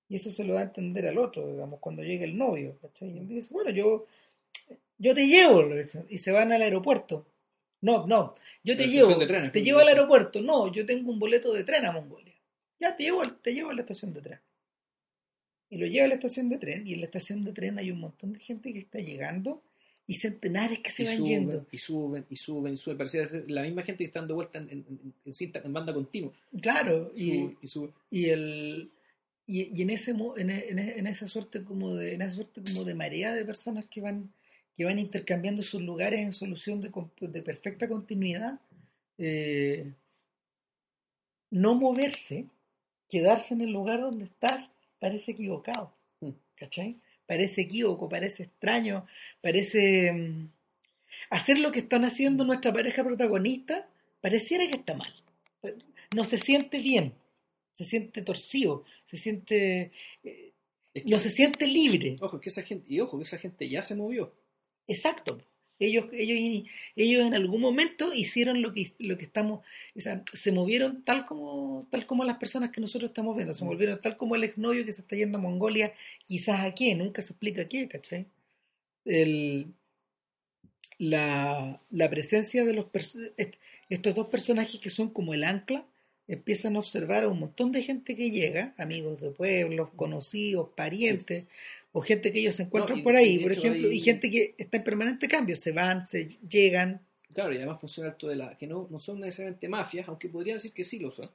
Y 0.09 0.15
eso 0.15 0.31
se 0.31 0.43
lo 0.43 0.53
da 0.55 0.61
a 0.61 0.63
entender 0.63 1.07
al 1.07 1.17
otro, 1.17 1.47
digamos, 1.51 1.79
cuando 1.79 2.03
llega 2.03 2.23
el 2.25 2.37
novio. 2.37 2.77
¿cachai? 2.81 3.09
Y 3.09 3.17
él 3.19 3.27
dice, 3.27 3.53
bueno, 3.53 3.69
yo, 3.71 4.05
yo 4.97 5.13
te 5.13 5.27
llevo. 5.27 5.63
le 5.63 5.79
dice, 5.79 6.03
Y 6.09 6.17
se 6.19 6.31
van 6.31 6.51
al 6.51 6.61
aeropuerto. 6.63 7.25
No, 7.81 8.07
no, 8.07 8.33
yo 8.63 8.77
te 8.77 8.85
La 8.87 8.91
llevo. 8.91 9.27
trenes, 9.27 9.51
te 9.51 9.61
llevo 9.61 9.79
al 9.79 9.87
aeropuerto. 9.89 10.41
No, 10.41 10.71
yo 10.71 10.85
tengo 10.85 11.11
un 11.11 11.19
boleto 11.19 11.51
de 11.53 11.63
tren 11.63 11.85
a 11.85 11.91
Mongolia. 11.91 12.33
Ya, 12.79 12.95
te 12.95 13.03
llevo, 13.03 13.21
te 13.27 13.53
llevo 13.53 13.69
a 13.71 13.73
la 13.73 13.81
estación 13.81 14.13
de 14.13 14.21
tren. 14.21 14.39
Y 15.73 15.77
lo 15.77 15.87
lleva 15.87 16.05
a 16.05 16.09
la 16.09 16.15
estación 16.15 16.49
de 16.49 16.59
tren. 16.59 16.85
Y 16.85 16.93
en 16.93 16.99
la 16.99 17.05
estación 17.05 17.41
de 17.41 17.51
tren 17.51 17.79
hay 17.79 17.89
un 17.89 17.99
montón 17.99 18.33
de 18.33 18.39
gente 18.39 18.71
que 18.71 18.79
está 18.79 18.99
llegando 18.99 19.63
y 20.05 20.15
centenares 20.15 20.79
que 20.79 20.91
se 20.91 21.03
y 21.03 21.05
van 21.05 21.17
suben, 21.17 21.29
yendo. 21.29 21.67
y 21.71 21.77
suben, 21.77 22.25
y 22.29 22.35
suben, 22.35 22.73
y 22.73 22.77
suben. 22.77 22.97
Parecía 22.97 23.27
la 23.47 23.63
misma 23.63 23.83
gente 23.83 24.03
que 24.03 24.07
está 24.07 24.19
dando 24.19 24.35
vuelta 24.35 24.59
en, 24.59 24.85
en, 25.25 25.33
cinta, 25.33 25.61
en 25.63 25.73
banda 25.73 25.93
continua. 25.93 26.31
Claro, 26.61 27.11
y, 27.15 27.39
Sube 27.39 27.57
y 27.61 27.67
sube. 27.67 27.89
y 28.11 28.29
el 28.29 28.91
y, 29.47 29.77
y 29.77 29.81
en 29.81 29.89
ese 29.89 30.11
en, 30.11 30.49
en 30.49 30.79
en 30.79 31.07
esa 31.07 31.27
suerte 31.27 31.63
como 31.63 31.95
de 31.95 32.13
en 32.13 32.21
esa 32.21 32.35
suerte 32.35 32.61
como 32.63 32.83
de 32.85 32.95
marea 32.95 33.33
de 33.33 33.45
personas 33.45 33.85
que 33.85 34.01
van 34.01 34.31
que 34.77 34.85
van 34.85 34.99
intercambiando 34.99 35.63
sus 35.63 35.81
lugares 35.81 36.19
en 36.19 36.33
solución 36.33 36.81
de, 36.81 36.91
de 37.19 37.41
perfecta 37.41 37.87
continuidad 37.87 38.59
eh, 39.17 39.93
no 41.49 41.75
moverse 41.75 42.47
quedarse 43.09 43.53
en 43.53 43.61
el 43.61 43.71
lugar 43.71 44.01
donde 44.01 44.25
estás 44.25 44.72
parece 45.03 45.31
equivocado 45.35 45.85
Mm. 46.21 46.31
¿cachai? 46.55 46.89
parece 47.25 47.61
equívoco 47.67 48.07
parece 48.15 48.43
extraño 48.43 49.05
parece 49.41 50.11
mm, 50.13 50.49
hacer 51.37 51.57
lo 51.59 51.69
que 51.73 51.79
están 51.85 52.03
haciendo 52.05 52.45
nuestra 52.45 52.71
pareja 52.77 53.03
protagonista 53.03 53.75
pareciera 54.21 54.65
que 54.67 54.75
está 54.81 54.93
mal 55.01 55.13
no 56.15 56.23
se 56.31 56.37
siente 56.37 56.79
bien 56.79 57.13
se 57.75 57.85
siente 57.85 58.21
torcido, 58.21 58.83
se 59.09 59.17
siente, 59.17 59.91
eh, 60.23 60.51
Es 60.93 61.01
que 61.03 61.09
no 61.09 61.15
esa- 61.17 61.29
se 61.29 61.35
siente 61.39 61.65
libre. 61.65 62.17
Ojo, 62.21 62.39
que 62.39 62.49
esa 62.49 62.61
gente, 62.61 62.85
y 62.93 62.99
ojo, 62.99 63.17
que 63.17 63.23
esa 63.23 63.39
gente 63.39 63.67
ya 63.67 63.81
se 63.81 63.95
movió. 63.95 64.31
Exacto. 64.87 65.41
Ellos, 65.79 66.05
ellos, 66.13 66.69
ellos 66.95 67.25
en 67.25 67.33
algún 67.33 67.59
momento 67.59 68.13
hicieron 68.13 68.61
lo 68.61 68.73
que, 68.73 68.91
lo 68.99 69.17
que 69.17 69.25
estamos, 69.25 69.65
o 69.95 69.99
sea, 69.99 70.23
se 70.31 70.51
movieron 70.51 71.03
tal 71.03 71.25
como, 71.25 71.87
tal 71.91 72.05
como 72.05 72.23
las 72.23 72.37
personas 72.37 72.69
que 72.71 72.79
nosotros 72.81 73.09
estamos 73.09 73.35
viendo, 73.35 73.53
se 73.53 73.65
movieron 73.65 73.99
tal 73.99 74.15
como 74.15 74.35
el 74.35 74.43
exnovio 74.43 74.85
que 74.85 74.93
se 74.93 75.01
está 75.01 75.15
yendo 75.15 75.39
a 75.39 75.41
Mongolia, 75.41 75.93
quizás 76.25 76.61
a 76.61 76.73
qué, 76.73 76.95
nunca 76.95 77.21
se 77.21 77.33
explica 77.33 77.63
a 77.63 77.67
qué, 77.67 77.87
¿cachai? 77.87 78.27
El, 79.05 79.73
la, 80.97 81.81
la 81.89 82.09
presencia 82.09 82.63
de 82.65 82.73
los 82.73 82.85
estos 83.89 84.15
dos 84.15 84.27
personajes 84.27 84.79
que 84.79 84.89
son 84.89 85.09
como 85.09 85.33
el 85.33 85.43
ancla, 85.43 85.85
empiezan 86.35 86.75
a 86.75 86.79
observar 86.79 87.23
a 87.23 87.27
un 87.29 87.39
montón 87.39 87.71
de 87.71 87.83
gente 87.83 88.15
que 88.15 88.31
llega, 88.31 88.73
amigos 88.77 89.21
de 89.21 89.29
pueblos, 89.31 89.89
conocidos, 89.95 90.69
parientes, 90.75 91.45
o 91.91 92.01
gente 92.01 92.31
que 92.31 92.39
ellos 92.39 92.55
se 92.55 92.63
encuentran 92.63 92.97
No, 92.97 93.01
y- 93.01 93.03
por 93.03 93.15
ahí, 93.15 93.39
por 93.39 93.51
ejemplo, 93.51 93.91
y 93.91 93.99
gente 93.99 94.29
que 94.29 94.55
está 94.57 94.77
en 94.77 94.83
permanente 94.83 95.27
cambio, 95.27 95.55
se 95.55 95.71
van, 95.71 96.07
se 96.07 96.27
llegan, 96.49 97.01
Claro, 97.33 97.51
y 97.51 97.57
además 97.57 97.79
funciona 97.79 98.09
esto 98.09 98.27
de 98.27 98.35
la 98.35 98.55
que 98.55 98.67
no, 98.67 98.87
no 98.91 98.99
son 98.99 99.19
necesariamente 99.19 99.67
mafias, 99.67 100.07
aunque 100.07 100.29
podría 100.29 100.53
decir 100.53 100.71
que 100.71 100.83
sí 100.83 100.99
lo 100.99 101.09
son. 101.09 101.31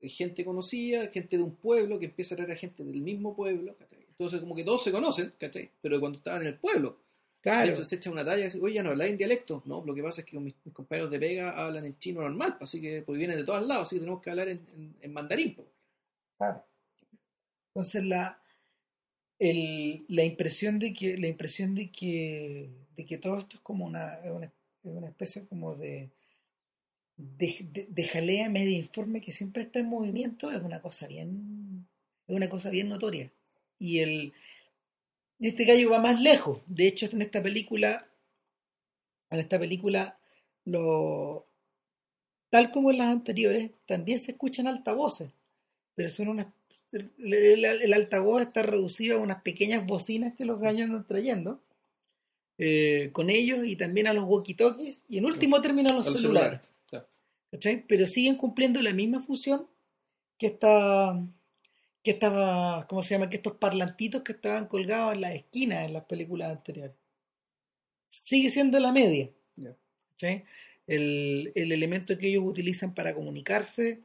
Hay 0.00 0.08
gente 0.08 0.44
conocida, 0.44 1.08
gente 1.08 1.36
de 1.36 1.42
un 1.42 1.56
pueblo 1.56 1.98
que 1.98 2.04
empieza 2.06 2.34
a 2.34 2.36
traer 2.36 2.52
a 2.52 2.56
gente 2.56 2.84
del 2.84 3.02
mismo 3.02 3.34
pueblo, 3.34 3.74
¿cachai? 3.76 4.06
Entonces 4.08 4.38
como 4.40 4.54
que 4.54 4.62
todos 4.62 4.84
se 4.84 4.92
conocen, 4.92 5.32
¿cachai? 5.38 5.68
Pero 5.82 5.98
cuando 5.98 6.18
estaban 6.18 6.42
en 6.42 6.48
el 6.48 6.58
pueblo, 6.58 6.96
Claro. 7.40 7.68
Entonces 7.68 7.98
echa 7.98 8.10
una 8.10 8.24
talla 8.24 8.40
y 8.40 8.44
dice, 8.44 8.58
oye, 8.60 8.82
¿no 8.82 8.90
habláis 8.90 9.12
en 9.12 9.18
dialecto? 9.18 9.62
No, 9.66 9.84
lo 9.86 9.94
que 9.94 10.02
pasa 10.02 10.20
es 10.22 10.26
que 10.26 10.38
mis, 10.40 10.54
mis 10.64 10.74
compañeros 10.74 11.10
de 11.12 11.20
pega 11.20 11.50
hablan 11.64 11.84
en 11.84 11.96
chino 11.98 12.20
normal, 12.22 12.56
así 12.60 12.80
que 12.80 13.02
pues 13.02 13.18
vienen 13.18 13.36
de 13.36 13.44
todos 13.44 13.64
lados, 13.66 13.84
así 13.86 13.96
que 13.96 14.00
tenemos 14.00 14.20
que 14.20 14.30
hablar 14.30 14.48
en, 14.48 14.66
en- 14.74 14.96
en 15.00 15.12
mandarín. 15.12 15.54
pues. 15.54 15.68
Claro. 16.38 16.64
Entonces 17.68 18.04
la, 18.04 18.40
el- 19.38 20.04
la 20.08 20.24
impresión 20.24 20.78
de 20.78 20.92
que 20.92 21.16
la 21.18 21.28
impresión 21.28 21.74
de 21.74 21.90
que 21.90 22.70
de 22.96 23.04
que 23.04 23.18
todo 23.18 23.38
esto 23.38 23.56
es 23.58 23.62
como 23.62 23.84
una, 23.84 24.18
una, 24.24 24.50
una 24.84 25.08
especie 25.08 25.46
como 25.46 25.74
de 25.76 26.10
de, 27.16 27.66
de- 27.72 27.86
de 27.88 28.04
jalea 28.08 28.48
media 28.50 28.76
informe 28.76 29.20
que 29.20 29.32
siempre 29.32 29.62
está 29.62 29.78
en 29.78 29.86
movimiento 29.86 30.50
es 30.50 30.62
una 30.62 30.80
cosa 30.82 31.06
bien 31.06 31.86
es 32.26 32.36
una 32.36 32.48
cosa 32.48 32.70
bien 32.70 32.88
notoria 32.88 33.30
y 33.78 33.98
el 34.00 34.32
y 35.38 35.48
este 35.48 35.64
gallo 35.64 35.90
va 35.90 36.00
más 36.00 36.20
lejos. 36.20 36.60
De 36.66 36.86
hecho 36.86 37.06
en 37.12 37.22
esta 37.22 37.42
película 37.42 38.06
en 39.30 39.40
esta 39.40 39.58
película 39.58 40.18
lo 40.64 41.46
tal 42.50 42.70
como 42.70 42.90
en 42.90 42.98
las 42.98 43.08
anteriores 43.08 43.70
también 43.86 44.18
se 44.20 44.32
escuchan 44.32 44.66
altavoces 44.66 45.30
pero 45.94 46.08
son 46.10 46.28
unas 46.28 46.46
el, 46.92 47.10
el- 47.18 47.64
el 47.64 47.92
altavoz 47.92 48.42
está 48.42 48.62
reducido 48.62 49.18
a 49.18 49.20
unas 49.20 49.42
pequeñas 49.42 49.84
bocinas 49.86 50.34
que 50.34 50.44
los 50.44 50.60
gallos 50.60 50.82
andan 50.86 51.06
trayendo 51.06 51.60
eh, 52.58 53.10
con 53.12 53.28
ellos 53.28 53.66
y 53.66 53.76
también 53.76 54.06
a 54.06 54.12
los 54.14 54.24
walkie-talkies 54.24 55.02
y 55.08 55.18
en 55.18 55.26
último 55.26 55.60
término 55.60 55.90
a 55.90 55.92
los, 55.92 56.06
A 56.06 56.10
los 56.10 56.20
celulares, 56.20 56.60
celulares, 56.88 57.08
claro. 57.50 57.84
pero 57.88 58.06
siguen 58.06 58.36
cumpliendo 58.36 58.80
la 58.80 58.92
misma 58.94 59.20
función 59.20 59.66
que 60.38 60.46
esta 60.46 61.20
que 62.06 62.12
estaba 62.12 62.86
¿cómo 62.86 63.02
se 63.02 63.10
llama? 63.10 63.28
que 63.28 63.36
estos 63.36 63.54
parlantitos 63.54 64.22
que 64.22 64.32
estaban 64.32 64.66
colgados 64.66 65.14
en 65.14 65.20
las 65.22 65.34
esquinas 65.34 65.86
en 65.86 65.92
las 65.92 66.04
películas 66.04 66.52
anteriores 66.52 66.96
sigue 68.08 68.48
siendo 68.48 68.78
la 68.78 68.92
media 68.92 69.28
el, 70.86 71.52
el 71.54 71.72
elemento 71.72 72.16
que 72.16 72.28
ellos 72.28 72.44
utilizan 72.46 72.94
para 72.94 73.12
comunicarse 73.12 74.00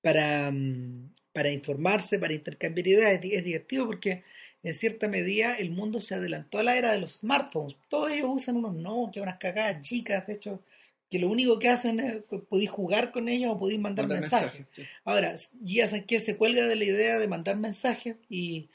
para, 0.00 0.50
mm, 0.50 1.14
para 1.32 1.50
informarse, 1.50 2.18
para 2.18 2.32
intercambiar 2.32 2.86
ideas. 2.86 3.12
Es, 3.12 3.32
es 3.32 3.44
divertido 3.44 3.86
porque 3.86 4.22
en 4.62 4.74
cierta 4.74 5.08
medida 5.08 5.54
el 5.56 5.70
mundo 5.70 6.00
se 6.00 6.14
adelantó 6.14 6.58
a 6.58 6.62
la 6.62 6.76
era 6.76 6.92
de 6.92 6.98
los 6.98 7.18
smartphones. 7.18 7.76
Todos 7.88 8.12
ellos 8.12 8.28
usan 8.30 8.56
unos 8.56 8.74
Nokia, 8.74 9.22
unas 9.22 9.38
cagadas 9.38 9.80
chicas, 9.80 10.26
de 10.26 10.34
hecho, 10.34 10.62
que 11.10 11.18
lo 11.18 11.28
único 11.28 11.58
que 11.58 11.68
hacen 11.68 12.00
es 12.00 12.22
que 12.30 12.38
podéis 12.38 12.70
jugar 12.70 13.10
con 13.12 13.28
ellos 13.28 13.50
o 13.52 13.58
podéis 13.58 13.80
mandar 13.80 14.06
Mandar 14.06 14.20
mensajes. 14.22 14.60
mensajes, 14.60 14.76
sí. 14.76 14.82
Ahora, 15.04 15.34
ya 15.60 15.88
saben 15.88 16.04
que 16.04 16.20
se 16.20 16.36
cuelga 16.36 16.66
de 16.66 16.76
la 16.76 16.84
idea 16.84 17.18
de 17.18 17.26
mandar 17.28 17.56
mensajes 17.56 18.16
y, 18.28 18.70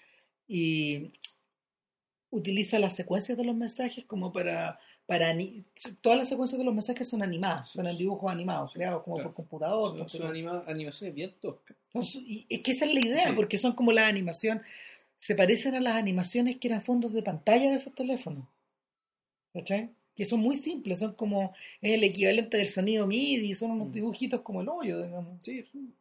y 0.47 1.13
utiliza 2.31 2.77
las 2.79 2.93
secuencias 2.95 3.37
de 3.37 3.45
los 3.45 3.55
mensajes 3.55 4.03
como 4.05 4.33
para, 4.33 4.77
para 5.05 5.33
todas 6.01 6.17
las 6.19 6.27
secuencias 6.27 6.59
de 6.59 6.65
los 6.65 6.73
mensajes 6.73 7.07
son 7.07 7.23
animadas, 7.23 7.69
son 7.69 7.87
en 7.87 7.97
dibujos 7.97 8.29
animados, 8.29 8.73
creados 8.73 9.03
como 9.03 9.15
Claro. 9.15 9.29
por 9.29 9.35
computador. 9.35 9.89
Son, 9.91 9.97
por- 9.99 10.09
son 10.09 10.27
anima- 10.27 10.63
animaciones 10.67 11.15
bien 11.15 11.33
toscas. 11.39 11.77
Y 12.15 12.45
es 12.49 12.61
que 12.61 12.71
esa 12.71 12.83
es 12.85 12.93
la 12.93 12.99
idea, 12.99 13.29
Sí. 13.29 13.33
porque 13.35 13.57
son 13.57 13.73
como 13.73 13.93
la 13.93 14.07
animación, 14.07 14.61
se 15.19 15.35
parecen 15.35 15.75
a 15.75 15.79
las 15.79 15.95
animaciones 15.95 16.57
que 16.57 16.67
eran 16.67 16.81
fondos 16.81 17.13
de 17.13 17.23
pantalla 17.23 17.69
de 17.69 17.75
esos 17.77 17.95
teléfonos. 17.95 18.45
¿Cachai? 19.53 19.91
Que 20.15 20.25
son 20.25 20.39
muy 20.39 20.55
simples, 20.55 20.99
son 20.99 21.13
como 21.13 21.53
el 21.81 22.03
equivalente 22.03 22.57
del 22.57 22.67
sonido 22.67 23.05
MIDI, 23.05 23.53
son 23.53 23.71
unos 23.71 23.89
Mm. 23.89 23.91
dibujitos 23.91 24.41
como 24.41 24.61
el 24.61 24.69
hoyo, 24.69 25.01
digamos. 25.03 25.43
Sí, 25.43 25.63
son 25.63 25.93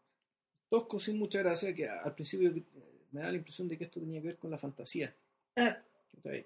toscos 0.71 1.05
sin 1.05 1.19
mucha 1.19 1.41
gracia, 1.41 1.75
que 1.75 1.89
al 1.89 2.15
principio 2.15 2.53
me 3.13 3.21
da 3.21 3.31
la 3.31 3.37
impresión 3.37 3.69
de 3.69 3.77
que 3.77 3.85
esto 3.85 4.01
tenía 4.01 4.21
que 4.21 4.29
ver 4.29 4.37
con 4.39 4.51
la 4.51 4.59
fantasía. 4.59 5.15
Ah. 5.57 5.79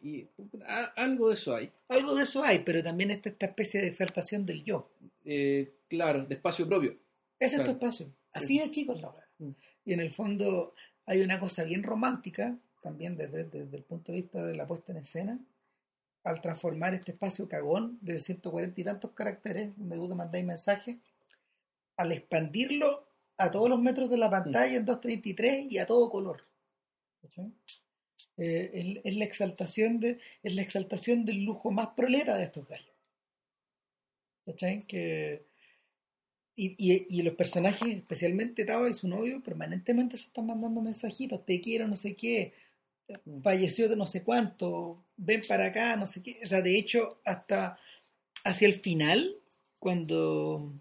Y 0.02 0.26
a- 0.66 0.92
algo 0.96 1.28
de 1.28 1.34
eso 1.34 1.54
hay. 1.54 1.70
algo 1.88 2.14
de 2.14 2.24
eso 2.24 2.42
hay, 2.42 2.60
pero 2.60 2.82
también 2.82 3.10
está 3.10 3.28
esta 3.28 3.46
especie 3.46 3.80
de 3.82 3.86
exaltación 3.88 4.44
del 4.46 4.64
yo. 4.64 4.90
Eh, 5.24 5.70
claro, 5.88 6.24
de 6.24 6.34
espacio 6.34 6.66
propio. 6.66 6.92
Ese 7.38 7.56
es 7.56 7.60
tu 7.60 7.64
Claro. 7.64 7.72
espacio. 7.72 8.12
Así 8.32 8.58
de 8.58 8.70
chico 8.70 8.94
es 8.94 9.02
la 9.02 9.10
obra. 9.10 9.28
Mm. 9.38 9.50
Y 9.84 9.92
en 9.92 10.00
el 10.00 10.10
fondo 10.10 10.74
hay 11.06 11.20
una 11.20 11.38
cosa 11.38 11.62
bien 11.64 11.82
romántica, 11.82 12.58
también 12.82 13.16
desde, 13.16 13.44
desde 13.44 13.76
el 13.76 13.82
punto 13.84 14.10
de 14.12 14.18
vista 14.22 14.44
de 14.44 14.56
la 14.56 14.66
puesta 14.66 14.90
en 14.92 14.98
escena, 14.98 15.38
al 16.24 16.40
transformar 16.40 16.94
este 16.94 17.12
espacio 17.12 17.48
cagón 17.48 17.98
de 18.00 18.18
140 18.18 18.80
y 18.80 18.84
tantos 18.84 19.12
caracteres, 19.12 19.76
donde 19.76 19.96
tú 19.96 20.08
te 20.08 20.14
mandáis 20.14 20.44
mensajes, 20.44 20.96
al 21.96 22.12
expandirlo 22.12 23.08
a 23.36 23.50
todos 23.50 23.68
los 23.68 23.80
metros 23.80 24.10
de 24.10 24.18
la 24.18 24.30
pantalla 24.30 24.76
en 24.76 24.84
233 24.84 25.70
y 25.70 25.78
a 25.78 25.86
todo 25.86 26.10
color. 26.10 26.44
Eh, 28.36 28.70
es, 28.72 29.00
es 29.04 29.16
la 29.16 29.24
exaltación 29.24 30.00
de, 30.00 30.18
es 30.42 30.54
la 30.54 30.62
exaltación 30.62 31.24
del 31.24 31.44
lujo 31.44 31.70
más 31.70 31.88
proleta 31.96 32.36
de 32.36 32.44
estos 32.44 32.66
gallos. 32.68 32.88
Que, 34.86 35.44
y, 36.56 36.74
y, 36.78 37.06
y 37.08 37.22
los 37.22 37.34
personajes, 37.34 37.88
especialmente 37.88 38.64
Tao 38.64 38.88
y 38.88 38.94
su 38.94 39.06
novio, 39.06 39.42
permanentemente 39.42 40.16
se 40.16 40.24
están 40.24 40.46
mandando 40.46 40.80
mensajitos, 40.80 41.44
te 41.44 41.60
quiero, 41.60 41.86
no 41.86 41.96
sé 41.96 42.16
qué, 42.16 42.54
falleció 43.42 43.88
de 43.88 43.96
no 43.96 44.06
sé 44.06 44.22
cuánto, 44.22 45.04
ven 45.16 45.42
para 45.48 45.66
acá, 45.66 45.96
no 45.96 46.06
sé 46.06 46.22
qué. 46.22 46.40
O 46.42 46.46
sea, 46.46 46.62
de 46.62 46.78
hecho, 46.78 47.20
hasta 47.24 47.78
hacia 48.44 48.68
el 48.68 48.74
final, 48.74 49.36
cuando, 49.78 50.72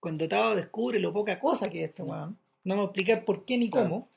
cuando 0.00 0.28
Tao 0.28 0.56
descubre 0.56 0.98
lo 0.98 1.12
poca 1.12 1.38
cosa 1.38 1.70
que 1.70 1.82
es 1.82 1.88
este 1.90 2.02
weón, 2.02 2.38
no 2.64 2.74
me 2.74 2.80
voy 2.80 2.82
a 2.82 2.86
explicar 2.86 3.24
por 3.24 3.44
qué 3.44 3.58
ni 3.58 3.70
cómo, 3.70 4.08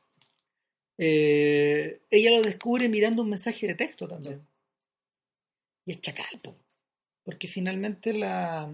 eh, 0.97 2.01
ella 2.09 2.31
lo 2.31 2.41
descubre 2.41 2.89
mirando 2.89 3.21
un 3.21 3.29
mensaje 3.29 3.67
de 3.67 3.75
texto 3.75 4.07
también. 4.07 4.45
Y 5.85 5.91
es 5.91 6.01
chacal, 6.01 6.39
po. 6.41 6.55
porque 7.23 7.47
finalmente 7.47 8.13
la 8.13 8.71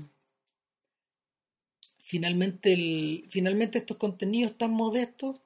finalmente 2.00 2.74
el, 2.74 3.26
finalmente 3.30 3.80
estos 3.80 3.98
contenidos 3.98 4.58
tan 4.58 4.72
modestos 4.72 5.42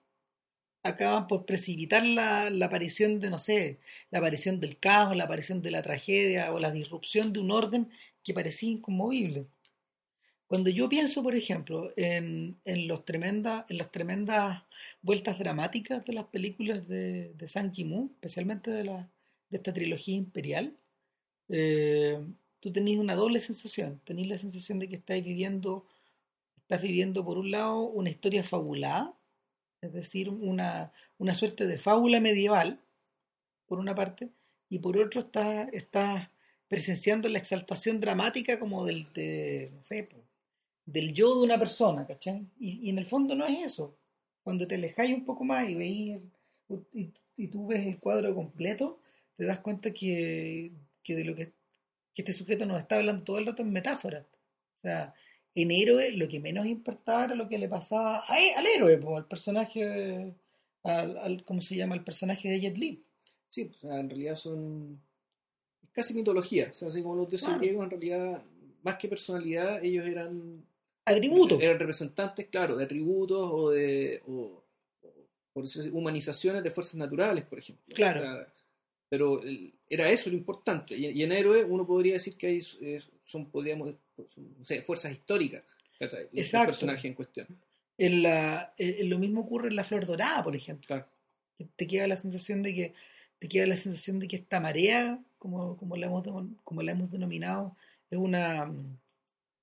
acaban 0.90 1.28
por 1.28 1.46
precipitar 1.46 2.06
la, 2.06 2.48
aparición 2.66 3.20
de 3.20 3.30
no 3.30 3.40
sé 3.40 3.80
la 4.12 4.20
aparición 4.20 4.60
del 4.60 4.78
caos 4.80 5.16
la 5.16 5.26
aparición 5.26 5.62
de 5.62 5.72
la 5.72 5.82
tragedia 5.82 6.50
o 6.52 6.60
la 6.60 6.72
disrupción 6.72 7.34
de 7.34 7.40
un 7.40 7.52
orden 7.52 7.90
que 8.24 8.34
parecía 8.34 8.70
inconmovible. 8.72 9.48
Cuando 10.48 10.70
yo 10.70 10.90
pienso 10.90 11.24
por 11.24 11.36
ejemplo 11.36 11.92
en, 11.96 12.60
en 12.66 12.88
los 12.88 13.06
tremendas 13.06 13.66
en 13.70 13.78
las 13.78 13.92
tremendas 13.92 14.64
vueltas 15.02 15.40
dramáticas 15.40 16.06
de 16.06 16.14
las 16.14 16.26
películas 16.26 16.88
de, 16.88 17.34
de 17.34 17.50
Sang 17.50 17.72
Ki-Moo, 17.72 18.12
especialmente 18.16 18.72
de 18.72 18.84
la 18.84 19.10
de 19.50 19.58
esta 19.58 19.74
trilogía 19.74 20.16
imperial 20.16 20.76
eh, 21.50 22.20
tú 22.60 22.72
tenés 22.72 22.98
una 22.98 23.16
doble 23.16 23.40
sensación. 23.40 24.00
Tenés 24.06 24.28
la 24.28 24.38
sensación 24.38 24.80
de 24.80 24.88
que 24.88 24.96
estáis 24.98 25.26
viviendo 25.26 25.86
estás 26.70 26.84
viviendo 26.84 27.26
por 27.26 27.40
un 27.40 27.50
lado 27.50 27.80
una 27.82 28.12
historia 28.12 28.44
fabulada, 28.44 29.18
es 29.82 29.94
decir, 29.94 30.30
una, 30.30 30.92
una 31.18 31.36
suerte 31.36 31.68
de 31.68 31.80
fábula 31.80 32.20
medieval, 32.20 32.80
por 33.68 33.80
una 33.80 33.96
parte, 33.96 34.30
y 34.70 34.80
por 34.80 34.98
otro 34.98 35.22
estás, 35.22 35.70
estás 35.74 36.30
presenciando 36.68 37.30
la 37.30 37.40
exaltación 37.40 38.00
dramática 38.00 38.60
como 38.60 38.86
del, 38.86 39.12
de, 39.14 39.72
no 39.76 39.84
sé, 39.84 40.10
del 40.86 41.14
yo 41.14 41.36
de 41.36 41.44
una 41.44 41.60
persona, 41.60 42.06
¿cachai? 42.06 42.48
Y, 42.60 42.88
y 42.88 42.90
en 42.90 43.00
el 43.00 43.06
fondo 43.06 43.36
no 43.36 43.46
es 43.46 43.66
eso. 43.66 43.96
Cuando 44.44 44.68
te 44.68 44.76
alejáis 44.76 45.14
un 45.14 45.26
poco 45.26 45.44
más 45.44 45.70
y 45.70 45.76
veis 45.76 46.20
y, 46.94 47.12
y 47.38 47.48
tú 47.48 47.68
ves 47.68 47.86
el 47.88 48.00
cuadro 48.00 48.36
completo, 48.36 49.00
te 49.36 49.46
das 49.46 49.60
cuenta 49.60 49.92
que, 49.92 50.72
que 51.04 51.16
de 51.16 51.24
lo 51.24 51.34
que, 51.34 51.54
que 52.14 52.22
este 52.22 52.34
sujeto 52.34 52.66
nos 52.66 52.80
está 52.80 52.98
hablando 52.98 53.24
todo 53.24 53.38
el 53.38 53.46
rato 53.46 53.62
en 53.62 53.72
metáforas. 53.72 54.26
O 54.80 54.82
sea, 54.82 55.14
en 55.56 55.72
héroe 55.72 56.12
lo 56.14 56.28
que 56.28 56.40
menos 56.40 56.66
importaba 56.66 57.26
era 57.26 57.36
lo 57.36 57.48
que 57.50 57.58
le 57.58 57.68
pasaba 57.68 58.24
a 58.28 58.40
él- 58.40 58.54
al 58.58 58.66
héroe, 58.68 58.98
po, 58.98 59.18
al 59.18 59.28
personaje, 59.28 59.86
de- 59.88 60.34
al, 60.84 61.18
al- 61.18 61.44
¿cómo 61.44 61.62
se 61.62 61.76
llama? 61.76 61.96
El 61.96 62.04
personaje 62.04 62.50
de 62.50 62.60
Jet 62.62 62.78
Li. 62.78 63.04
Sí, 63.50 63.70
o 63.72 63.74
sea, 63.74 64.00
en 64.00 64.10
realidad 64.10 64.36
son 64.36 65.02
casi 65.92 66.14
mitología. 66.14 66.68
O 66.70 66.74
sea, 66.74 66.88
así 66.88 67.02
como 67.02 67.16
los 67.16 67.28
dioses 67.30 67.48
Claro. 67.48 67.62
griegos, 67.62 67.84
en 67.86 67.90
realidad, 67.90 68.44
más 68.84 68.96
que 68.96 69.08
personalidad, 69.10 69.84
ellos 69.84 70.06
eran 70.06 70.64
Atributo. 71.04 71.60
eran 71.60 71.80
representantes, 71.80 72.46
claro, 72.48 72.76
de 72.76 72.84
atributos 72.86 73.50
o 73.52 73.72
de 73.72 74.22
o- 74.28 74.64
por 75.52 75.66
humanizaciones 75.92 76.64
de 76.64 76.70
fuerzas 76.72 76.96
naturales, 76.96 77.44
por 77.44 77.60
ejemplo. 77.60 77.84
Claro. 77.96 78.20
O 78.22 78.24
sea, 78.24 78.54
pero 79.10 79.42
el- 79.42 79.74
era 79.90 80.10
eso 80.12 80.30
lo 80.30 80.36
importante. 80.38 80.96
Y, 80.96 81.24
en 81.24 81.32
héroe 81.32 81.64
uno 81.64 81.86
podría 81.88 82.14
decir 82.14 82.38
que 82.38 82.48
hay 82.48 82.62
son, 82.62 83.50
podríamos, 83.50 83.96
no 84.38 84.66
sé, 84.66 84.82
fuerzas 84.82 85.12
históricas. 85.12 85.64
¿cachai? 86.00 86.28
El- 86.32 86.40
Exacto. 86.40 86.68
personaje 86.68 87.08
en 87.08 87.14
cuestión. 87.14 87.48
En 87.98 88.24
la, 88.24 88.74
en- 88.78 89.10
lo 89.10 89.20
mismo 89.20 89.42
ocurre 89.42 89.68
en 89.70 89.76
la 89.76 89.84
flor 89.84 90.06
dorada, 90.06 90.42
por 90.44 90.56
ejemplo. 90.56 90.88
Claro. 90.88 91.08
Te 91.76 91.88
queda 91.88 92.08
la 92.08 92.16
sensación 92.16 92.64
de 92.64 92.74
que 92.74 92.94
te 93.40 93.48
queda 93.48 93.66
la 93.68 93.76
sensación 93.78 94.20
de 94.20 94.28
que 94.28 94.36
esta 94.38 94.60
marea, 94.60 95.20
como, 95.38 95.76
como 95.78 95.96
la 95.98 96.08
hemos 96.08 96.26
como 96.64 96.82
la 96.82 96.92
hemos 96.94 97.12
denominado, 97.12 97.76
es 98.10 98.18
una 98.18 98.72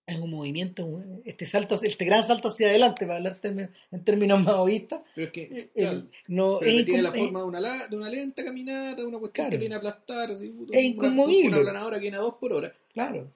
es 0.09 0.21
un 0.21 0.31
movimiento, 0.31 1.03
este 1.25 1.47
salto, 1.47 1.75
este 1.83 2.05
gran 2.05 2.23
salto 2.23 2.47
hacia 2.49 2.69
adelante, 2.69 3.05
para 3.07 3.17
hablar 3.17 3.41
en 3.43 4.05
términos 4.05 4.41
maoístas. 4.45 5.03
Pero 5.17 5.27
es 5.27 5.33
que, 5.33 5.71
claro, 5.75 5.97
el- 5.99 6.11
no, 6.29 6.59
pero 6.61 6.71
es, 6.71 6.77
que 6.79 6.85
tiene 6.85 7.03
la 7.03 7.13
forma 7.13 7.41
de 7.41 7.45
una, 7.47 7.87
de 7.89 7.97
una 7.97 8.09
lenta 8.11 8.45
caminata, 8.45 9.03
de 9.03 9.07
una 9.09 9.19
cuestión 9.19 9.47
Claro. 9.47 9.51
que 9.51 9.59
tiene 9.59 9.75
aplastar, 9.75 10.31
así, 10.31 10.47
Es 10.47 10.53
una- 10.55 10.81
inconmovible. 10.81 11.49
Una 11.49 11.61
planadora 11.61 11.97
que 11.97 12.03
viene 12.03 12.19
a 12.19 12.21
dos 12.21 12.35
por 12.37 12.53
hora. 12.53 12.73
claro, 12.93 13.33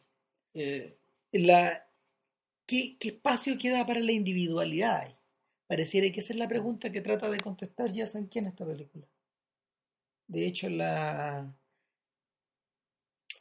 Eh, 0.55 0.95
la, 1.33 1.87
¿qué, 2.67 2.97
qué 2.99 3.09
espacio 3.11 3.59
queda 3.59 3.87
para 3.87 4.01
la 4.01 4.13
individualidad? 4.13 5.01
ahí? 5.03 5.15
Pareciera 5.69 6.11
que 6.13 6.21
esa 6.21 6.33
es 6.35 6.39
la 6.39 6.49
pregunta 6.49 6.93
que 6.93 7.01
trata 7.03 7.31
de 7.31 7.41
contestar 7.41 7.93
ya 7.93 8.07
en 8.15 8.27
quién 8.29 8.47
esta 8.47 8.67
película. 8.67 9.07
De 10.29 10.47
hecho, 10.47 10.71
la... 10.71 11.55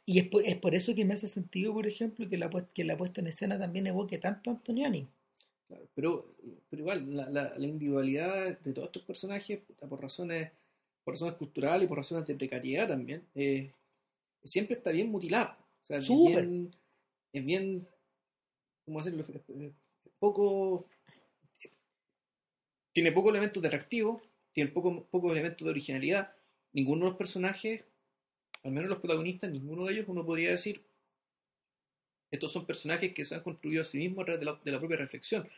Y 0.04 0.18
es 0.18 0.28
por, 0.28 0.46
es 0.46 0.56
por 0.56 0.74
eso 0.74 0.94
que 0.94 1.06
me 1.06 1.14
hace 1.14 1.26
sentido, 1.26 1.72
por 1.72 1.86
ejemplo, 1.86 2.28
que 2.28 2.36
la, 2.36 2.50
que 2.50 2.84
la 2.84 2.98
puesta 2.98 3.22
en 3.22 3.28
escena 3.28 3.58
también 3.58 3.86
evoque 3.86 4.18
tanto 4.18 4.50
a 4.50 4.52
Antonioni. 4.52 5.08
claro, 5.66 5.88
pero, 5.94 6.24
pero 6.68 6.80
igual, 6.82 7.16
la, 7.16 7.28
la- 7.30 7.58
la 7.58 7.66
individualidad 7.66 8.58
de 8.60 8.72
todos 8.72 8.86
estos 8.88 9.02
personajes, 9.02 9.60
por 9.88 10.00
razones 10.00 10.50
por 11.04 11.14
razones 11.14 11.34
culturales 11.34 11.84
y 11.86 11.88
por 11.88 11.96
razones 11.98 12.26
de 12.26 12.34
precariedad 12.34 12.86
también, 12.88 13.26
eh, 13.34 13.72
siempre 14.44 14.76
está 14.76 14.90
bien 14.92 15.10
mutilada. 15.10 15.58
O 15.84 15.86
sea, 15.86 15.98
Súper. 15.98 16.44
bien, 16.44 16.70
es 17.32 17.44
bien, 17.44 17.86
¿cómo 18.84 18.98
decirlo? 19.02 19.24
Es- 19.28 19.48
es 20.06 20.12
poco, 20.18 20.86
tiene 22.92 23.12
pocos 23.12 23.30
elementos 23.30 23.62
de 23.62 23.68
atractivo, 23.68 24.20
tiene 24.52 24.70
poco- 24.70 25.04
pocos 25.10 25.32
elementos 25.32 25.64
de 25.64 25.70
originalidad. 25.70 26.32
Ninguno 26.72 27.04
de 27.04 27.10
los 27.10 27.18
personajes, 27.18 27.84
al 28.62 28.72
menos 28.72 28.88
los 28.90 28.98
protagonistas, 28.98 29.50
ninguno 29.50 29.84
de 29.86 29.94
ellos 29.94 30.06
uno 30.08 30.24
podría 30.24 30.50
decir, 30.50 30.82
estos 32.30 32.52
son 32.52 32.66
personajes 32.66 33.12
que 33.12 33.24
se 33.24 33.34
han 33.34 33.42
construido 33.42 33.82
a 33.82 33.84
sí 33.84 33.98
mismos 33.98 34.22
a 34.22 34.24
través 34.26 34.40
de 34.40 34.46
la, 34.46 34.60
de 34.64 34.70
la 34.70 34.78
propia 34.78 34.96
reflexión. 34.98 35.48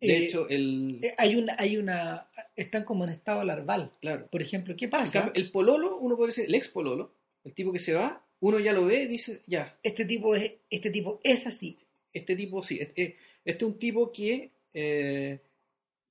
De 0.00 0.16
Eh, 0.16 0.24
hecho, 0.24 0.48
el... 0.48 1.00
Eh, 1.02 1.14
Hay 1.18 1.34
una, 1.36 1.56
hay 1.58 1.76
una, 1.76 2.28
están 2.56 2.84
como 2.84 3.04
en 3.04 3.10
estado 3.10 3.42
larval. 3.44 3.90
claro. 4.00 4.26
Por 4.28 4.40
ejemplo, 4.40 4.74
¿qué 4.76 4.88
pasa? 4.88 5.12
cambio, 5.24 5.32
el 5.34 5.50
pololo, 5.50 5.96
uno 5.98 6.16
puede 6.16 6.28
decir, 6.28 6.44
el 6.46 6.54
ex 6.54 6.68
pololo, 6.68 7.12
el 7.44 7.52
tipo 7.52 7.72
que 7.72 7.78
se 7.78 7.94
va, 7.94 8.24
uno 8.40 8.58
ya 8.60 8.72
lo 8.72 8.86
ve 8.86 9.02
y 9.02 9.06
dice, 9.06 9.42
ya, 9.46 9.78
Este 9.82 10.04
tipo 10.04 10.34
es, 10.34 10.52
este 10.70 10.90
tipo 10.90 11.20
es 11.22 11.46
así. 11.46 11.76
este 12.12 12.36
tipo 12.36 12.62
sí, 12.62 12.78
este, 12.80 13.16
este 13.44 13.64
es 13.64 13.70
un 13.70 13.78
tipo 13.78 14.10
que, 14.12 14.50
eh, 14.74 15.40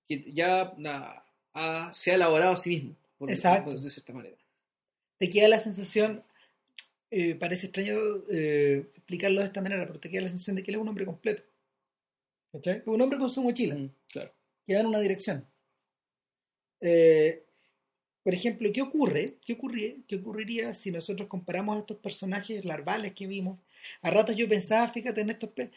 que 0.07 0.31
ya 0.33 0.73
na, 0.77 1.13
ha- 1.53 1.91
se 1.93 2.11
ha 2.11 2.15
elaborado 2.15 2.53
a 2.53 2.57
sí 2.57 2.69
mismo, 2.69 2.95
por 3.17 3.31
Exacto. 3.31 3.71
de 3.71 3.89
cierta 3.89 4.13
manera. 4.13 4.37
Te 5.17 5.29
queda 5.29 5.47
la 5.47 5.59
sensación, 5.59 6.23
eh, 7.11 7.35
parece 7.35 7.67
extraño 7.67 7.95
eh, 8.29 8.89
explicarlo 8.95 9.41
de 9.41 9.47
esta 9.47 9.61
manera, 9.61 9.87
pero 9.87 9.99
te 9.99 10.09
queda 10.09 10.21
la 10.23 10.29
sensación 10.29 10.55
de 10.57 10.63
que 10.63 10.71
él 10.71 10.75
es 10.75 10.81
un 10.81 10.87
hombre 10.89 11.05
completo. 11.05 11.43
¿Cachai? 12.51 12.83
Un 12.85 13.01
hombre 13.01 13.17
con 13.19 13.29
su 13.29 13.41
mochila, 13.41 13.75
Mm, 13.75 13.89
claro. 14.11 14.33
que 14.65 14.73
va 14.73 14.79
en 14.81 14.85
una 14.87 14.99
dirección. 14.99 15.45
Eh, 16.81 17.43
por 18.27 18.33
ejemplo, 18.33 18.69
¿qué 18.73 18.81
ocurre? 18.81 19.37
¿Qué, 19.45 19.57
ocurri- 19.57 20.03
¿Qué 20.05 20.17
ocurriría 20.17 20.73
si 20.73 20.91
nosotros 20.91 21.29
comparamos 21.29 21.77
a 21.77 21.79
estos 21.79 21.95
personajes 21.95 22.65
larvales 22.65 23.13
que 23.13 23.25
vimos? 23.25 23.57
A 24.01 24.11
ratos 24.11 24.35
yo 24.35 24.49
pensaba, 24.49 24.89
fíjate, 24.89 25.21
en 25.21 25.29
estos... 25.29 25.51
pe- 25.51 25.71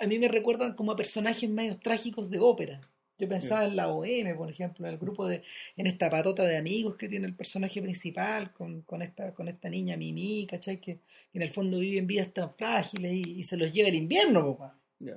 A 0.00 0.06
mí 0.06 0.18
me 0.18 0.28
recuerdan 0.28 0.74
como 0.74 0.92
a 0.92 0.96
personajes 0.96 1.48
medios 1.48 1.80
trágicos 1.80 2.28
de 2.28 2.40
ópera. 2.40 2.82
Yo 3.16 3.26
pensaba 3.26 3.64
en 3.64 3.76
la 3.76 3.88
OM, 3.88 4.36
por 4.36 4.50
ejemplo, 4.50 4.86
en 4.86 4.92
el 4.92 4.98
grupo 4.98 5.26
de... 5.26 5.44
En 5.78 5.86
esta 5.86 6.10
patota 6.10 6.44
de 6.44 6.58
amigos 6.58 6.96
que 6.96 7.08
tiene 7.08 7.26
el 7.26 7.34
personaje 7.34 7.80
principal 7.80 8.52
con, 8.52 8.82
con, 8.82 9.00
esta, 9.00 9.32
con 9.32 9.48
esta 9.48 9.70
niña 9.70 9.96
Mimi, 9.96 10.46
¿cachai? 10.46 10.78
Que, 10.82 10.96
que 11.32 11.38
en 11.38 11.40
el 11.42 11.52
fondo 11.52 11.78
viven 11.78 12.06
vidas 12.06 12.34
tan 12.34 12.54
frágiles 12.54 13.12
y, 13.14 13.38
y 13.38 13.42
se 13.44 13.56
los 13.56 13.72
lleva 13.72 13.88
el 13.88 13.94
invierno. 13.94 14.58
Ya. 14.98 15.16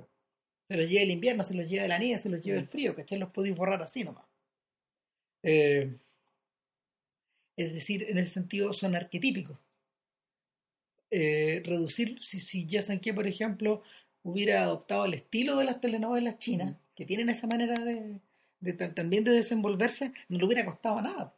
Se 0.70 0.78
los 0.78 0.90
lleva 0.90 1.04
el 1.04 1.12
invierno, 1.12 1.44
se 1.44 1.54
los 1.54 1.68
lleva 1.68 1.86
la 1.90 2.00
nieve, 2.00 2.18
se 2.18 2.30
los 2.30 2.40
lleva 2.40 2.60
el 2.60 2.68
frío, 2.70 2.96
¿cachai? 2.96 3.20
Los 3.20 3.32
podéis 3.32 3.58
borrar 3.58 3.82
así 3.82 4.06
nomás. 4.06 4.24
Eh, 5.44 5.94
es 7.58 7.74
decir, 7.74 8.06
en 8.10 8.18
ese 8.20 8.30
sentido 8.30 8.72
son 8.74 8.96
arquetípicos. 8.96 9.58
Eh, 11.10 11.62
reducir, 11.66 12.22
si, 12.22 12.40
si 12.40 12.66
ya 12.68 12.82
que 13.00 13.14
por 13.14 13.28
ejemplo, 13.28 13.82
hubiera 14.24 14.62
adoptado 14.64 15.06
el 15.06 15.14
estilo 15.14 15.58
de 15.58 15.66
las 15.66 15.80
telenovelas 15.82 16.38
chinas, 16.40 16.76
que 16.96 17.06
tienen 17.06 17.30
esa 17.30 17.48
manera 17.48 17.80
de, 17.80 18.20
de 18.60 18.74
ta- 18.74 18.94
también 18.94 19.24
de 19.24 19.32
desenvolverse, 19.32 20.14
no 20.30 20.38
le 20.38 20.46
hubiera 20.46 20.66
costado 20.66 21.02
nada. 21.02 21.34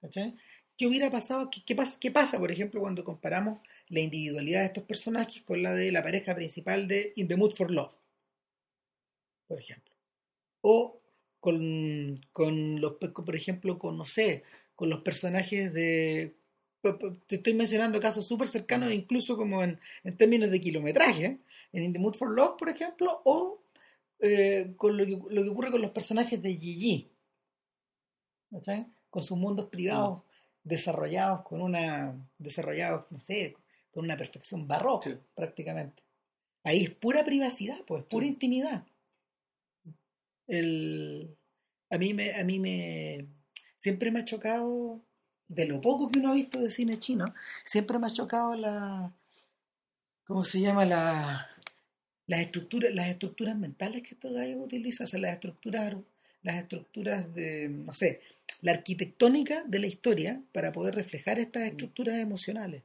¿cachai? 0.00 0.34
¿Qué 0.76 0.86
hubiera 0.86 1.10
pasado? 1.10 1.50
¿Qué, 1.50 1.62
qué, 1.64 1.76
pas- 1.76 1.98
qué 1.98 2.10
pasa, 2.10 2.38
por 2.38 2.50
ejemplo, 2.50 2.80
cuando 2.80 3.04
comparamos 3.04 3.60
la 3.88 4.00
individualidad 4.00 4.60
de 4.60 4.66
estos 4.66 4.84
personajes 4.84 5.42
con 5.42 5.62
la 5.62 5.74
de 5.74 5.92
la 5.92 6.02
pareja 6.02 6.34
principal 6.34 6.88
de 6.88 7.12
In 7.16 7.28
the 7.28 7.36
Mood 7.36 7.52
for 7.54 7.70
Love? 7.70 7.94
Por 9.48 9.58
ejemplo. 9.58 9.92
O 10.62 11.00
con, 11.40 12.18
con 12.32 12.80
los, 12.80 12.94
por 12.94 13.36
ejemplo, 13.36 13.78
con, 13.78 13.98
no 13.98 14.04
sé, 14.06 14.42
con 14.74 14.90
los 14.90 15.02
personajes 15.02 15.72
de... 15.72 16.36
Te 17.26 17.36
estoy 17.36 17.54
mencionando 17.54 17.98
casos 17.98 18.26
súper 18.26 18.46
cercanos, 18.48 18.92
incluso 18.92 19.36
como 19.36 19.62
en, 19.62 19.80
en 20.02 20.16
términos 20.18 20.50
de 20.50 20.60
kilometraje, 20.60 21.38
en 21.72 21.82
In 21.82 21.92
the 21.94 21.98
Mood 21.98 22.14
for 22.14 22.30
Love, 22.30 22.56
por 22.58 22.68
ejemplo, 22.68 23.22
o 23.24 23.62
eh, 24.20 24.74
con 24.76 24.96
lo 24.96 25.06
que, 25.06 25.18
lo 25.34 25.42
que 25.42 25.48
ocurre 25.48 25.70
con 25.70 25.80
los 25.80 25.92
personajes 25.92 26.42
de 26.42 26.56
Gigi, 26.56 27.10
¿cachai? 28.50 28.86
con 29.08 29.22
sus 29.22 29.38
mundos 29.38 29.66
privados 29.70 30.22
desarrollados 30.62 31.42
con 31.42 31.60
una, 31.62 32.14
desarrollados, 32.38 33.10
no 33.10 33.20
sé, 33.20 33.56
con 33.92 34.04
una 34.04 34.16
perfección 34.16 34.66
barroca, 34.66 35.10
Sí. 35.10 35.16
prácticamente. 35.34 36.02
Ahí 36.64 36.84
es 36.84 36.90
pura 36.90 37.24
privacidad, 37.24 37.78
pues, 37.86 38.04
pura 38.04 38.26
intimidad. 38.26 38.86
El, 40.46 41.36
a 41.90 41.98
mí 41.98 42.14
me, 42.14 42.34
a 42.34 42.44
mí 42.44 42.58
me, 42.58 43.26
siempre 43.84 44.10
me 44.10 44.20
ha 44.20 44.24
chocado, 44.24 44.98
de 45.46 45.66
lo 45.66 45.78
poco 45.78 46.08
que 46.08 46.18
uno 46.18 46.30
ha 46.30 46.34
visto 46.34 46.58
de 46.58 46.70
cine 46.70 46.98
chino, 46.98 47.34
siempre 47.66 47.98
me 47.98 48.06
ha 48.06 48.10
chocado 48.10 48.54
la, 48.54 49.12
¿cómo 50.26 50.42
se 50.42 50.62
llama? 50.62 50.86
La, 50.86 51.50
las 52.26 52.40
estructuras, 52.40 52.94
las 52.94 53.08
estructuras 53.08 53.54
mentales 53.58 54.02
que 54.02 54.14
estos 54.14 54.32
gallos 54.32 54.64
utilizan, 54.64 55.04
o 55.04 55.08
sea, 55.08 55.20
las 55.20 55.34
estructuras, 55.34 55.96
las 56.42 56.56
estructuras 56.62 57.34
de, 57.34 57.68
no 57.68 57.92
sé, 57.92 58.22
la 58.62 58.72
arquitectónica 58.72 59.64
de 59.64 59.78
la 59.78 59.86
historia 59.86 60.40
para 60.52 60.72
poder 60.72 60.94
reflejar 60.94 61.38
estas 61.38 61.64
estructuras 61.64 62.14
emocionales. 62.14 62.84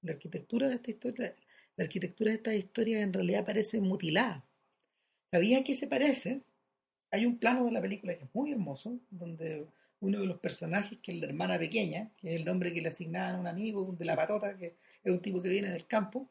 La 0.00 0.10
arquitectura 0.10 0.66
de 0.66 0.74
esta 0.74 0.90
historia, 0.90 1.36
la 1.76 1.84
arquitectura 1.84 2.30
de 2.30 2.36
estas 2.38 2.54
historias 2.54 3.04
en 3.04 3.12
realidad 3.12 3.44
parece 3.44 3.80
mutilada. 3.80 4.44
¿Sabía 5.30 5.58
a 5.58 5.62
qué 5.62 5.76
se 5.76 5.86
parece? 5.86 6.42
Hay 7.12 7.26
un 7.26 7.38
plano 7.38 7.64
de 7.64 7.70
la 7.72 7.80
película 7.80 8.16
que 8.16 8.24
es 8.24 8.30
muy 8.34 8.50
hermoso, 8.52 8.98
donde 9.10 9.66
uno 10.00 10.18
de 10.20 10.26
los 10.26 10.38
personajes, 10.40 10.98
que 11.00 11.12
es 11.12 11.18
la 11.18 11.26
hermana 11.26 11.58
pequeña, 11.58 12.10
que 12.16 12.30
es 12.30 12.36
el 12.36 12.44
nombre 12.44 12.72
que 12.74 12.80
le 12.80 12.88
asignaban 12.88 13.36
a 13.36 13.38
un 13.38 13.46
amigo 13.46 13.94
de 13.96 14.04
la 14.04 14.16
patota, 14.16 14.56
que 14.58 14.74
es 15.04 15.12
un 15.12 15.20
tipo 15.20 15.40
que 15.42 15.48
viene 15.48 15.68
del 15.70 15.86
campo, 15.86 16.28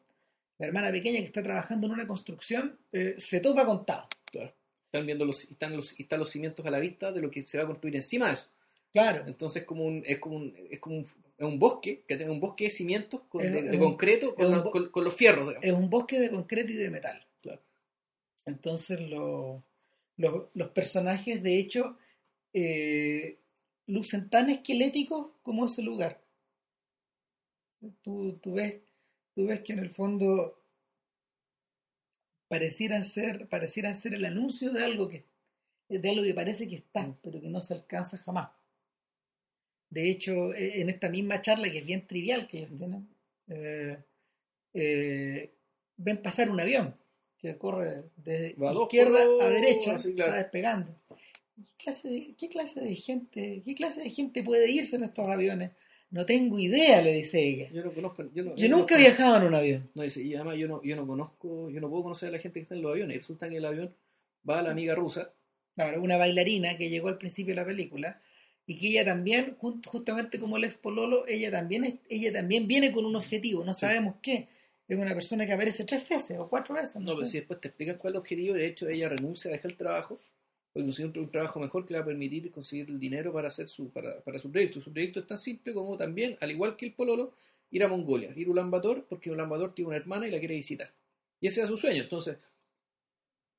la 0.58 0.66
hermana 0.66 0.90
pequeña 0.90 1.18
que 1.20 1.24
está 1.24 1.42
trabajando 1.42 1.86
en 1.86 1.94
una 1.94 2.06
construcción, 2.06 2.76
eh, 2.92 3.14
se 3.18 3.40
topa 3.40 3.64
con 3.64 3.86
Tao. 3.86 4.06
Claro. 4.30 4.52
Están 4.86 5.06
viendo 5.06 5.24
los, 5.24 5.44
están 5.44 5.74
los, 5.76 5.98
están 5.98 6.18
los 6.18 6.28
cimientos 6.30 6.66
a 6.66 6.70
la 6.70 6.78
vista 6.80 7.12
de 7.12 7.22
lo 7.22 7.30
que 7.30 7.42
se 7.42 7.56
va 7.58 7.64
a 7.64 7.66
construir 7.66 7.96
encima 7.96 8.26
de 8.26 8.34
eso. 8.34 8.48
Claro. 8.92 9.22
Entonces 9.26 9.62
como 9.64 9.84
un, 9.86 10.02
es 10.04 10.18
como 10.18 10.36
un, 10.36 10.54
es 10.70 10.78
como 10.78 10.96
un, 10.96 11.02
es 11.04 11.46
un 11.46 11.58
bosque, 11.58 12.02
que 12.06 12.16
tiene 12.16 12.30
un 12.30 12.40
bosque 12.40 12.64
de 12.64 12.70
cimientos 12.70 13.22
con- 13.22 13.42
Es- 13.42 13.70
de, 13.70 13.78
concreto 13.78 14.34
con, 14.34 14.50
la- 14.50 14.62
con- 14.62 14.90
con 14.90 15.02
los 15.04 15.14
fierros, 15.14 15.46
digamos. 15.46 15.64
es 15.64 15.72
un 15.72 15.88
bosque 15.88 16.20
de 16.20 16.30
concreto 16.30 16.70
y 16.72 16.74
de 16.74 16.90
metal. 16.90 17.24
Claro. 17.40 17.62
Entonces 18.44 19.00
lo- 19.00 19.62
lo- 20.16 20.50
los 20.54 20.70
personajes, 20.70 21.42
de 21.42 21.58
hecho, 21.58 21.98
eh, 22.52 23.38
lucen 23.86 24.28
tan 24.30 24.50
esqueléticos 24.50 25.32
como 25.42 25.66
ese 25.66 25.82
lugar. 25.82 26.22
Tú, 28.02 28.38
tú 28.42 28.54
ves, 28.54 28.80
tú 29.34 29.46
ves 29.46 29.60
que 29.60 29.72
en 29.74 29.80
el 29.80 29.90
fondo 29.90 30.58
parecieran 32.48 33.02
ser, 33.04 33.48
parecieran 33.48 33.94
ser 33.96 34.14
el 34.14 34.24
anuncio 34.24 34.70
de 34.72 34.84
algo 34.84 35.08
que, 35.08 35.24
de 35.88 36.08
algo 36.10 36.22
que 36.22 36.34
parece 36.34 36.68
que 36.68 36.76
está, 36.76 37.02
Mm. 37.08 37.16
pero 37.22 37.40
que 37.40 37.48
no 37.48 37.60
se 37.60 37.74
alcanza 37.74 38.18
jamás. 38.18 38.50
De 39.90 40.10
hecho, 40.10 40.54
e- 40.54 40.80
en 40.80 40.88
esta 40.88 41.08
misma 41.10 41.40
charla, 41.40 41.70
que 41.70 41.78
es 41.78 41.86
bien 41.86 42.06
trivial 42.06 42.46
que 42.46 42.58
ellos 42.58 42.76
tienen, 42.76 43.08
eh, 43.48 43.98
eh, 44.74 45.54
ven 45.96 46.22
pasar 46.22 46.50
un 46.50 46.60
avión 46.60 46.96
que 47.42 47.58
corre 47.58 48.04
de 48.16 48.56
izquierda 48.56 49.18
a 49.42 49.50
derecha, 49.50 49.98
sí, 49.98 50.14
claro. 50.14 50.30
está 50.30 50.42
despegando. 50.42 50.96
¿Qué 51.56 51.84
clase, 51.84 52.08
de, 52.08 52.34
¿Qué 52.38 52.48
clase 52.48 52.80
de 52.80 52.94
gente, 52.94 53.62
qué 53.64 53.74
clase 53.74 54.02
de 54.02 54.10
gente 54.10 54.42
puede 54.42 54.70
irse 54.70 54.96
en 54.96 55.04
estos 55.04 55.28
aviones? 55.28 55.72
No 56.10 56.24
tengo 56.24 56.58
idea, 56.58 57.02
le 57.02 57.12
dice 57.12 57.42
ella. 57.42 57.68
Yo 57.72 57.84
no 57.84 57.92
conozco, 57.92 58.24
yo, 58.32 58.44
no, 58.44 58.54
Yo 58.56 58.68
no 58.68 58.78
nunca 58.78 58.94
he 58.94 58.98
viajado 58.98 59.38
en 59.38 59.42
un 59.44 59.54
avión. 59.54 59.90
No, 59.94 60.02
dice, 60.02 60.22
y 60.22 60.34
además 60.34 60.56
yo 60.56 60.68
no, 60.68 60.82
yo 60.82 60.94
no 60.94 61.06
conozco, 61.06 61.68
yo 61.70 61.80
no 61.80 61.90
puedo 61.90 62.04
conocer 62.04 62.28
a 62.28 62.32
la 62.32 62.38
gente 62.38 62.60
que 62.60 62.62
está 62.62 62.74
en 62.74 62.82
los 62.82 62.92
aviones. 62.92 63.16
Resulta 63.16 63.48
que 63.48 63.56
el 63.56 63.64
avión 63.64 63.94
va 64.48 64.60
a 64.60 64.62
la 64.62 64.70
amiga 64.70 64.94
rusa, 64.94 65.32
Claro, 65.74 66.02
una 66.02 66.18
bailarina 66.18 66.76
que 66.76 66.90
llegó 66.90 67.08
al 67.08 67.18
principio 67.18 67.54
de 67.54 67.60
la 67.60 67.66
película 67.66 68.20
y 68.66 68.78
que 68.78 68.88
ella 68.88 69.04
también, 69.04 69.56
justamente 69.58 70.38
como 70.38 70.56
el 70.56 70.64
ex 70.64 70.74
Pololo, 70.74 71.26
ella 71.26 71.50
también, 71.50 72.00
ella 72.08 72.32
también 72.32 72.66
viene 72.66 72.92
con 72.92 73.06
un 73.06 73.16
objetivo, 73.16 73.64
no 73.64 73.72
sabemos 73.72 74.16
qué. 74.20 74.48
Es 74.94 75.00
una 75.00 75.14
persona 75.14 75.46
que 75.46 75.52
aparece 75.52 75.84
tres 75.84 76.08
veces 76.08 76.38
o 76.38 76.48
cuatro 76.48 76.74
veces. 76.74 76.96
No, 76.96 77.12
pero 77.14 77.26
si 77.26 77.38
después 77.38 77.60
te 77.60 77.68
explican 77.68 77.96
cuál 77.98 78.12
es 78.12 78.14
el 78.14 78.20
objetivo, 78.20 78.54
de 78.54 78.66
hecho 78.66 78.88
ella 78.88 79.08
renuncia, 79.08 79.50
deja 79.50 79.68
el 79.68 79.76
trabajo, 79.76 80.18
porque 80.72 80.86
consigue 80.86 81.08
un, 81.08 81.18
un 81.18 81.30
trabajo 81.30 81.60
mejor 81.60 81.84
que 81.84 81.92
le 81.92 81.98
va 81.98 82.04
a 82.04 82.06
permitir 82.06 82.50
conseguir 82.50 82.88
el 82.88 82.98
dinero 82.98 83.32
para 83.32 83.48
hacer 83.48 83.68
su, 83.68 83.90
para, 83.90 84.16
para 84.16 84.38
su 84.38 84.50
proyecto. 84.50 84.80
Su 84.80 84.92
proyecto 84.92 85.20
es 85.20 85.26
tan 85.26 85.38
simple 85.38 85.72
como 85.74 85.96
también, 85.96 86.36
al 86.40 86.50
igual 86.50 86.76
que 86.76 86.86
el 86.86 86.94
Pololo, 86.94 87.32
ir 87.70 87.84
a 87.84 87.88
Mongolia, 87.88 88.32
ir 88.36 88.46
a 88.48 88.50
Ulan 88.50 88.70
Bator, 88.70 89.04
porque 89.08 89.30
Ulan 89.30 89.48
Bator 89.48 89.74
tiene 89.74 89.88
una 89.88 89.96
hermana 89.96 90.26
y 90.26 90.30
la 90.30 90.38
quiere 90.38 90.54
visitar. 90.54 90.90
Y 91.40 91.46
ese 91.48 91.60
era 91.60 91.68
su 91.68 91.76
sueño. 91.76 92.02
Entonces, 92.02 92.36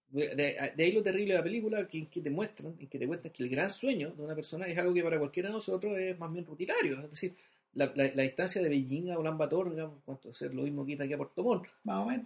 de, 0.10 0.36
de- 0.36 0.72
de 0.76 0.84
ahí 0.84 0.92
lo 0.92 1.02
terrible 1.02 1.34
de 1.34 1.40
la 1.40 1.44
película, 1.44 1.88
que, 1.88 2.06
que 2.08 2.22
te 2.22 2.30
muestran, 2.30 2.76
en 2.80 2.88
que 2.88 3.00
te 3.00 3.08
cuentan 3.08 3.32
que 3.32 3.44
el 3.44 3.50
gran 3.50 3.70
sueño 3.70 4.12
de 4.12 4.22
una 4.24 4.36
persona 4.36 4.66
es 4.68 4.78
algo 4.78 4.94
que 4.94 5.04
para 5.04 5.18
cualquiera 5.18 5.50
de 5.50 5.54
nosotros 5.54 5.98
es 5.98 6.18
más 6.20 6.32
bien 6.32 6.46
rutinario. 6.46 7.00
Es 7.02 7.10
decir, 7.10 7.34
la, 7.76 7.92
la- 7.96 8.12
la 8.14 8.24
distancia 8.24 8.62
de 8.62 8.70
Beijing 8.70 9.12
a 9.12 9.20
Ulan 9.20 9.38
Bator, 9.38 9.70
digamos, 9.72 10.00
cuánto 10.06 10.34
ser 10.34 10.54
lo 10.54 10.64
mismo 10.64 10.86
que 10.86 10.94
aquí 11.02 11.14
a 11.14 11.18
Puerto 11.18 11.44
Montt. 11.44 11.68
más 11.84 12.04
o 12.04 12.06
menos. 12.10 12.26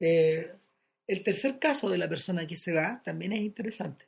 Eh, 0.00 0.50
el 1.06 1.22
tercer 1.24 1.58
caso 1.58 1.88
de 1.90 1.98
la 1.98 2.08
persona 2.08 2.46
que 2.46 2.56
se 2.56 2.72
va 2.72 3.02
también 3.04 3.32
es 3.32 3.40
interesante. 3.40 4.04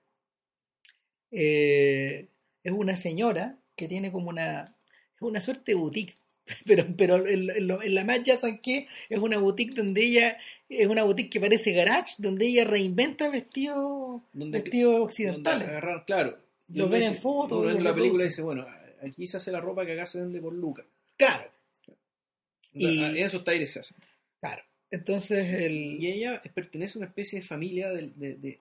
Eh, 1.30 2.26
es 2.62 2.72
una 2.72 2.96
señora 2.96 3.56
que 3.76 3.88
tiene 3.88 4.12
como 4.12 4.28
una, 4.28 4.62
es 4.64 5.22
una 5.22 5.40
suerte 5.40 5.72
de 5.72 5.76
boutique, 5.76 6.14
pero, 6.66 6.84
pero 6.96 7.26
en, 7.26 7.50
en 7.50 7.66
lo- 7.66 7.82
en 7.82 7.94
la 7.94 8.04
más 8.04 8.22
ya 8.22 8.36
que 8.60 8.86
es 9.08 9.18
una 9.18 9.38
boutique 9.38 9.74
donde 9.74 10.02
ella, 10.04 10.38
es 10.68 10.86
una 10.86 11.04
boutique 11.04 11.30
que 11.30 11.40
parece 11.40 11.72
garage, 11.72 12.14
donde 12.18 12.46
ella 12.46 12.64
reinventa 12.64 13.28
vestidos 13.30 14.22
Donde, 14.32 14.60
vestidos 14.60 14.92
donde 14.92 15.04
occidentales. 15.06 15.68
agarrar, 15.68 16.04
claro. 16.04 16.38
Los 16.72 16.88
ven 16.88 17.02
en 17.02 17.14
fotos, 17.16 17.64
viendo 17.64 17.82
la 17.82 17.94
película 17.94 18.22
dice, 18.22 18.42
bueno, 18.42 18.64
aquí 19.02 19.26
se 19.26 19.36
hace 19.36 19.50
la 19.52 19.60
ropa 19.60 19.84
que 19.86 19.92
acá 19.92 20.06
se 20.06 20.18
vende 20.18 20.40
por 20.40 20.52
lucas. 20.54 20.86
Claro, 21.16 21.50
O 21.88 22.80
sea, 22.80 22.90
Y- 22.90 23.02
en 23.04 23.16
esos 23.16 23.42
talleres 23.44 23.72
se 23.72 23.80
hacen. 23.80 23.96
claro. 24.40 24.62
Entonces 24.92 25.54
el, 25.54 26.02
Y 26.02 26.06
ella 26.08 26.42
pertenece 26.54 26.98
a 26.98 27.00
una 27.00 27.06
especie 27.08 27.38
de 27.40 27.46
familia 27.46 27.90
de... 27.90 28.08
de- 28.16 28.34
de- 28.36 28.60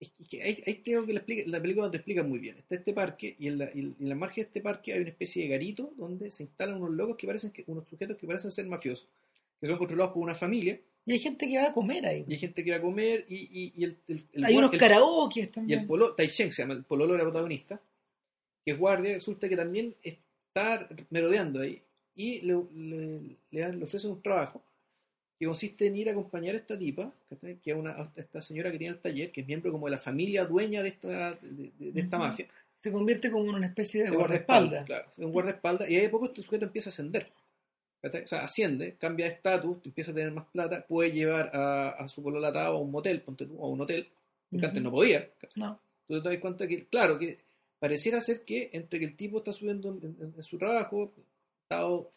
es 0.00 0.10
que 0.28 0.42
ahí, 0.42 0.60
ahí 0.66 0.74
tengo 0.74 1.06
que 1.06 1.12
la, 1.14 1.20
explica- 1.20 1.44
la 1.48 1.62
película 1.62 1.88
te 1.90 1.96
explica 1.98 2.22
muy 2.24 2.40
bien. 2.40 2.56
Está 2.56 2.74
este 2.74 2.92
parque 2.92 3.36
y 3.38 3.46
en, 3.46 3.58
la, 3.58 3.70
y 3.72 3.80
en 3.80 3.96
la 4.00 4.14
margen 4.16 4.42
de 4.42 4.48
este 4.48 4.60
parque 4.60 4.92
hay 4.92 5.00
una 5.00 5.10
especie 5.10 5.44
de 5.44 5.48
garito 5.48 5.94
donde 5.96 6.30
se 6.32 6.42
instalan 6.42 6.76
unos 6.82 6.90
locos 6.94 7.16
que 7.16 7.26
parecen 7.26 7.52
que, 7.52 7.62
unos 7.68 7.88
sujetos 7.88 8.16
que 8.16 8.26
parecen 8.26 8.50
ser 8.50 8.66
mafiosos, 8.66 9.08
que 9.60 9.66
son 9.68 9.78
controlados 9.78 10.12
por 10.12 10.22
una 10.24 10.34
familia 10.34 10.80
y 11.06 11.12
hay 11.12 11.18
gente 11.20 11.48
que 11.48 11.56
va 11.56 11.68
a 11.68 11.72
comer 11.72 12.04
ahí. 12.06 12.24
y 12.28 12.32
hay 12.32 12.38
gente 12.38 12.64
que 12.64 12.70
va 12.72 12.76
a 12.78 12.80
comer 12.82 13.24
y, 13.28 13.36
y- 13.36 13.72
y 13.76 13.84
el, 13.84 13.96
el- 14.08 14.26
el 14.32 14.44
hay 14.44 14.56
unos 14.56 14.72
karaoke 14.72 15.40
Y 15.42 15.46
también. 15.46 15.80
el 15.80 15.86
polo, 15.86 16.14
Tai 16.16 16.28
Cheng 16.28 16.50
se 16.52 16.62
llama, 16.62 16.74
el 16.74 16.84
pololo 16.84 17.14
era 17.14 17.22
protagonista, 17.22 17.80
que 18.64 18.72
es 18.72 18.78
guardia, 18.78 19.14
resulta 19.14 19.48
que 19.48 19.56
también 19.56 19.94
está 20.02 20.88
merodeando 21.10 21.60
ahí 21.60 21.82
y 22.14 22.40
le, 22.42 22.54
le, 22.74 23.20
le 23.50 23.72
le 23.72 23.84
ofrecen 23.84 24.10
un 24.12 24.22
trabajo 24.22 24.62
que 25.38 25.46
consiste 25.46 25.86
en 25.86 25.96
ir 25.96 26.08
a 26.08 26.12
acompañar 26.12 26.54
a 26.54 26.58
esta 26.58 26.78
tipa, 26.78 27.12
que 27.40 27.70
es 27.70 27.76
una, 27.76 27.90
a 27.92 28.12
esta 28.14 28.40
señora 28.42 28.70
que 28.70 28.78
tiene 28.78 28.94
el 28.94 29.00
taller, 29.00 29.32
que 29.32 29.40
es 29.40 29.46
miembro 29.46 29.72
como 29.72 29.86
de 29.86 29.92
la 29.92 29.98
familia 29.98 30.44
dueña 30.44 30.82
de 30.82 30.90
esta, 30.90 31.32
de, 31.34 31.72
de- 31.78 31.92
de 31.92 32.00
esta 32.00 32.18
mafia, 32.18 32.46
se 32.80 32.92
convierte 32.92 33.30
como 33.30 33.48
en 33.50 33.56
una 33.56 33.66
especie 33.66 34.04
de, 34.04 34.10
de 34.10 34.16
guardaespaldas. 34.16 34.84
Claro, 34.86 35.08
un 35.18 35.32
guardaespaldas, 35.32 35.88
y 35.90 35.96
ahí 35.96 36.02
de 36.02 36.08
poco 36.10 36.26
este 36.26 36.42
sujeto 36.42 36.66
empieza 36.66 36.90
a 36.90 36.92
ascender. 36.92 37.28
O 38.04 38.26
sea, 38.26 38.42
asciende, 38.44 38.96
cambia 38.98 39.26
de 39.26 39.32
estatus, 39.32 39.78
empieza 39.84 40.10
a 40.10 40.14
tener 40.14 40.32
más 40.32 40.44
plata, 40.46 40.84
puede 40.88 41.12
llevar 41.12 41.50
a, 41.54 41.90
a 41.90 42.08
su 42.08 42.22
polola 42.22 42.48
atado 42.48 42.76
a 42.76 42.80
un 42.80 42.90
motel, 42.90 43.20
ponte 43.22 43.46
tú, 43.46 43.60
a 43.64 43.68
un 43.68 43.80
hotel, 43.80 44.08
porque 44.50 44.66
antes 44.66 44.82
no 44.82 44.90
podía. 44.90 45.28
¿cachai? 45.40 45.60
No. 45.62 45.80
tú 46.08 46.20
te 46.22 46.28
das 46.28 46.38
cuenta 46.38 46.66
que, 46.68 46.86
claro, 46.86 47.16
que 47.18 47.36
pareciera 47.82 48.20
ser 48.20 48.44
que 48.44 48.70
entre 48.74 49.00
que 49.00 49.04
el 49.06 49.16
tipo 49.16 49.38
está 49.38 49.52
subiendo 49.52 49.88
en, 49.90 50.16
en- 50.20 50.34
en 50.36 50.42
su 50.44 50.56
trabajo, 50.56 51.12
estado 51.64 52.12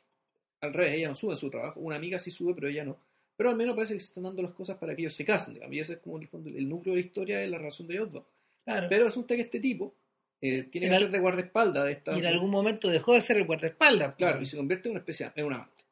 al 0.61 0.74
revés, 0.76 0.93
ella 0.93 1.07
no 1.09 1.16
sube 1.16 1.32
en 1.32 1.38
su 1.38 1.49
trabajo, 1.49 1.80
una 1.80 1.95
amiga 1.95 2.20
sí 2.20 2.30
sube, 2.30 2.53
pero 2.53 2.68
ella 2.68 2.86
no. 2.86 2.97
Pero 3.36 3.49
al 3.49 3.55
menos 3.55 3.74
parece 3.76 3.95
que 3.95 3.99
se 3.99 4.05
están 4.05 4.24
dando 4.26 4.43
las 4.43 4.51
cosas 4.51 4.78
para 4.78 4.95
que 4.95 5.01
ellos 5.01 5.16
se 5.16 5.26
casen, 5.26 5.55
digamos, 5.55 5.76
y 5.76 5.80
ese 5.80 5.93
es 5.93 5.99
como 5.99 6.20
el 6.20 6.28
fondo 6.28 6.49
el 6.51 6.70
núcleo 6.70 6.93
de 6.95 7.01
la 7.01 7.07
historia 7.07 7.39
de 7.39 7.47
la 7.47 7.57
relación 7.57 7.88
de 7.88 7.95
ellos 7.95 8.13
dos. 8.13 8.24
Claro. 8.63 8.88
Pero 8.89 9.05
resulta 9.05 9.36
que 9.36 9.41
este 9.41 9.59
tipo 9.59 9.93
eh, 10.41 10.63
tiene 10.63 10.88
En 10.88 10.91
que 10.91 10.95
al- 10.97 11.01
ser 11.03 11.11
de 11.11 11.20
guardaespaldas 11.20 11.84
de 11.86 11.91
esta. 11.93 12.16
y 12.16 12.20
en 12.20 12.26
algún 12.28 12.51
momento 12.51 12.88
dejó 12.89 13.13
de 13.13 13.22
ser 13.22 13.38
el 13.38 13.45
guardaespaldas. 13.45 14.16
Claro, 14.16 14.41
y 14.41 14.45
se 14.45 14.55
convierte 14.57 14.88
en 14.89 14.91
una 14.91 14.99
especie 14.99 15.32
en 15.36 15.45
un 15.45 15.53
amante. 15.53 15.84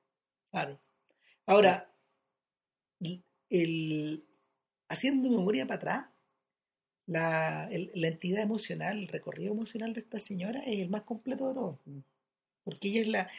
Claro. 0.51 0.79
Ahora, 1.47 1.89
el, 3.49 4.23
haciendo 4.89 5.29
memoria 5.29 5.65
para 5.65 5.75
atrás, 5.77 6.05
la, 7.13 7.67
el- 7.71 7.91
la 7.93 8.07
entidad 8.09 8.41
emocional, 8.43 8.97
el 8.99 9.07
recorrido 9.07 9.53
emocional 9.53 9.93
de 9.93 10.01
esta 10.01 10.19
señora 10.19 10.59
es 10.61 10.79
el 10.79 10.89
más 10.89 11.03
completo 11.03 11.47
de 11.47 11.53
todos. 11.53 11.77
Porque 12.63 12.87
ella 12.89 13.01
es 13.01 13.07
la 13.07 13.29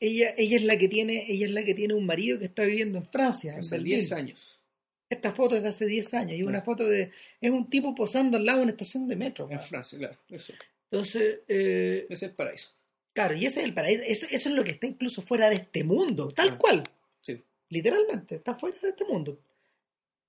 ella, 0.00 0.34
ella 0.36 0.56
es 0.56 0.64
la 0.64 0.76
que 0.76 0.88
tiene 0.88 1.24
ella 1.30 1.46
es 1.46 1.52
la 1.52 1.64
que 1.64 1.74
tiene 1.74 1.94
un 1.94 2.04
marido 2.04 2.38
que 2.38 2.44
está 2.46 2.64
viviendo 2.64 2.98
en 2.98 3.06
Francia, 3.06 3.56
Hace 3.58 3.76
Belleville. 3.76 3.96
10 4.00 4.12
años. 4.12 4.62
Esta 5.08 5.32
foto 5.32 5.56
es 5.56 5.62
de 5.62 5.68
hace 5.68 5.86
10 5.86 6.14
años 6.14 6.36
y 6.38 6.42
una 6.42 6.62
foto 6.62 6.84
de 6.84 7.12
es 7.40 7.50
un 7.50 7.66
tipo 7.66 7.94
posando 7.94 8.36
al 8.36 8.44
lado 8.44 8.58
de 8.58 8.62
una 8.64 8.72
estación 8.72 9.06
de 9.08 9.16
metro. 9.16 9.48
En. 9.50 9.58
Francia, 9.60 9.96
claro. 9.98 10.18
Eso. 10.28 10.52
Entonces, 10.90 11.40
eh, 11.48 12.06
Ese 12.10 12.14
es 12.26 12.30
el 12.30 12.36
paraíso. 12.36 12.72
Claro, 13.14 13.34
y 13.34 13.46
ese 13.46 13.60
es 13.60 13.64
el 13.66 13.72
paraíso. 13.74 14.02
Eso, 14.06 14.26
eso 14.30 14.48
es 14.50 14.54
lo 14.54 14.62
que 14.64 14.72
está 14.72 14.86
incluso 14.86 15.22
fuera 15.22 15.48
de 15.48 15.56
este 15.56 15.84
mundo, 15.84 16.28
tal 16.28 16.50
Ah, 16.50 16.58
cual. 16.58 16.84
Sí. 17.22 17.40
Literalmente, 17.70 18.34
está 18.36 18.54
fuera 18.56 18.76
de 18.82 18.88
este 18.90 19.04
mundo. 19.04 19.38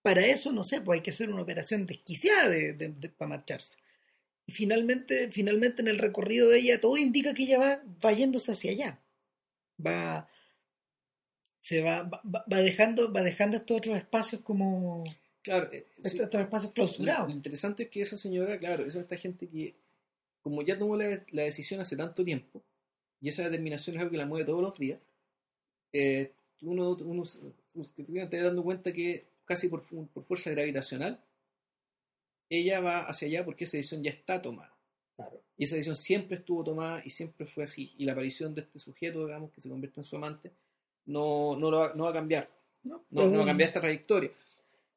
Para 0.01 0.25
eso, 0.25 0.51
no 0.51 0.63
sé, 0.63 0.81
pues 0.81 0.97
hay 0.99 1.03
que 1.03 1.11
hacer 1.11 1.29
una 1.29 1.41
operación 1.41 1.85
desquiciada 1.85 2.47
de, 2.49 2.73
de- 2.73 2.89
de- 2.89 3.09
para 3.09 3.29
marcharse. 3.29 3.77
Y 4.45 4.53
finalmente, 4.53 5.29
finalmente 5.31 5.81
en 5.81 5.89
el 5.89 5.97
recorrido 5.97 6.47
de 6.49 6.59
ella, 6.59 6.79
todo 6.79 6.95
indica 6.97 7.33
que 7.33 7.43
ella 7.43 7.59
va, 7.59 7.81
va 8.05 8.13
yéndose 8.13 8.51
hacia 8.53 8.71
allá. 8.71 9.01
Va, 9.85 10.29
se 11.59 11.81
va, 11.81 12.03
va, 12.03 12.21
va- 12.25 12.61
dejando, 12.61 13.11
va 13.11 13.23
dejando 13.23 13.57
estos 13.57 13.77
otros 13.77 13.97
espacios 13.97 14.41
como 14.41 15.03
Claro, 15.41 15.69
eh, 15.71 15.85
sí. 15.95 16.01
estos, 16.05 16.21
estos 16.21 16.41
espacios 16.41 16.71
clausurados. 16.73 17.27
lo 17.29 17.33
interesante 17.35 17.83
es 17.83 17.89
que 17.89 18.01
esa 18.01 18.17
señora, 18.17 18.57
claro, 18.59 18.83
esa 18.85 18.99
es 18.99 19.03
esta 19.03 19.17
gente 19.17 19.47
que, 19.47 19.75
como 20.41 20.61
ya 20.61 20.77
tomó 20.79 20.95
la, 20.95 21.23
la 21.31 21.41
decisión 21.43 21.79
hace 21.81 21.95
tanto 21.97 22.23
tiempo, 22.23 22.61
y 23.19 23.29
esa 23.29 23.43
determinación 23.43 23.95
es 23.95 24.01
algo 24.01 24.11
que 24.11 24.17
la 24.17 24.25
mueve 24.25 24.45
todos 24.45 24.61
los 24.61 24.77
días, 24.77 24.99
eh, 25.93 26.31
uno, 26.61 26.95
uno 27.05 27.25
se- 27.25 27.39
te 28.29 28.41
dando 28.41 28.63
cuenta 28.63 28.91
que 28.93 29.25
casi 29.47 29.69
por, 29.69 29.81
por 30.09 30.23
fuerza 30.23 30.51
gravitacional, 30.51 31.19
ella 32.49 32.79
va 32.79 32.99
hacia 33.01 33.27
allá 33.27 33.45
porque 33.45 33.63
esa 33.63 33.77
decisión 33.77 34.03
ya 34.03 34.11
está 34.11 34.41
tomada. 34.41 34.75
Claro. 35.15 35.41
Y 35.57 35.63
esa 35.63 35.75
decisión 35.75 35.95
siempre 35.95 36.35
estuvo 36.37 36.63
tomada 36.63 37.01
y 37.03 37.09
siempre 37.09 37.45
fue 37.47 37.63
así. 37.63 37.95
Y 37.97 38.05
la 38.05 38.11
aparición 38.11 38.53
de 38.53 38.61
este 38.61 38.77
sujeto, 38.77 39.25
digamos, 39.25 39.51
que 39.51 39.61
se 39.61 39.69
convierte 39.69 39.99
en 39.99 40.05
su 40.05 40.15
amante, 40.15 40.51
no, 41.05 41.57
no, 41.57 41.71
lo 41.71 41.79
va, 41.79 41.93
no 41.95 42.03
va 42.03 42.11
a 42.11 42.13
cambiar. 42.13 42.49
¿no? 42.83 43.03
No, 43.09 43.31
va 43.31 43.43
a 43.43 43.45
cambiar 43.47 43.69
esta 43.69 43.81
trayectoria. 43.81 44.31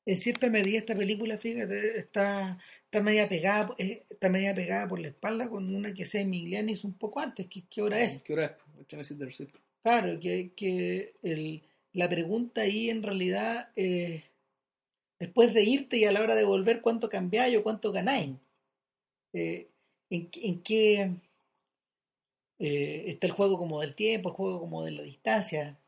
en 0.05 0.19
cierta 0.19 0.51
medida 0.51 0.79
esta 0.79 0.95
película, 0.95 1.39
fíjate, 1.39 1.99
está, 1.99 2.59
está 2.85 3.03
media 3.03 3.29
pegada, 3.29 3.75
eh, 3.79 4.05
está 4.11 4.29
media 4.29 4.55
pegada 4.55 4.89
por 4.89 5.01
la 5.01 5.09
espalda 5.09 5.49
con 5.49 5.75
una 5.75 5.95
que 5.95 6.05
sea 6.05 6.21
Emiliano 6.21 6.71
hizo 6.71 6.87
un 6.87 6.95
poco 6.95 7.21
antes, 7.21 7.47
¿qué, 7.47 7.65
qué 7.71 7.83
hora 7.83 8.03
es? 8.03 8.23
¿Qué 8.23 8.33
hora 8.33 8.45
es? 8.45 8.53
Ocho 8.79 8.97
meses. 8.97 9.17
Claro, 9.83 10.21
que, 10.21 10.53
que 10.55 11.15
el, 11.23 11.63
la 11.93 12.09
pregunta 12.09 12.63
ahí 12.63 12.91
en 12.91 13.03
realidad 13.03 13.71
eh, 13.77 14.25
después 15.21 15.55
de 15.55 15.63
irte 15.63 15.99
y 15.99 16.05
a 16.07 16.13
la 16.13 16.23
hora 16.23 16.35
de 16.35 16.45
volver, 16.45 16.81
¿cuánto 16.83 17.09
cambiáis 17.09 17.57
o 17.59 17.63
cuánto 17.63 17.93
ganáis? 17.93 18.33
Eh, 19.33 19.69
¿en, 20.11 20.31
qué- 20.31 20.47
en 20.49 20.63
qué 20.63 21.11
eh, 22.59 23.05
está 23.09 23.27
el 23.27 23.33
juego 23.33 23.59
como 23.59 23.81
del 23.81 23.95
tiempo, 23.95 24.29
el 24.31 24.35
juego 24.35 24.61
como 24.61 24.85
de 24.85 24.93
la 24.93 25.03
distancia? 25.03 25.79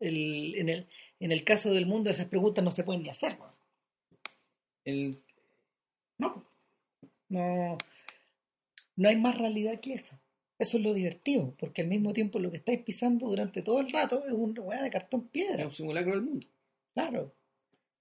El, 0.00 0.54
en, 0.56 0.68
el, 0.70 0.88
en 1.20 1.32
el 1.32 1.44
caso 1.44 1.72
del 1.74 1.86
mundo 1.86 2.10
esas 2.10 2.26
preguntas 2.26 2.64
no 2.64 2.70
se 2.70 2.84
pueden 2.84 3.02
ni 3.02 3.10
hacer. 3.10 3.38
El, 4.84 5.22
No, 6.18 6.44
no, 7.28 7.78
no 8.96 9.08
hay 9.08 9.16
más 9.16 9.36
realidad 9.36 9.80
que 9.80 9.94
esa. 9.94 10.20
Eso 10.58 10.76
es 10.76 10.82
lo 10.84 10.92
divertido, 10.94 11.54
porque 11.58 11.82
al 11.82 11.88
mismo 11.88 12.12
tiempo 12.12 12.38
lo 12.38 12.50
que 12.50 12.58
estáis 12.58 12.82
pisando 12.82 13.26
durante 13.28 13.62
todo 13.62 13.80
el 13.80 13.90
rato 13.90 14.24
es 14.26 14.32
una 14.32 14.60
hueá 14.60 14.82
de 14.82 14.90
cartón 14.90 15.22
es 15.24 15.30
piedra. 15.30 15.64
un 15.64 15.70
simulacro 15.70 16.12
del 16.12 16.22
mundo. 16.22 16.46
Claro. 16.94 17.32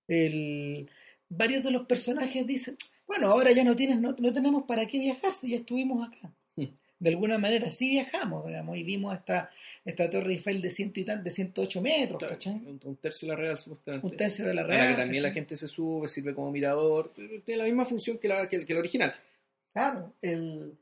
El, 0.10 0.89
varios 1.30 1.64
de 1.64 1.72
los 1.72 1.86
personajes 1.86 2.45
dicen, 2.45 2.76
bueno, 3.07 3.28
ahora 3.28 3.51
ya 3.51 3.64
no 3.64 3.76
tienes, 3.76 4.01
no, 4.01 4.16
no 4.20 4.34
tenemos 4.34 4.64
para 4.64 4.86
qué 4.86 4.99
viajar 4.99 5.32
si 5.32 5.51
ya 5.51 5.57
estuvimos 5.57 6.07
acá. 6.07 6.32
De 6.99 7.10
alguna 7.10 7.38
manera 7.38 7.72
sí 7.72 7.91
viajamos, 7.91 8.45
digamos, 8.45 8.76
y 8.76 8.84
vimos 8.84 9.16
esta, 9.18 9.49
esta 9.86 10.10
torre 10.10 10.34
Eiffel 10.34 10.62
de 10.62 10.70
ciento 10.70 10.99
y 10.99 11.05
tan, 11.05 11.24
de 11.24 11.32
108 11.32 11.82
metros, 11.82 12.45
un, 12.45 12.78
un 12.84 12.95
tercio 12.97 13.26
de 13.26 13.34
la 13.34 13.39
real, 13.39 13.57
supuestamente. 13.57 14.05
Un 14.05 14.18
tercio 14.18 14.45
de 14.45 14.53
la 14.53 14.64
real. 14.64 14.89
que 14.89 15.01
también 15.01 15.24
la 15.24 15.32
gente 15.32 15.55
se 15.55 15.70
sube, 15.70 16.10
sirve 16.10 16.36
como 16.36 16.51
mirador. 16.51 17.14
Tiene 17.45 17.55
la 17.55 17.64
misma 17.64 17.86
función 17.86 18.18
que 18.18 18.28
la, 18.28 18.49
que, 18.49 18.66
que 18.66 18.74
la 18.74 18.82
original. 18.82 19.16
Claro, 19.72 20.12
el, 20.22 20.74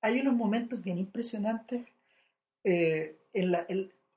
hay 0.00 0.20
unos 0.20 0.34
momentos 0.34 0.82
bien 0.82 0.98
impresionantes 0.98 1.86
eh, 2.64 3.16
en, 3.32 3.52
la, 3.52 3.66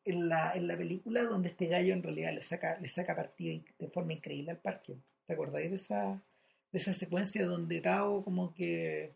en 0.06 0.30
la, 0.30 0.54
en 0.54 0.68
la 0.68 0.78
película 0.78 1.24
donde 1.24 1.50
este 1.50 1.66
gallo 1.68 1.94
en 1.94 2.04
realidad 2.04 2.34
le 2.34 2.42
saca, 2.44 2.78
le 2.80 2.88
saca 2.88 3.16
partido 3.16 3.62
de 3.80 3.88
forma 3.90 4.14
increíble 4.14 4.52
al 4.52 4.60
parque. 4.60 4.96
¿Te 5.26 5.34
acordáis 5.34 5.70
de 5.72 5.76
esa, 5.78 6.22
de 6.72 6.80
esa 6.80 6.94
secuencia 6.94 7.46
donde 7.46 7.82
Tao 7.82 8.24
como 8.24 8.54
que 8.54 9.12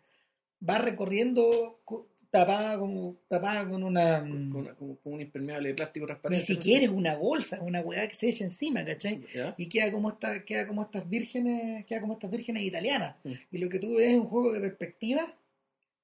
va 0.67 0.79
recorriendo 0.79 1.79
co- 1.85 2.07
tapada 2.31 2.77
como 2.77 3.15
tapada 3.27 3.67
con 3.69 3.83
una 3.83 4.19
con, 4.21 4.49
con- 4.51 4.75
con- 4.75 4.95
con 4.97 5.13
un 5.13 5.21
impermeable 5.21 5.69
de 5.69 5.75
plástico 5.75 6.03
ni 6.05 6.07
transparente. 6.07 6.45
siquiera 6.45 6.83
es 6.85 6.89
una 6.91 7.15
bolsa, 7.15 7.59
una 7.61 7.81
weá 7.81 8.07
que 8.07 8.13
se 8.15 8.29
echa 8.29 8.43
encima, 8.43 8.83
¿cachai? 8.85 9.23
¿Ya? 9.33 9.55
Y 9.57 9.67
queda 9.67 9.91
como 9.91 10.09
esta, 10.09 10.43
queda 10.45 10.67
como 10.67 10.81
estas 10.83 11.07
vírgenes, 11.09 11.85
queda 11.85 12.01
como 12.01 12.13
estas 12.13 12.29
vírgenes 12.31 12.63
italianas. 12.63 13.15
Mm. 13.23 13.31
Y 13.51 13.57
lo 13.59 13.69
que 13.69 13.79
tú 13.79 13.95
ves 13.95 14.09
es 14.13 14.17
un 14.19 14.27
juego 14.27 14.51
de 14.53 14.59
perspectiva 14.59 15.25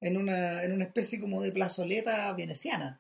en 0.01 0.17
una, 0.17 0.63
en 0.63 0.71
una 0.73 0.85
especie 0.85 1.19
como 1.19 1.41
de 1.41 1.51
plazoleta 1.51 2.31
veneciana. 2.33 2.99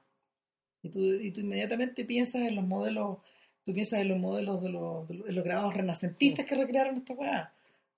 Y 0.85 0.89
tú, 0.89 0.99
y 0.99 1.31
tú 1.31 1.41
inmediatamente 1.41 2.05
piensas 2.05 2.43
en 2.43 2.55
los 2.55 2.67
modelos, 2.67 3.17
tú 3.65 3.73
piensas 3.73 4.01
en 4.01 4.09
los 4.09 4.19
modelos 4.19 4.61
de 4.61 4.69
los, 4.69 5.07
de 5.07 5.33
los, 5.33 5.43
grabados 5.43 5.73
renacentistas 5.73 6.45
que 6.45 6.53
recrearon 6.53 6.97
esta 6.97 7.13
weá. 7.15 7.51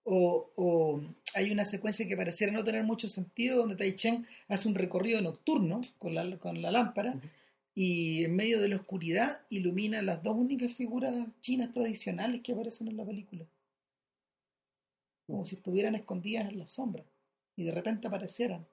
O, 0.05 0.49
o 0.55 1.01
hay 1.35 1.51
una 1.51 1.65
secuencia 1.65 2.07
que 2.07 2.15
pareciera 2.15 2.53
no 2.53 2.63
tener 2.63 2.85
mucho 2.85 3.09
sentido 3.09 3.57
donde 3.57 3.75
Tai 3.75 3.93
Chen 3.93 4.25
hace 4.47 4.69
un 4.69 4.75
recorrido 4.75 5.21
nocturno 5.21 5.81
con 5.97 6.15
la, 6.15 6.37
con 6.37 6.61
la 6.61 6.71
lámpara 6.71 7.19
y 7.75 8.23
en 8.23 8.37
medio 8.37 8.61
de 8.61 8.69
la 8.69 8.77
oscuridad 8.77 9.41
ilumina 9.49 10.01
las 10.01 10.23
dos 10.23 10.37
únicas 10.37 10.73
figuras 10.73 11.13
chinas 11.41 11.73
tradicionales 11.73 12.39
que 12.41 12.53
aparecen 12.53 12.87
en 12.87 12.95
la 12.95 13.05
película. 13.05 13.45
Como 15.25 15.45
si 15.45 15.55
estuvieran 15.55 15.95
escondidas 15.95 16.49
en 16.49 16.59
la 16.59 16.69
sombra 16.69 17.03
y 17.57 17.65
de 17.65 17.73
repente 17.73 18.07
aparecieran. 18.07 18.65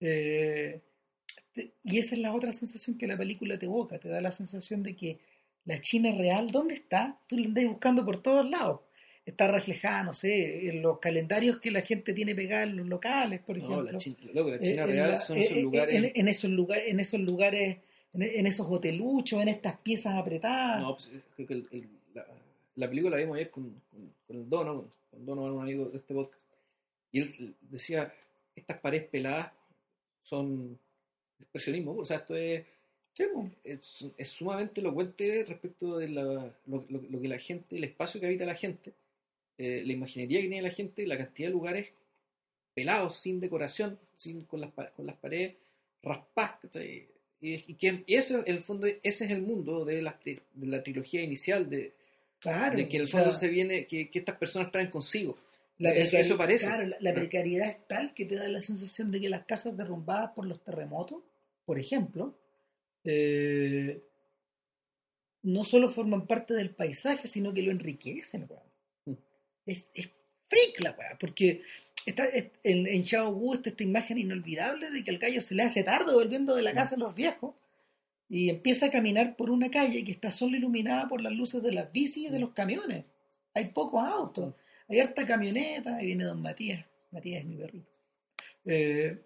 Eh, 0.00 0.82
y 1.84 1.98
esa 1.98 2.14
es 2.14 2.20
la 2.20 2.34
otra 2.34 2.52
sensación 2.52 2.98
que 2.98 3.06
la 3.06 3.16
película 3.16 3.58
te 3.58 3.66
evoca, 3.66 3.98
te 3.98 4.08
da 4.08 4.20
la 4.20 4.30
sensación 4.30 4.82
de 4.82 4.96
que 4.96 5.18
la 5.64 5.80
China 5.80 6.12
real, 6.12 6.50
¿dónde 6.50 6.74
está? 6.74 7.18
Tú 7.26 7.38
la 7.38 7.46
andás 7.46 7.64
buscando 7.66 8.04
por 8.04 8.22
todos 8.22 8.48
lados. 8.48 8.80
Está 9.24 9.50
reflejada, 9.50 10.02
no 10.02 10.12
sé, 10.12 10.68
en 10.68 10.82
los 10.82 10.98
calendarios 10.98 11.58
que 11.58 11.70
la 11.70 11.80
gente 11.80 12.12
tiene 12.12 12.34
pegados 12.34 12.68
en 12.68 12.76
los 12.76 12.86
locales, 12.88 13.40
por 13.40 13.56
No, 13.56 13.64
ejemplo. 13.64 13.92
la 13.92 13.98
China, 13.98 14.16
loco, 14.34 14.50
la 14.50 14.56
Eh, 14.56 14.60
China 14.62 14.84
real 14.86 15.10
la- 15.12 15.18
son 15.18 15.38
eh, 15.38 15.42
esos 15.44 15.56
eh, 15.56 15.62
lugares. 15.62 15.94
En, 15.94 16.12
en 16.14 16.28
esos 16.28 16.50
lugares, 16.50 16.84
en 16.88 17.00
esos 17.00 17.20
lugares, 17.20 17.78
en, 18.12 18.22
en 18.22 18.46
esos 18.46 18.66
hoteluchos, 18.68 19.40
en 19.40 19.48
estas 19.48 19.78
piezas 19.78 20.14
apretadas. 20.16 20.82
No, 20.82 20.96
pues, 20.96 21.10
el- 21.48 21.68
el- 21.72 21.88
la, 22.12 22.26
la 22.74 22.88
película 22.88 23.16
la 23.16 23.22
vimos 23.22 23.36
ayer 23.36 23.50
con, 23.50 23.70
con, 23.90 24.12
con 24.26 24.36
el 24.36 24.48
Dono, 24.50 24.74
con, 24.82 24.92
con 25.10 25.24
Dono, 25.26 25.54
un 25.54 25.62
amigo 25.62 25.86
de 25.88 25.96
este 25.96 26.12
podcast. 26.12 26.44
Y 27.10 27.20
él 27.20 27.54
decía: 27.62 28.12
Estas 28.54 28.78
paredes 28.80 29.04
peladas 29.08 29.50
son 30.22 30.78
expresionismo. 31.44 31.92
O 31.96 32.04
sea, 32.04 32.18
esto 32.18 32.34
es, 32.36 32.64
Sí, 33.14 33.24
po. 33.32 33.48
es, 33.62 34.06
es 34.16 34.28
sumamente 34.28 34.80
elocuente 34.80 35.44
respecto 35.46 35.98
de 35.98 36.08
la, 36.08 36.24
lo, 36.66 36.84
lo- 36.88 37.02
lo 37.08 37.20
que 37.20 37.28
la 37.28 37.38
gente, 37.38 37.76
el 37.76 37.84
espacio 37.84 38.20
que 38.20 38.26
habita 38.26 38.44
la 38.44 38.56
gente, 38.56 38.92
eh, 39.56 39.82
la 39.86 39.92
imaginería 39.92 40.40
que 40.40 40.48
tiene 40.48 40.62
la 40.62 40.74
gente, 40.74 41.06
la 41.06 41.16
cantidad 41.16 41.48
de 41.48 41.52
lugares 41.52 41.92
pelados, 42.74 43.16
sin 43.16 43.38
decoración, 43.38 43.98
sin, 44.16 44.42
con, 44.44 44.60
las, 44.60 44.70
con 44.96 45.06
las 45.06 45.14
paredes 45.16 45.54
raspadas. 46.02 46.58
Y, 46.76 47.08
y 47.40 47.74
que 47.74 48.02
y 48.06 48.14
eso, 48.14 48.38
en 48.46 48.54
el 48.56 48.60
fondo, 48.60 48.86
ese 48.86 49.26
es 49.26 49.30
el 49.30 49.42
mundo 49.42 49.84
de 49.84 50.02
la, 50.02 50.18
de 50.24 50.40
la 50.66 50.82
trilogía 50.82 51.22
inicial, 51.22 51.68
de, 51.70 51.92
Claro, 52.40 52.76
de 52.76 52.88
que 52.88 52.96
en 52.96 53.02
el 53.02 53.06
o 53.08 53.10
sea, 53.10 53.20
fondo 53.22 53.36
se 53.36 53.48
viene, 53.48 53.86
que, 53.86 54.10
que 54.10 54.18
estas 54.18 54.36
personas 54.36 54.72
traen 54.72 54.90
consigo. 54.90 55.38
la 55.78 55.90
eso- 55.94 56.16
precari- 56.16 56.20
eso 56.20 56.36
parece. 56.36 56.66
claro, 56.66 56.86
la, 56.88 56.96
la 57.00 57.14
precariedad 57.14 57.68
es 57.68 57.86
tal 57.86 58.12
que 58.12 58.24
te 58.24 58.34
da 58.34 58.48
la 58.48 58.60
sensación 58.60 59.10
de 59.12 59.20
que 59.20 59.28
las 59.28 59.44
casas 59.46 59.76
derrumbadas 59.76 60.32
por 60.34 60.46
los 60.46 60.62
terremotos, 60.64 61.22
por 61.64 61.78
ejemplo, 61.78 62.38
eh, 63.04 64.02
no 65.42 65.64
solo 65.64 65.88
forman 65.90 66.26
parte 66.26 66.54
del 66.54 66.70
paisaje, 66.74 67.28
sino 67.28 67.52
que 67.52 67.62
lo 67.62 67.70
enriquecen, 67.70 68.46
weón. 68.48 68.62
Mm. 69.06 69.12
Es, 69.66 69.90
es 69.94 70.10
freak 70.48 70.80
la 70.80 70.92
weá, 70.92 71.16
porque 71.18 71.62
está, 72.06 72.24
es- 72.26 72.50
en, 72.62 72.86
en 72.86 73.04
Chao 73.04 73.30
Wu 73.30 73.54
está 73.54 73.70
esta 73.70 73.82
imagen 73.82 74.18
inolvidable 74.18 74.90
de 74.90 75.02
que 75.04 75.10
al 75.10 75.18
gallo 75.18 75.40
se 75.42 75.54
le 75.54 75.62
hace 75.62 75.84
tarde 75.84 76.12
volviendo 76.12 76.54
de 76.54 76.62
la 76.62 76.72
casa 76.72 76.96
de 76.96 77.00
los 77.02 77.14
viejos 77.14 77.54
y 78.28 78.48
empieza 78.48 78.86
a 78.86 78.90
caminar 78.90 79.36
por 79.36 79.50
una 79.50 79.70
calle 79.70 80.02
que 80.04 80.12
está 80.12 80.30
solo 80.30 80.56
iluminada 80.56 81.08
por 81.08 81.20
las 81.20 81.32
luces 81.34 81.62
de 81.62 81.72
las 81.72 81.92
bicis 81.92 82.28
y 82.28 82.30
de 82.30 82.38
los 82.38 82.50
camiones. 82.52 83.10
Hay 83.52 83.66
pocos 83.66 84.02
autos, 84.02 84.54
hay 84.88 85.00
harta 85.00 85.26
camioneta, 85.26 85.96
ahí 85.96 86.06
viene 86.06 86.24
don 86.24 86.40
Matías, 86.40 86.84
Matías 87.10 87.40
es 87.42 87.46
mi 87.46 87.56
perrito. 87.56 87.90
Eh, 88.64 89.22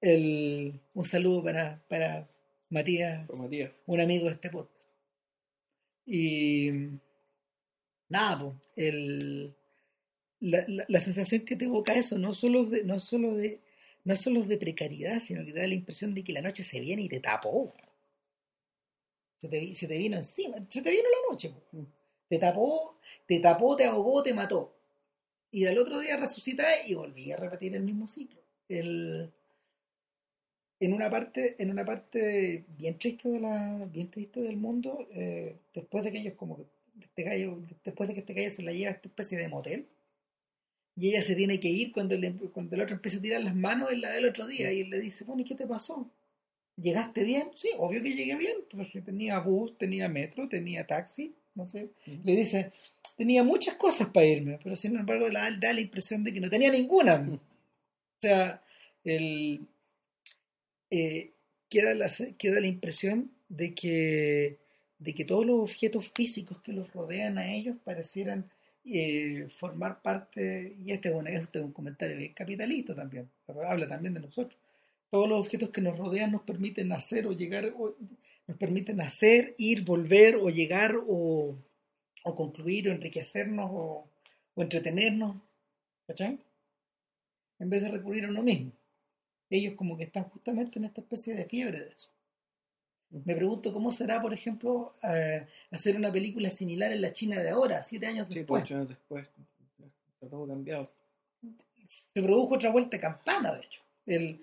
el, 0.00 0.80
un 0.94 1.04
saludo 1.04 1.44
para, 1.44 1.82
para 1.88 2.28
Matías, 2.70 3.26
Pues, 3.26 3.38
Matías, 3.38 3.72
un 3.86 4.00
amigo 4.00 4.26
de 4.26 4.32
este 4.32 4.50
podcast. 4.50 4.88
Y 6.06 6.70
nada, 8.08 8.38
pues, 8.38 8.54
el, 8.76 9.54
la, 10.40 10.64
la, 10.68 10.84
la 10.88 11.00
sensación 11.00 11.44
que 11.44 11.56
te 11.56 11.66
evoca 11.66 11.94
eso 11.94 12.18
no 12.18 12.32
solo 12.32 12.64
de, 12.64 12.84
no 12.84 12.98
solo 13.00 13.34
de, 13.34 13.60
no 14.04 14.14
es 14.14 14.20
solo 14.20 14.42
de 14.42 14.56
precariedad, 14.56 15.20
sino 15.20 15.44
que 15.44 15.52
te 15.52 15.60
da 15.60 15.66
la 15.66 15.74
impresión 15.74 16.14
de 16.14 16.24
que 16.24 16.32
la 16.32 16.42
noche 16.42 16.62
se 16.62 16.80
viene 16.80 17.02
y 17.02 17.08
te 17.08 17.20
tapó. 17.20 17.74
Se 19.40 19.48
te, 19.48 19.74
se 19.74 19.86
te 19.86 19.98
vino 19.98 20.16
encima, 20.16 20.56
se 20.68 20.82
te 20.82 20.90
vino 20.90 21.02
la 21.04 21.32
noche. 21.32 21.50
po. 21.50 21.86
Te 22.28 22.38
tapó, 22.38 22.98
te 23.26 23.40
tapó, 23.40 23.76
te 23.76 23.84
ahogó, 23.84 24.22
te 24.22 24.32
mató. 24.32 24.76
Y 25.50 25.66
al 25.66 25.78
otro 25.78 25.98
día 25.98 26.16
resucité 26.16 26.64
y 26.86 26.94
volví 26.94 27.32
a 27.32 27.36
repetir 27.36 27.74
el 27.74 27.82
mismo 27.82 28.06
ciclo. 28.06 28.40
El, 28.68 29.32
en 30.80 30.94
una 30.94 31.10
parte, 31.10 31.56
en 31.58 31.70
una 31.70 31.84
parte 31.84 32.64
bien 32.78 32.98
triste 32.98 33.28
de 33.28 33.38
la, 33.38 33.86
bien 33.92 34.10
triste 34.10 34.40
del 34.40 34.56
mundo, 34.56 35.06
eh, 35.12 35.56
después 35.74 36.02
de 36.02 36.10
que 36.10 36.18
ellos 36.20 36.34
como 36.36 36.56
que 36.56 36.64
este 37.02 37.22
gallo, 37.22 37.62
después 37.84 38.08
de 38.08 38.14
que 38.14 38.20
este 38.20 38.32
gallo 38.32 38.50
se 38.50 38.62
la 38.62 38.72
lleva 38.72 38.90
a 38.90 38.94
esta 38.94 39.08
especie 39.08 39.36
de 39.36 39.48
motel, 39.48 39.86
y 40.96 41.10
ella 41.10 41.22
se 41.22 41.34
tiene 41.34 41.60
que 41.60 41.68
ir 41.68 41.92
cuando 41.92 42.14
el, 42.14 42.34
cuando 42.52 42.74
el 42.74 42.82
otro 42.82 42.96
empieza 42.96 43.18
a 43.18 43.22
tirar 43.22 43.42
las 43.42 43.54
manos 43.54 43.92
en 43.92 44.00
la 44.00 44.10
del 44.10 44.24
otro 44.24 44.46
día, 44.46 44.72
y 44.72 44.80
él 44.80 44.90
le 44.90 45.00
dice, 45.00 45.24
bueno, 45.24 45.42
¿y 45.42 45.44
qué 45.44 45.54
te 45.54 45.66
pasó? 45.66 46.10
¿Llegaste 46.76 47.24
bien? 47.24 47.50
Sí, 47.54 47.68
obvio 47.78 48.02
que 48.02 48.14
llegué 48.14 48.36
bien, 48.36 48.56
sí, 48.90 49.02
tenía 49.02 49.38
bus, 49.40 49.76
tenía 49.76 50.08
metro, 50.08 50.48
tenía 50.48 50.86
taxi, 50.86 51.34
no 51.54 51.66
sé. 51.66 51.90
Ujú. 52.06 52.20
Le 52.24 52.36
dice, 52.36 52.72
tenía 53.18 53.44
muchas 53.44 53.74
cosas 53.74 54.08
para 54.08 54.24
irme, 54.24 54.58
pero 54.64 54.74
sin 54.76 54.96
embargo 54.96 55.28
da, 55.30 55.50
da 55.50 55.74
la 55.74 55.80
impresión 55.80 56.24
de 56.24 56.32
que 56.32 56.40
no 56.40 56.48
tenía 56.48 56.70
ninguna. 56.70 57.28
O 57.30 58.20
sea, 58.22 58.62
el, 59.04 59.66
eh, 60.90 61.32
queda, 61.68 61.94
la, 61.94 62.10
queda 62.38 62.60
la 62.60 62.66
impresión 62.66 63.30
de 63.48 63.74
que, 63.74 64.58
de 64.98 65.14
que 65.14 65.24
todos 65.24 65.46
los 65.46 65.60
objetos 65.60 66.08
físicos 66.08 66.60
que 66.60 66.72
los 66.72 66.92
rodean 66.92 67.38
a 67.38 67.52
ellos 67.52 67.76
parecieran 67.84 68.50
eh, 68.84 69.48
formar 69.58 70.02
parte, 70.02 70.76
y 70.84 70.92
este, 70.92 71.10
es 71.10 71.14
una- 71.14 71.30
este 71.30 71.58
es 71.58 71.64
un 71.64 71.72
comentario 71.72 72.16
capitalista 72.34 72.94
también, 72.94 73.28
habla 73.66 73.86
también 73.88 74.14
de 74.14 74.20
nosotros. 74.20 74.58
Todos 75.10 75.28
los 75.28 75.40
objetos 75.40 75.70
que 75.70 75.80
nos 75.80 75.98
rodean 75.98 76.32
nos 76.32 76.42
permiten 76.42 76.92
hacer 76.92 77.26
o 77.26 77.32
llegar, 77.32 77.72
nos 78.46 78.56
permiten 78.56 79.00
hacer, 79.00 79.54
ir, 79.58 79.82
volver 79.84 80.36
o 80.36 80.48
llegar 80.50 80.96
o, 81.08 81.56
o 82.24 82.34
concluir 82.34 82.88
o 82.88 82.92
enriquecernos 82.92 83.70
o, 83.72 84.08
o 84.54 84.62
entretenernos, 84.62 85.36
¿cachai? 86.06 86.38
En 87.58 87.68
vez 87.70 87.82
de 87.82 87.88
recurrir 87.90 88.24
a 88.24 88.28
uno 88.30 88.42
mismo. 88.42 88.72
Ellos 89.50 89.74
como 89.74 89.96
que 89.98 90.04
están 90.04 90.24
justamente 90.24 90.78
en 90.78 90.84
esta 90.84 91.00
especie 91.00 91.34
de 91.34 91.44
fiebre 91.44 91.80
de 91.80 91.88
eso. 91.88 92.10
Me 93.10 93.34
pregunto 93.34 93.72
cómo 93.72 93.90
será, 93.90 94.22
por 94.22 94.32
ejemplo, 94.32 94.94
eh, 95.02 95.44
hacer 95.72 95.96
una 95.96 96.12
película 96.12 96.48
similar 96.48 96.92
en 96.92 97.02
la 97.02 97.12
China 97.12 97.40
de 97.40 97.50
ahora, 97.50 97.82
siete 97.82 98.06
años 98.06 98.28
sí, 98.30 98.38
después. 98.38 98.62
ocho 98.62 98.76
años 98.76 98.88
después, 98.88 99.32
está 100.14 100.28
todo 100.28 100.46
cambiado. 100.46 100.88
Se 102.14 102.22
produjo 102.22 102.54
otra 102.54 102.70
vuelta 102.70 102.96
de 102.96 103.00
campana, 103.00 103.52
de 103.52 103.62
hecho. 103.62 103.82
El, 104.06 104.40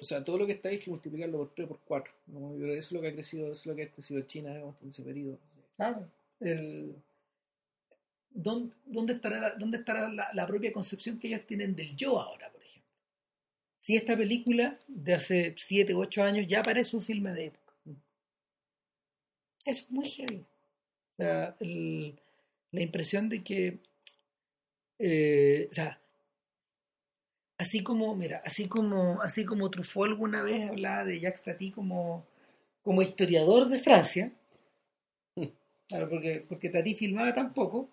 O 0.00 0.04
sea, 0.04 0.22
todo 0.22 0.38
lo 0.38 0.46
que 0.46 0.52
está 0.52 0.68
ahí 0.68 0.76
hay 0.76 0.80
que 0.80 0.90
multiplicarlo 0.90 1.38
por 1.38 1.54
3 1.54 1.66
por 1.66 1.80
4. 1.84 2.12
¿no? 2.28 2.52
Yo 2.52 2.58
creo 2.58 2.72
que 2.72 2.78
Eso 2.78 2.86
es 2.86 2.92
lo 2.92 3.00
que 3.00 3.08
ha 3.08 3.12
crecido, 3.12 3.46
eso 3.46 3.54
es 3.54 3.66
lo 3.66 3.74
que 3.74 3.82
ha 3.82 3.90
crecido 3.90 4.20
China 4.20 4.50
digamos, 4.50 4.76
en 4.82 4.88
ese 4.90 5.02
periodo. 5.02 5.38
Claro, 5.76 6.08
el, 6.38 6.94
¿dónde, 8.30 8.76
dónde 8.84 9.14
estará, 9.14 9.40
la, 9.40 9.50
dónde 9.54 9.78
estará 9.78 10.08
la, 10.08 10.28
la 10.32 10.46
propia 10.46 10.72
concepción 10.72 11.18
que 11.18 11.26
ellos 11.26 11.44
tienen 11.44 11.74
del 11.74 11.96
yo 11.96 12.20
ahora? 12.20 12.52
Si 13.86 13.94
esta 13.94 14.16
película 14.16 14.76
de 14.88 15.14
hace 15.14 15.54
7 15.56 15.94
u 15.94 16.00
8 16.00 16.24
años 16.24 16.48
ya 16.48 16.60
parece 16.60 16.96
un 16.96 17.02
filme 17.02 17.32
de 17.32 17.44
época. 17.44 17.72
Es 19.64 19.88
muy 19.92 20.10
heavy. 20.10 20.44
El- 21.60 22.20
la 22.72 22.80
impresión 22.82 23.28
de 23.28 23.44
que, 23.44 23.78
eh, 24.98 25.68
o 25.70 25.72
sea, 25.72 26.00
así 27.58 27.84
como, 27.84 28.16
mira, 28.16 28.42
así 28.44 28.66
como, 28.66 29.22
así 29.22 29.44
como 29.44 29.70
Truffaut 29.70 30.08
alguna 30.08 30.42
vez 30.42 30.68
hablaba 30.68 31.04
de 31.04 31.20
Jacques 31.20 31.44
Tati 31.44 31.70
como, 31.70 32.26
como 32.82 33.02
historiador 33.02 33.68
de 33.68 33.78
Francia, 33.78 34.32
Claro, 35.88 36.08
porque, 36.10 36.44
porque 36.48 36.70
Tati 36.70 36.96
filmaba 36.96 37.32
tan 37.32 37.54
poco 37.54 37.88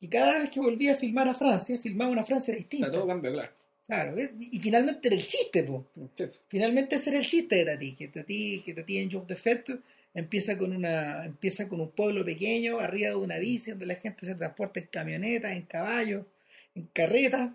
y 0.00 0.08
cada 0.08 0.40
vez 0.40 0.50
que 0.50 0.58
volvía 0.58 0.94
a 0.94 0.96
filmar 0.96 1.28
a 1.28 1.34
Francia, 1.34 1.78
filmaba 1.78 2.10
una 2.10 2.24
Francia 2.24 2.52
distinta. 2.52 2.90
Todo 2.90 3.06
claro. 3.20 3.65
Claro, 3.86 4.16
¿ves? 4.16 4.34
y 4.40 4.58
finalmente 4.58 5.06
era 5.08 5.16
el 5.16 5.26
chiste, 5.26 5.62
po. 5.62 5.86
Sí. 6.16 6.24
Finalmente 6.48 6.96
ese 6.96 7.10
era 7.10 7.18
el 7.20 7.26
chiste 7.26 7.56
de 7.56 7.64
Tati, 7.64 7.94
que 7.94 8.08
Tati, 8.08 8.62
que 8.64 8.74
Tati 8.74 8.98
en 8.98 9.10
Jour 9.10 9.26
de 9.26 9.36
Fête 9.36 9.78
empieza 10.12 10.58
con 10.58 10.72
una, 10.74 11.24
empieza 11.24 11.68
con 11.68 11.80
un 11.80 11.90
pueblo 11.92 12.24
pequeño, 12.24 12.80
arriba 12.80 13.10
de 13.10 13.16
una 13.16 13.38
bici, 13.38 13.70
donde 13.70 13.86
la 13.86 13.94
gente 13.96 14.26
se 14.26 14.34
transporta 14.34 14.80
en 14.80 14.86
camionetas, 14.86 15.52
en 15.52 15.62
caballos, 15.62 16.26
en 16.74 16.86
carretas, 16.92 17.50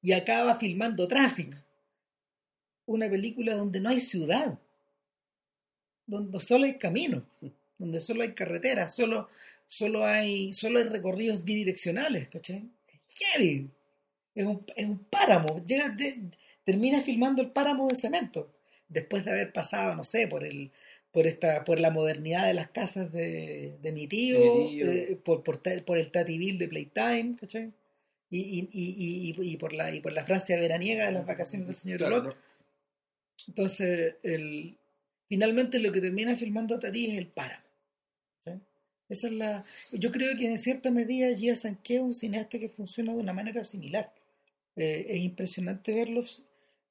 y 0.00 0.12
acaba 0.12 0.58
filmando 0.58 1.06
tráfico. 1.06 1.58
una 2.86 3.08
película 3.08 3.54
donde 3.54 3.80
no 3.80 3.90
hay 3.90 4.00
ciudad, 4.00 4.58
donde 6.06 6.40
solo 6.40 6.64
hay 6.64 6.78
caminos, 6.78 7.22
donde 7.78 8.00
solo 8.00 8.22
hay 8.22 8.32
carreteras, 8.32 8.94
solo, 8.94 9.28
solo, 9.68 10.04
hay, 10.04 10.52
solo 10.52 10.78
hay 10.78 10.84
recorridos 10.84 11.44
bidireccionales, 11.44 12.28
¿cachai? 12.28 12.68
Heavy. 13.08 13.70
Es 14.36 14.44
un, 14.44 14.64
es 14.76 14.84
un 14.86 14.98
páramo. 15.00 15.64
Llega, 15.66 15.88
de- 15.88 16.30
termina 16.64 17.00
filmando 17.00 17.42
el 17.42 17.50
páramo 17.50 17.88
de 17.88 17.96
cemento. 17.96 18.52
Después 18.88 19.24
de 19.24 19.32
haber 19.32 19.52
pasado, 19.52 19.96
no 19.96 20.04
sé, 20.04 20.28
por 20.28 20.44
el 20.44 20.70
por 21.10 21.26
esta 21.26 21.64
por 21.64 21.80
la 21.80 21.90
modernidad 21.90 22.46
de 22.46 22.52
las 22.54 22.68
casas 22.70 23.10
de, 23.10 23.76
de 23.82 23.90
mi 23.92 24.06
tío, 24.06 24.38
mi 24.38 24.76
tío. 24.76 24.92
eh, 24.92 25.18
por, 25.24 25.42
por, 25.42 25.60
por 25.84 25.96
el 25.98 26.10
Tativille 26.12 26.58
de 26.58 26.68
Playtime, 26.68 27.36
¿cachai? 27.40 27.72
Y, 28.30 28.40
y, 28.40 28.68
y, 28.72 29.34
y, 29.52 29.56
por 29.56 29.72
la, 29.72 29.92
y 29.94 30.00
por 30.00 30.12
la 30.12 30.24
Francia 30.24 30.56
veraniega 30.58 31.06
de 31.06 31.12
las 31.12 31.24
vacaciones 31.26 31.66
del 31.68 31.76
señor 31.76 31.98
Claro. 31.98 32.36
Entonces, 33.48 34.16
el, 34.22 34.76
finalmente 35.28 35.78
lo 35.78 35.92
que 35.92 36.00
termina 36.00 36.36
filmando 36.36 36.78
Tati 36.78 37.12
es 37.12 37.18
el 37.18 37.28
páramo. 37.28 37.64
Esa 39.08 39.28
es 39.28 39.32
la, 39.34 39.64
yo 39.92 40.10
creo 40.10 40.36
que 40.36 40.46
en 40.46 40.58
cierta 40.58 40.90
medida 40.90 41.28
Gia 41.36 41.54
Sanqué 41.54 41.94
es 41.96 42.00
un 42.00 42.12
cineasta 42.12 42.58
que 42.58 42.68
funciona 42.68 43.14
de 43.14 43.20
una 43.20 43.32
manera 43.32 43.62
similar. 43.62 44.12
Eh, 44.76 45.06
es 45.08 45.22
impresionante 45.22 45.94
verlo, 45.94 46.20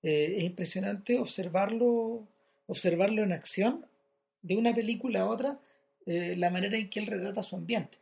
eh, 0.01 0.35
es 0.37 0.43
impresionante 0.43 1.19
observarlo, 1.19 2.27
observarlo 2.65 3.21
en 3.21 3.31
acción 3.31 3.85
de 4.41 4.57
una 4.57 4.73
película 4.73 5.21
a 5.21 5.29
otra, 5.29 5.59
eh, 6.07 6.35
la 6.35 6.49
manera 6.49 6.77
en 6.77 6.89
que 6.89 6.99
él 6.99 7.07
retrata 7.07 7.43
su 7.43 7.55
ambiente. 7.55 7.99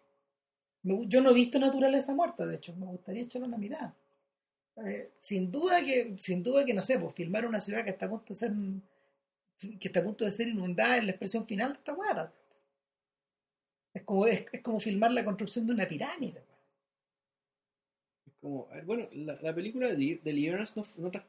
Yo 0.84 1.21
no 1.21 1.31
he 1.31 1.34
visto 1.34 1.59
Naturaleza 1.59 2.13
Muerta, 2.13 2.45
de 2.45 2.55
hecho, 2.55 2.75
me 2.75 2.86
gustaría 2.86 3.23
echarle 3.23 3.47
una 3.47 3.57
mirada. 3.57 3.95
Sin 5.19 5.49
duda 5.51 5.84
que, 5.86 6.15
sin 6.17 6.43
duda 6.43 6.65
que 6.65 6.73
no 6.73 6.81
sé, 6.81 6.99
pues 6.99 7.15
filmar 7.15 7.45
una 7.45 7.61
ciudad 7.61 7.84
que 7.84 7.91
está 7.91 8.07
a 8.07 8.09
punto 8.09 8.34
de 8.34 8.36
ser 8.36 8.51
que 9.79 9.88
está 9.88 10.01
a 10.01 10.03
punto 10.03 10.25
de 10.25 10.31
ser 10.31 10.49
inundada 10.49 10.97
en 10.97 11.05
la 11.05 11.11
expresión 11.11 11.47
final 11.47 11.71
de 11.71 11.77
esta 11.77 11.93
weá. 11.93 12.34
Es 13.93 14.03
como, 14.03 14.25
es, 14.25 14.45
es 14.51 14.61
como 14.61 14.79
filmar 14.81 15.11
la 15.11 15.23
construcción 15.23 15.65
de 15.67 15.73
una 15.73 15.88
pirámide. 15.88 16.43
Como, 18.43 18.67
ver, 18.67 18.85
bueno, 18.85 19.07
la, 19.13 19.35
la 19.41 19.55
película 19.55 19.87
de 19.87 19.93
Deli- 19.97 20.21
Deliverance 20.23 20.73
no, 20.75 20.83
no 21.05 21.11
tra- 21.11 21.25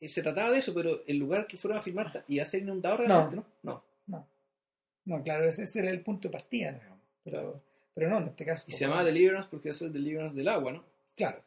eh, 0.00 0.08
se 0.08 0.22
trataba 0.22 0.50
de 0.52 0.58
eso, 0.58 0.72
pero 0.72 1.02
el 1.06 1.18
lugar 1.18 1.46
que 1.46 1.56
fueron 1.58 1.78
a 1.78 1.82
filmar 1.82 2.24
iba 2.28 2.42
a 2.42 2.46
ser 2.46 2.62
inundado 2.62 2.96
realmente, 2.98 3.36
¿no? 3.36 3.44
No. 3.62 3.84
No. 4.06 4.28
No, 5.04 5.22
claro, 5.22 5.44
ese, 5.46 5.64
ese 5.64 5.80
era 5.80 5.90
el 5.90 6.00
punto 6.00 6.28
de 6.28 6.32
partida, 6.32 6.72
digamos. 6.72 6.98
Pero, 7.24 7.62
pero 7.94 8.08
no, 8.08 8.18
en 8.18 8.28
este 8.28 8.44
caso. 8.44 8.64
Y 8.68 8.72
se 8.72 8.84
llamaba 8.84 9.04
Deliverance 9.04 9.48
porque 9.50 9.68
es 9.70 9.82
el 9.82 9.92
Deliverance 9.92 10.34
del 10.34 10.48
agua, 10.48 10.72
¿no? 10.72 10.84
Claro. 11.14 11.42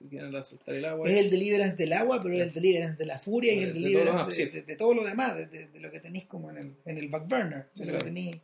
El 0.67 0.85
agua. 0.85 1.09
Es 1.09 1.17
el 1.17 1.29
deliverance 1.31 1.75
del 1.75 1.93
agua, 1.93 2.21
pero 2.21 2.35
es 2.35 2.41
el 2.41 2.51
deliverance 2.51 2.97
de 2.97 3.05
la 3.05 3.17
furia 3.17 3.51
y 3.51 3.59
De- 3.59 3.63
el 3.63 3.73
de 3.73 3.79
deliverance 3.79 4.45
de, 4.45 4.51
de- 4.51 4.61
de 4.61 4.75
todo 4.75 4.93
lo 4.93 5.03
demás, 5.03 5.35
de, 5.49 5.69
lo 5.79 5.89
que 5.89 5.99
tenéis 5.99 6.25
como 6.25 6.51
en 6.51 6.57
el, 6.57 6.75
en 6.85 6.97
el 6.99 7.09
back 7.09 7.23
burner, 7.27 7.69
de, 7.73 7.79
lo 7.79 7.85
que 7.85 7.89
claro. 7.91 8.05
tenéis, 8.05 8.35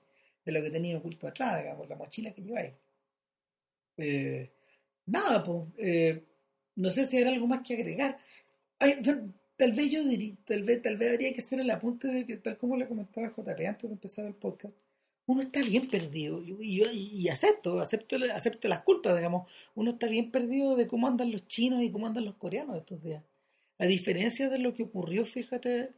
de 0.43 0.51
lo 0.51 0.61
que 0.63 0.69
tenéis 0.72 0.95
oculto 0.95 1.28
atrás, 1.28 1.59
digamos, 1.61 1.88
la 1.88 1.95
mochila 1.95 2.32
que 2.34 2.41
lleváis. 2.41 2.74
Eh, 3.97 4.49
nada, 5.05 5.43
pues, 5.43 5.67
no 6.76 6.89
sé 6.89 7.05
si 7.05 7.17
hay 7.17 7.24
algo 7.24 7.47
más 7.47 7.61
que 7.61 7.74
agregar. 7.74 8.17
Ay, 8.80 9.01
tal 9.57 9.74
vez 9.74 9.91
yo 9.91 10.03
diría, 10.03 10.36
tal 10.45 10.63
vez, 10.63 10.82
tal 10.82 10.97
vez 10.97 11.11
habría 11.11 11.34
que 11.34 11.39
hacer 11.39 11.59
el 11.59 11.69
apunte 11.69 12.07
de 12.07 12.26
que, 12.26 12.38
tal 12.38 12.57
como 12.57 12.78
le 12.78 12.88
comentaba 12.88 13.28
JP 13.28 13.59
antes 13.67 13.89
de 13.89 13.93
empezar 13.93 14.26
el 14.26 14.34
podcast, 14.34 14.74
uno 15.28 15.41
está 15.41 15.61
bien 15.61 15.88
perdido 15.88 16.43
y 16.43 17.30
acepto, 17.30 17.80
acepto, 17.80 18.17
acepto 18.34 18.67
las 18.67 18.82
culpas, 18.82 19.15
digamos, 19.15 19.49
uno 19.76 19.91
está 19.91 20.07
bien 20.07 20.32
perdido 20.32 20.76
de 20.76 20.88
cómo 20.88 21.07
andan 21.07 21.32
los 21.32 21.47
chinos 21.47 21.84
y 21.84 21.91
cómo 21.91 22.07
andan 22.07 22.26
los 22.26 22.36
coreanos 22.36 22.76
estos 22.78 23.01
días. 23.03 23.24
A 23.78 23.86
diferencia 23.86 24.49
de 24.49 24.59
lo 24.59 24.74
que 24.74 24.84
ocurrió, 24.84 25.26
fíjate, 25.26 25.93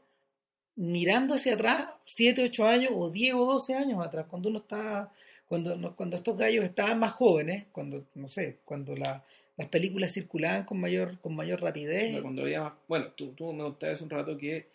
mirando 0.76 1.36
hacia 1.36 1.54
atrás, 1.54 1.90
7, 2.06 2.44
8 2.44 2.68
años 2.68 2.92
o 2.96 3.10
10 3.10 3.34
o 3.36 3.46
12 3.46 3.76
años 3.76 4.06
atrás, 4.06 4.26
cuando 4.30 4.50
uno 4.50 4.60
está, 4.60 5.12
cuando, 5.54 5.96
cuando 5.96 6.16
estos 6.18 6.36
gallos 6.36 6.66
estaban 6.66 6.98
más 6.98 7.12
jóvenes, 7.12 7.66
cuando, 7.72 8.08
no 8.16 8.28
sé, 8.28 8.58
cuando 8.66 8.96
la- 8.96 9.24
las 9.56 9.68
películas 9.70 10.12
circulaban 10.12 10.66
con 10.66 10.80
mayor, 10.80 11.20
con 11.20 11.36
mayor 11.36 11.62
O 11.62 11.66
rapidez. 11.66 12.12
sea, 12.12 12.24
cuando 12.24 12.42
había 12.42 12.62
más- 12.64 12.74
Bueno, 12.88 13.12
tú, 13.16 13.34
tú 13.34 13.54
me 13.54 13.62
contabas 13.62 13.94
hace 13.96 14.04
un 14.04 14.10
rato 14.10 14.36
que 14.36 14.66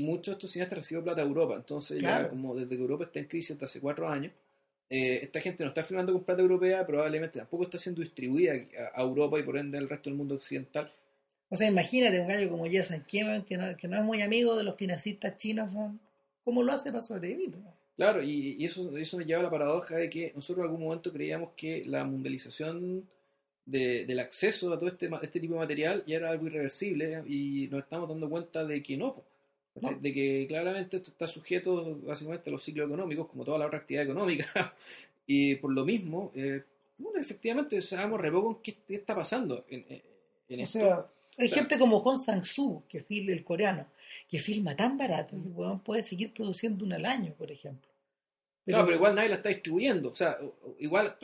muchos 0.00 0.26
de 0.26 0.32
estos 0.32 0.50
cineastas 0.50 0.76
reciben 0.80 1.04
plata 1.04 1.22
de 1.22 1.28
Europa, 1.28 1.54
entonces 1.56 2.00
Claro. 2.00 2.24
ya 2.24 2.28
como 2.28 2.54
desde 2.54 2.76
que 2.76 2.82
Europa 2.82 3.04
está 3.04 3.18
en 3.18 3.24
crisis 3.24 3.52
hasta 3.52 3.64
hace 3.64 3.80
cuatro 3.80 4.06
años, 4.06 4.32
eh, 4.90 5.20
esta 5.22 5.40
gente 5.40 5.64
no 5.64 5.68
está 5.68 5.82
filmando 5.82 6.12
con 6.12 6.22
plata 6.22 6.42
europea, 6.42 6.86
probablemente 6.86 7.38
tampoco 7.38 7.62
está 7.62 7.78
siendo 7.78 8.02
distribuida 8.02 8.52
a, 8.94 9.00
Europa 9.00 9.38
y 9.38 9.42
por 9.42 9.56
ende 9.56 9.78
al 9.78 9.88
resto 9.88 10.10
del 10.10 10.18
mundo 10.18 10.34
occidental. 10.34 10.92
O 11.48 11.56
sea, 11.56 11.66
imagínate 11.66 12.20
un 12.20 12.26
gallo 12.26 12.50
como 12.50 12.66
Jason 12.70 13.02
Kieman, 13.06 13.46
que 13.46 13.56
no, 13.56 13.74
que 13.74 13.88
no 13.88 13.96
es 13.96 14.04
muy 14.04 14.20
amigo 14.20 14.54
de 14.54 14.64
los 14.64 14.76
financistas 14.76 15.34
chinos. 15.38 15.70
¿cómo 16.44 16.62
lo 16.62 16.72
hace 16.72 16.90
para 16.90 17.00
sobrevivir? 17.00 17.56
Claro, 17.96 18.22
y, 18.22 18.56
y 18.58 18.64
eso, 18.64 18.96
eso 18.96 19.18
nos 19.18 19.26
lleva 19.26 19.40
a 19.40 19.44
la 19.44 19.50
paradoja 19.50 19.96
de 19.96 20.10
que 20.10 20.32
nosotros 20.34 20.64
en 20.64 20.70
algún 20.70 20.84
momento 20.84 21.12
creíamos 21.12 21.50
que 21.56 21.84
la 21.86 22.04
mundialización 22.04 23.08
de- 23.66 24.04
del 24.04 24.18
acceso 24.20 24.72
a 24.72 24.78
todo 24.78 24.88
este, 24.88 25.08
este 25.22 25.40
tipo 25.40 25.54
de 25.54 25.60
material 25.60 26.02
ya 26.06 26.16
era 26.16 26.30
algo 26.30 26.46
irreversible 26.46 27.22
y 27.28 27.68
nos 27.70 27.82
estamos 27.82 28.08
dando 28.08 28.28
cuenta 28.28 28.64
de 28.64 28.82
que 28.82 28.96
no. 28.96 29.22
No. 29.80 29.90
de 29.90 30.12
que 30.12 30.44
claramente 30.46 30.98
esto 30.98 31.10
está 31.10 31.26
sujeto 31.26 31.98
básicamente 32.04 32.48
a 32.48 32.52
los 32.52 32.62
ciclos 32.62 32.86
económicos 32.86 33.26
como 33.26 33.44
toda 33.44 33.58
la 33.58 33.66
otra 33.66 33.78
actividad 33.80 34.04
económica 34.04 34.72
y 35.26 35.56
por 35.56 35.72
lo 35.72 35.84
mismo, 35.84 36.30
eh, 36.36 36.62
bueno, 36.96 37.18
efectivamente 37.18 37.82
sabemos 37.82 38.20
re 38.20 38.30
poco 38.30 38.50
en 38.52 38.62
qué, 38.62 38.76
qué 38.86 38.94
está 38.94 39.16
pasando 39.16 39.64
en, 39.68 39.84
en- 40.48 40.60
O 40.60 40.62
esto. 40.62 40.78
sea, 40.78 41.06
hay 41.38 41.46
O 41.46 41.48
sea- 41.48 41.58
gente 41.58 41.76
como 41.76 41.98
Hong 42.00 42.16
Sang-soo, 42.18 42.84
que 42.88 43.00
filma 43.00 43.32
el 43.32 43.42
coreano, 43.42 43.86
que 44.28 44.38
filma 44.38 44.74
tan 44.76 44.96
barato 44.96 45.36
que 45.42 45.48
weón 45.48 45.80
puede 45.80 46.02
seguir 46.02 46.32
produciendo 46.32 46.84
una 46.84 46.96
al 46.96 47.06
año, 47.06 47.34
por 47.34 47.50
ejemplo. 47.50 47.90
Claro, 48.66 48.84
pero 48.86 48.96
igual 48.96 49.14
nadie 49.14 49.28
la 49.28 49.36
está 49.36 49.48
distribuyendo, 49.50 50.10
o 50.10 50.14
sea, 50.14 50.38
igual 50.78 51.16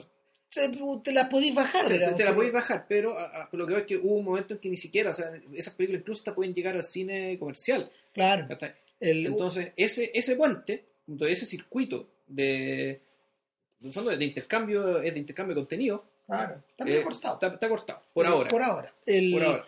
te 1.03 1.13
la 1.13 1.29
podéis 1.29 1.55
bajar. 1.55 1.87
Te, 1.87 1.95
digamos, 1.95 2.15
te 2.17 2.23
la 2.25 2.31
pero- 2.31 2.37
podéis 2.37 2.53
bajar, 2.55 2.87
pero 2.89 3.17
a- 3.19 3.45
a- 3.45 3.49
lo 3.53 3.67
que 3.67 3.73
veo 3.73 3.81
es 3.81 3.87
que 3.87 3.97
hubo 3.97 4.17
un 4.17 4.25
momento 4.25 4.55
en 4.55 4.61
que 4.61 4.69
ni 4.69 4.77
siquiera, 4.77 5.11
o 5.11 5.13
sea, 5.15 5.33
esas 5.55 5.75
películas 5.75 6.01
incluso 6.03 6.21
hasta 6.21 6.35
pueden 6.35 6.53
llegar 6.53 6.75
al 6.77 6.83
cine 6.83 7.39
comercial. 7.39 7.89
Claro. 8.13 8.47
Entonces, 9.01 9.73
ese, 9.77 10.11
ese 10.13 10.37
puente, 10.37 10.85
ese 11.21 11.47
circuito 11.47 12.09
de, 12.27 13.01
el 13.83 13.93
fondo, 13.93 14.15
de 14.15 14.25
intercambio, 14.25 15.01
es 15.01 15.15
de 15.15 15.21
intercambio 15.21 15.55
de 15.55 15.61
contenido, 15.63 16.05
claro, 16.27 16.63
también 16.77 17.01
eh, 17.01 17.03
cortado. 17.05 17.35
Está, 17.35 17.47
está 17.55 17.69
cortado, 17.69 18.03
por 18.13 18.27
ahora. 18.27 18.51
Por 18.51 18.63
ahora. 18.63 18.95
El- 19.07 19.33
por 19.33 19.43
ahora. 19.45 19.67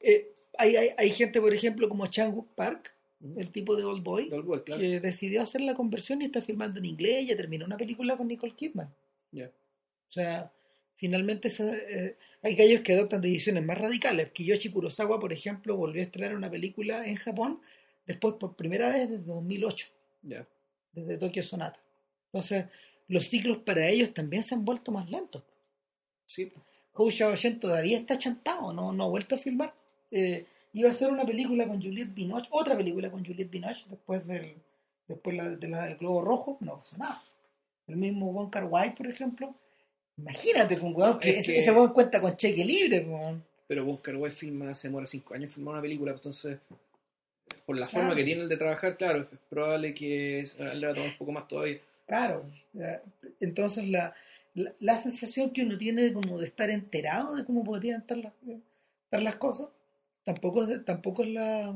eh, 0.00 0.33
hay, 0.58 0.76
hay, 0.76 0.88
hay 0.96 1.10
gente, 1.10 1.40
por 1.40 1.52
ejemplo, 1.52 1.88
como 1.88 2.06
Chang-wook 2.06 2.48
Park, 2.54 2.94
el 3.36 3.50
tipo 3.52 3.74
de 3.76 3.84
Old 3.84 4.02
Boy, 4.02 4.30
Old 4.30 4.44
Boy, 4.44 4.62
claro. 4.64 4.80
que 4.82 5.00
decidió 5.00 5.40
hacer 5.42 5.62
la 5.62 5.74
conversión 5.74 6.20
y 6.20 6.26
está 6.26 6.42
filmando 6.42 6.78
en 6.78 6.84
inglés 6.84 7.22
y 7.22 7.26
ya 7.26 7.36
terminó 7.36 7.64
una 7.64 7.76
película 7.78 8.16
con 8.16 8.28
Nicole 8.28 8.54
Kidman. 8.54 8.94
O 9.36 10.12
sea, 10.14 10.52
finalmente 10.96 11.48
esa- 11.48 11.74
eh, 11.76 12.16
hay 12.42 12.54
gallos 12.54 12.82
que 12.82 12.92
adoptan 12.92 13.20
decisiones 13.22 13.64
más 13.64 13.78
radicales. 13.78 14.30
Kiyoshi 14.32 14.70
Kurosawa, 14.70 15.18
por 15.18 15.32
ejemplo, 15.32 15.76
volvió 15.76 16.02
a 16.02 16.04
estrenar 16.04 16.36
una 16.36 16.50
película 16.50 17.06
en 17.06 17.16
Japón 17.16 17.60
después 18.06 18.34
por 18.38 18.54
primera 18.54 18.90
vez 18.90 19.10
desde 19.10 19.24
2008, 19.24 19.88
Ya. 20.22 20.46
desde 20.92 21.16
Tokyo 21.18 21.42
Sonata. 21.42 21.80
Entonces, 22.26 22.66
los 23.08 23.24
ciclos 23.24 23.58
para 23.58 23.88
ellos 23.88 24.12
también 24.14 24.44
se 24.44 24.54
han 24.54 24.64
vuelto 24.64 24.92
más 24.92 25.10
lentos. 25.10 25.42
Sí, 26.26 26.48
Hou 26.92 27.10
todavía 27.60 27.98
está 27.98 28.16
chantado, 28.18 28.72
no, 28.72 28.92
no 28.92 29.04
ha 29.04 29.08
vuelto 29.08 29.34
a 29.34 29.38
filmar. 29.38 29.74
Eh, 30.16 30.46
iba 30.72 30.88
a 30.88 30.92
hacer 30.92 31.10
una 31.10 31.24
película 31.26 31.66
con 31.66 31.82
Juliette 31.82 32.14
Binoche, 32.14 32.48
otra 32.52 32.76
película 32.76 33.10
con 33.10 33.24
Juliette 33.24 33.50
Binoche 33.50 33.84
después 33.90 34.26
del 34.26 34.54
después 35.08 35.36
la, 35.36 35.50
de 35.50 35.68
la 35.68 35.84
del 35.84 35.96
Globo 35.96 36.22
Rojo, 36.22 36.56
no 36.60 36.76
pasó 36.78 36.96
nada. 36.98 37.20
El 37.86 37.96
mismo 37.96 38.32
Wong 38.32 38.48
Kar 38.50 38.64
Wai, 38.64 38.94
por 38.94 39.06
ejemplo, 39.06 39.54
imagínate 40.16 40.78
con 40.78 40.94
weón 40.94 41.18
que 41.18 41.30
Es 41.30 41.36
ese, 41.38 41.52
que- 41.52 41.58
ese 41.60 41.72
weón 41.72 41.92
cuenta 41.92 42.20
con 42.20 42.36
cheque 42.36 42.64
libre, 42.64 43.00
weón. 43.00 43.44
pero 43.66 43.84
Bunker 43.84 44.16
Way 44.16 44.30
filma, 44.30 44.74
se 44.74 44.88
demora 44.88 45.04
cinco 45.06 45.34
años 45.34 45.52
filmar 45.52 45.72
una 45.74 45.82
película, 45.82 46.12
entonces, 46.12 46.58
por 47.66 47.76
la 47.78 47.88
forma 47.88 48.08
Claro. 48.08 48.16
que 48.16 48.24
tiene 48.24 48.42
el 48.42 48.48
de 48.48 48.56
trabajar, 48.56 48.96
claro, 48.96 49.20
es 49.22 49.26
probable 49.50 49.92
que 49.94 50.44
le 50.74 50.86
va 50.86 50.92
a 50.92 50.94
tomar 50.94 51.10
un 51.10 51.18
poco 51.18 51.32
más 51.32 51.48
todavía. 51.48 51.78
Claro. 52.06 52.44
Entonces 53.40 53.88
la, 53.88 54.14
la, 54.54 54.72
la 54.80 54.96
sensación 54.98 55.50
que 55.50 55.62
uno 55.62 55.76
tiene 55.76 56.12
como 56.12 56.38
de 56.38 56.46
estar 56.46 56.70
enterado 56.70 57.36
de 57.36 57.44
cómo 57.44 57.64
podrían 57.64 58.00
estar 58.00 58.16
las, 58.18 58.32
estar 59.04 59.22
las 59.22 59.36
cosas, 59.36 59.68
tampoco 60.24 60.66
tampoco 60.84 61.22
es 61.22 61.28
la 61.30 61.74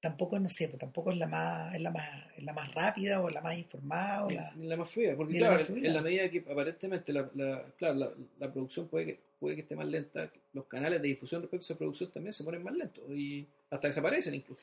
tampoco 0.00 0.38
no 0.40 0.48
sé, 0.48 0.66
pues, 0.68 0.80
tampoco 0.80 1.10
es 1.12 1.16
la 1.16 1.28
más, 1.28 1.74
es 1.74 1.80
la 1.80 1.90
más, 1.92 2.08
es 2.36 2.42
la 2.42 2.52
más 2.52 2.74
rápida 2.74 3.20
o 3.20 3.30
la 3.30 3.40
más 3.40 3.56
informada 3.56 4.24
o 4.26 4.30
la, 4.30 4.52
la 4.58 4.76
más 4.76 4.90
fluida, 4.90 5.14
porque 5.16 5.34
la 5.34 5.38
claro, 5.38 5.54
más 5.54 5.62
fluida. 5.66 5.88
en 5.88 5.94
la 5.94 6.02
medida 6.02 6.28
que 6.28 6.38
aparentemente 6.50 7.12
la, 7.12 7.30
la- 7.34 7.64
claro, 7.78 7.94
la, 7.94 8.10
la 8.40 8.52
producción 8.52 8.88
puede 8.88 9.06
que, 9.06 9.20
puede 9.38 9.54
que 9.54 9.62
esté 9.62 9.76
más 9.76 9.86
lenta, 9.86 10.32
los 10.54 10.64
canales 10.66 11.00
de 11.00 11.08
difusión 11.08 11.40
respecto 11.42 11.62
a 11.64 11.66
esa 11.66 11.78
producción 11.78 12.10
también 12.10 12.32
se 12.32 12.42
ponen 12.42 12.64
más 12.64 12.74
lentos 12.74 13.04
y 13.10 13.46
hasta 13.70 13.86
desaparecen 13.88 14.34
incluso. 14.34 14.60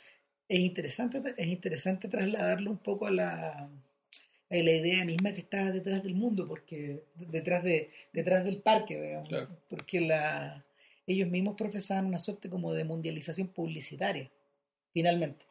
es 0.49 0.59
interesante 0.59 1.21
es 1.37 1.47
interesante 1.47 2.09
trasladarlo 2.09 2.71
un 2.71 2.77
poco 2.79 3.05
a 3.07 3.11
la 3.11 3.69
a 4.51 4.55
la 4.55 4.71
idea 4.71 5.05
misma 5.05 5.31
que 5.31 5.41
está 5.41 5.71
detrás 5.71 6.03
del 6.03 6.15
mundo 6.15 6.45
porque 6.45 7.03
detrás 7.15 7.63
de 7.63 7.91
detrás 8.11 8.43
del 8.43 8.57
parque 8.61 8.99
digamos 9.01 9.27
Claro. 9.29 9.47
porque 9.69 10.01
la 10.01 10.65
ellos 11.13 11.29
mismos 11.29 11.55
profesaban 11.55 12.05
una 12.05 12.19
suerte 12.19 12.49
como 12.49 12.73
de 12.73 12.83
mundialización 12.83 13.47
publicitaria 13.49 14.29
finalmente. 14.93 15.45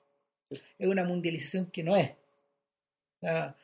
Es 0.50 0.86
una 0.86 1.04
mundialización 1.04 1.66
que 1.66 1.82
no 1.82 1.96
es. 1.96 2.10
O 2.10 3.20
sea, 3.20 3.56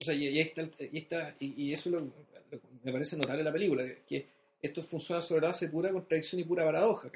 O 0.00 0.04
sea, 0.04 0.14
y, 0.14 0.40
está, 0.40 0.62
el- 0.62 0.70
y, 0.92 0.98
está- 0.98 1.36
y- 1.40 1.62
y 1.64 1.72
eso 1.72 1.90
lo- 1.90 2.00
lo- 2.00 2.60
me 2.82 2.92
parece 2.92 3.16
notable 3.16 3.40
en 3.40 3.44
la 3.46 3.52
película, 3.52 3.84
que, 4.06 4.26
esto 4.62 4.82
funciona 4.82 5.20
sobre 5.20 5.46
base 5.46 5.66
de 5.66 5.72
pura 5.72 5.92
contradicción 5.92 6.40
y 6.40 6.44
pura 6.44 6.64
paradoja. 6.64 7.10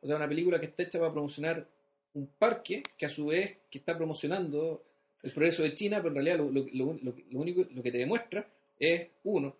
O 0.00 0.06
sea, 0.06 0.16
una 0.16 0.28
película 0.28 0.60
que 0.60 0.66
está 0.66 0.84
hecha 0.84 0.98
para 1.00 1.10
promocionar 1.12 1.66
un 2.14 2.26
parque 2.38 2.82
que 2.96 3.06
a 3.06 3.08
su 3.08 3.26
vez 3.26 3.56
que 3.68 3.78
está 3.78 3.96
promocionando 3.96 4.84
el 5.22 5.32
progreso 5.32 5.64
de 5.64 5.74
China, 5.74 5.96
pero 5.98 6.08
en 6.10 6.14
realidad 6.14 6.36
lo, 6.38 6.50
lo- 6.52 6.66
lo- 6.72 6.98
lo- 7.02 7.16
lo 7.30 7.40
único 7.40 7.62
lo 7.70 7.82
que 7.82 7.90
te 7.90 7.98
demuestra 7.98 8.46
es, 8.78 9.08
uno, 9.24 9.56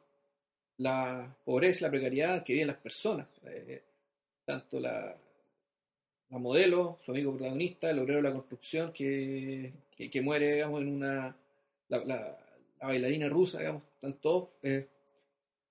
la 0.78 1.36
pobreza 1.44 1.80
y 1.80 1.82
la 1.82 1.90
precariedad 1.90 2.42
que 2.44 2.52
viven 2.52 2.68
las 2.68 2.76
personas. 2.76 3.26
Eh, 3.44 3.82
tanto 4.44 4.80
la, 4.80 5.14
la 6.30 6.38
modelo, 6.38 6.96
su 6.98 7.10
amigo 7.12 7.32
protagonista, 7.36 7.90
el 7.90 7.98
obrero 7.98 8.18
de 8.18 8.28
la 8.28 8.32
construcción 8.32 8.92
que, 8.92 9.72
que, 9.96 10.10
que 10.10 10.22
muere, 10.22 10.54
digamos, 10.54 10.82
en 10.82 10.88
una... 10.88 11.36
La, 11.88 12.04
la- 12.04 12.38
la 12.80 12.88
bailarina 12.88 13.28
rusa, 13.30 13.58
digamos, 13.60 13.82
están 13.94 14.14
todos... 14.20 14.50
eh, 14.62 14.86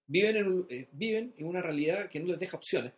viven, 0.08 0.36
en, 0.38 0.48
un- 0.48 0.68
eh, 0.70 0.88
viven 0.94 1.34
en 1.38 1.46
una 1.48 1.62
realidad 1.62 2.10
que 2.10 2.20
no 2.20 2.28
les 2.28 2.40
deja 2.40 2.58
opciones. 2.58 2.92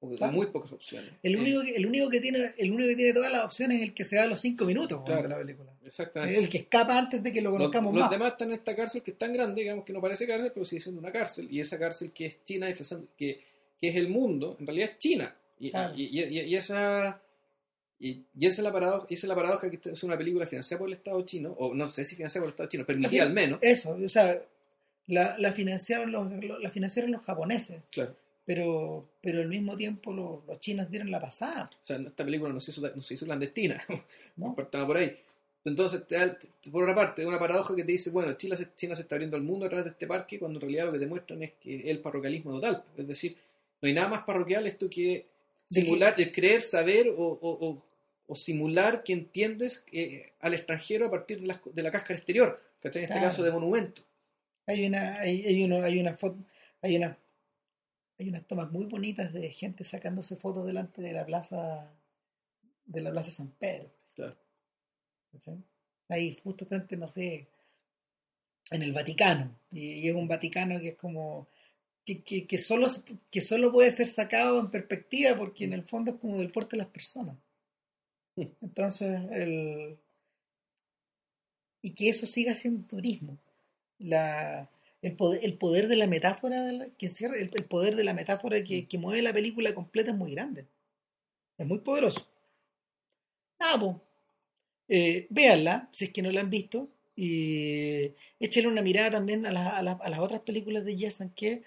Porque 0.00 0.16
Claro. 0.16 0.34
muy 0.34 0.46
pocas 0.48 0.70
opciones. 0.72 1.10
el 1.22 1.34
Eh, 1.34 1.38
único, 1.38 1.62
que, 1.62 1.76
el, 1.76 1.86
único 1.86 2.10
que 2.10 2.20
tiene, 2.20 2.52
el 2.58 2.72
único 2.72 2.88
que 2.90 2.96
tiene 2.96 3.12
todas 3.14 3.32
las 3.32 3.42
opciones 3.44 3.78
es 3.78 3.84
el 3.84 3.94
que 3.94 4.04
se 4.04 4.16
va 4.18 4.24
a 4.24 4.26
los 4.26 4.38
cinco 4.38 4.66
minutos 4.66 5.02
Claro. 5.06 5.22
de 5.22 5.28
la 5.30 5.38
película. 5.38 5.72
exactamente. 5.82 6.38
El 6.40 6.48
que 6.50 6.58
escapa 6.58 6.98
antes 6.98 7.22
de 7.22 7.32
que 7.32 7.40
lo 7.40 7.48
Los, 7.50 7.56
conozcamos 7.58 7.94
los 7.94 8.02
más. 8.02 8.10
demás 8.10 8.32
están 8.32 8.48
en 8.48 8.54
esta 8.54 8.76
cárcel 8.76 9.02
que 9.02 9.12
es 9.12 9.18
tan 9.18 9.32
grande, 9.32 9.62
digamos 9.62 9.84
que 9.86 9.94
no 9.94 10.02
parece 10.02 10.26
cárcel, 10.26 10.50
pero 10.52 10.66
sigue 10.66 10.80
siendo 10.80 11.00
una 11.00 11.10
cárcel. 11.10 11.48
Y 11.50 11.58
esa 11.60 11.78
cárcel 11.78 12.12
que 12.12 12.26
es 12.26 12.44
China, 12.44 12.68
que, 13.16 13.40
que 13.80 13.88
es 13.88 13.96
el 13.96 14.08
mundo, 14.08 14.56
en 14.60 14.66
realidad 14.66 14.90
es 14.92 14.98
China. 14.98 15.36
Y, 15.58 15.70
Claro. 15.70 15.92
y, 15.96 16.04
y- 16.04 16.56
esa. 16.56 17.20
Y, 18.00 18.22
y 18.38 18.46
esa 18.46 18.60
es 18.60 18.64
la 18.64 18.72
paradoja, 18.72 19.06
esa 19.08 19.14
es 19.26 19.28
la 19.28 19.34
paradoja 19.34 19.70
que 19.70 19.78
es 19.90 20.02
una 20.02 20.18
película 20.18 20.46
financiada 20.46 20.78
por 20.80 20.88
el 20.88 20.94
Estado 20.94 21.22
chino, 21.24 21.52
o 21.52 21.74
no 21.74 21.88
sé 21.88 22.04
si 22.04 22.16
financiada 22.16 22.42
por 22.42 22.48
el 22.48 22.52
Estado 22.52 22.68
chino, 22.68 22.84
permitida 22.84 23.22
al 23.22 23.32
menos. 23.32 23.58
Eso, 23.62 23.96
o 24.02 24.08
sea, 24.08 24.42
la, 25.06 25.38
la 25.38 25.52
financiaron 25.52 26.10
los, 26.12 26.30
lo- 26.32 26.58
la 26.58 26.70
financiaron 26.70 27.12
los 27.12 27.22
japoneses, 27.22 27.82
Claro. 27.90 28.14
pero, 28.44 29.08
pero 29.22 29.40
al 29.40 29.48
mismo 29.48 29.76
tiempo 29.76 30.12
los, 30.12 30.44
los 30.44 30.60
chinos 30.60 30.90
dieron 30.90 31.10
la 31.10 31.20
pasada, 31.20 31.70
O 31.82 31.86
sea, 31.86 31.96
esta 31.96 32.24
película 32.24 32.52
no 32.52 32.60
se 32.60 32.72
hizo, 32.72 32.80
no 32.94 33.00
se 33.00 33.14
hizo 33.14 33.24
clandestina, 33.24 33.82
¿no? 34.36 34.54
por 34.54 34.96
ahí. 34.96 35.16
Entonces, 35.64 36.02
por 36.70 36.82
otra 36.82 36.94
parte, 36.94 37.22
es 37.22 37.28
una 37.28 37.38
paradoja 37.38 37.74
que 37.74 37.84
te 37.84 37.92
dice, 37.92 38.10
bueno, 38.10 38.34
China 38.34 38.54
se, 38.56 38.74
China 38.74 38.94
se 38.96 39.02
está 39.02 39.14
abriendo 39.14 39.36
al 39.38 39.42
mundo 39.44 39.64
a 39.64 39.68
través 39.70 39.84
de 39.86 39.90
este 39.92 40.06
parque, 40.06 40.38
cuando 40.38 40.58
en 40.58 40.62
realidad 40.62 40.86
lo 40.86 40.92
que 40.92 40.98
te 40.98 41.06
muestran 41.06 41.42
es 41.42 41.52
que 41.58 41.76
es 41.76 41.84
el 41.86 42.00
parroquialismo 42.00 42.52
total. 42.52 42.84
Es 42.98 43.06
decir, 43.08 43.34
no 43.84 43.88
hay 43.88 43.94
nada 43.94 44.08
más 44.08 44.24
parroquial 44.24 44.66
esto 44.66 44.88
que 44.88 45.26
simular, 45.68 46.14
el 46.18 46.32
creer, 46.32 46.60
saber 46.62 47.08
o, 47.08 47.14
o- 47.16 47.68
o- 47.68 47.84
o 48.26 48.34
simular 48.34 49.02
que 49.02 49.12
entiendes 49.12 49.84
eh, 49.92 50.32
al 50.40 50.54
extranjero 50.54 51.06
a 51.06 51.10
partir 51.10 51.40
de 51.40 51.46
la, 51.48 51.60
de 51.72 51.82
la 51.82 51.90
cáscara 51.90 52.14
exterior, 52.16 52.58
¿cachai? 52.80 53.02
En 53.02 53.04
este 53.04 53.14
Claro. 53.18 53.28
caso 53.28 53.42
de 53.42 53.50
monumento. 53.50 54.02
Hay 54.66 54.86
una, 54.86 55.18
hay, 55.20 55.44
hay 55.44 55.62
uno, 55.64 55.82
hay 55.82 56.00
una 56.00 56.16
foto, 56.16 56.38
hay 56.80 56.96
una, 56.96 57.18
hay 58.18 58.28
unas 58.30 58.46
tomas 58.46 58.70
muy 58.72 58.86
bonitas 58.86 59.30
de 59.34 59.50
gente 59.50 59.84
sacándose 59.84 60.36
fotos 60.36 60.66
delante 60.66 61.02
de 61.02 61.12
la 61.12 61.26
plaza, 61.26 61.92
de 62.86 63.00
la 63.02 63.10
plaza 63.12 63.30
San 63.30 63.50
Pedro. 63.50 63.90
Claro. 64.14 64.34
Ahí 66.08 66.38
justo 66.42 66.64
frente, 66.66 66.96
no 66.96 67.06
sé, 67.08 67.46
en 68.70 68.82
el 68.82 68.92
Vaticano. 68.92 69.54
Y, 69.70 69.94
y 70.00 70.08
es 70.08 70.14
un 70.14 70.28
Vaticano 70.28 70.78
que 70.80 70.88
es 70.90 70.96
como 70.96 71.48
que, 72.04 72.46
que, 72.46 72.58
solo, 72.58 72.86
que 73.30 73.40
solo 73.40 73.72
puede 73.72 73.90
ser 73.90 74.06
sacado 74.06 74.60
en 74.60 74.70
perspectiva 74.70 75.36
porque 75.36 75.64
en 75.64 75.72
el 75.72 75.84
fondo 75.84 76.12
es 76.12 76.16
como 76.18 76.38
del 76.38 76.50
porte 76.52 76.76
de 76.76 76.82
las 76.82 76.92
personas. 76.92 77.36
Entonces, 78.62 79.20
el... 79.32 79.98
Y 81.82 81.94
que 81.94 82.08
eso 82.08 82.26
siga 82.26 82.54
siendo 82.54 82.86
turismo. 82.86 83.38
La, 83.98 84.70
el, 85.02 85.16
poder, 85.16 85.44
el 85.44 85.54
poder 85.58 85.88
de 85.88 85.96
la 85.96 86.06
metáfora 86.06 86.56
que 86.98 87.06
encierra- 87.06 87.36
el, 87.38 87.50
poder 87.66 87.96
de 87.96 88.04
la 88.04 88.14
metáfora 88.14 88.64
que, 88.64 88.86
que 88.88 88.98
mueve 88.98 89.22
la 89.22 89.32
película 89.32 89.74
completa 89.74 90.10
es 90.12 90.16
muy 90.16 90.32
grande. 90.32 90.66
Es 91.58 91.66
muy 91.66 91.80
poderoso. 91.80 92.26
Nada, 93.60 93.78
pues. 93.80 93.96
Eh, 94.88 95.26
véanla, 95.30 95.88
si 95.92 96.06
es 96.06 96.12
que 96.12 96.22
no 96.22 96.30
la 96.32 96.40
han 96.42 96.50
visto. 96.50 96.88
Y 97.16 98.12
échenle 98.40 98.68
una 98.68 98.82
mirada 98.82 99.10
también 99.12 99.46
a, 99.46 99.52
la- 99.52 99.78
a 99.78 99.82
la- 99.82 99.92
a 100.02 100.10
las 100.10 100.20
otras 100.20 100.42
películas 100.42 100.84
de 100.84 100.98
Jason 100.98 101.30
que 101.30 101.62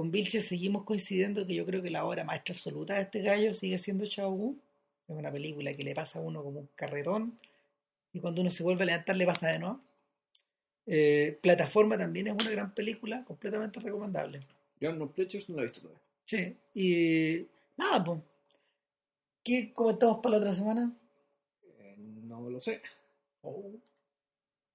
con 0.00 0.10
Vilche 0.10 0.40
seguimos 0.40 0.84
coincidiendo 0.84 1.46
que 1.46 1.54
yo 1.54 1.66
creo 1.66 1.82
que 1.82 1.90
la 1.90 2.06
obra 2.06 2.24
maestra 2.24 2.54
absoluta 2.54 2.94
de 2.94 3.02
este 3.02 3.20
gallo 3.20 3.52
sigue 3.52 3.76
siendo 3.76 4.06
Chao 4.06 4.30
Wu. 4.30 4.58
Es 5.06 5.14
una 5.14 5.30
película 5.30 5.74
que 5.74 5.84
le 5.84 5.94
pasa 5.94 6.20
a 6.20 6.22
uno 6.22 6.42
como 6.42 6.60
un 6.60 6.70
carretón 6.74 7.38
y 8.10 8.18
cuando 8.18 8.40
uno 8.40 8.50
se 8.50 8.62
vuelve 8.62 8.84
a 8.84 8.86
levantar 8.86 9.16
le 9.16 9.26
pasa 9.26 9.48
de 9.48 9.58
nuevo. 9.58 9.78
Eh, 10.86 11.38
Plataforma 11.42 11.98
también 11.98 12.28
es 12.28 12.32
una 12.32 12.50
gran 12.50 12.74
película, 12.74 13.26
completamente 13.26 13.78
recomendable. 13.78 14.40
Yo 14.80 14.90
no 14.94 15.12
Pictures 15.12 15.50
no 15.50 15.56
la 15.56 15.60
he 15.60 15.64
visto 15.66 15.82
todavía. 15.82 16.02
Sí. 16.24 16.56
Y 16.74 17.46
nada, 17.76 18.02
pues. 18.02 18.20
¿Qué 19.44 19.70
comentamos 19.74 20.20
para 20.22 20.30
la 20.30 20.38
otra 20.38 20.54
semana? 20.54 20.96
Eh, 21.78 21.96
no 21.98 22.48
lo 22.48 22.58
sé. 22.62 22.80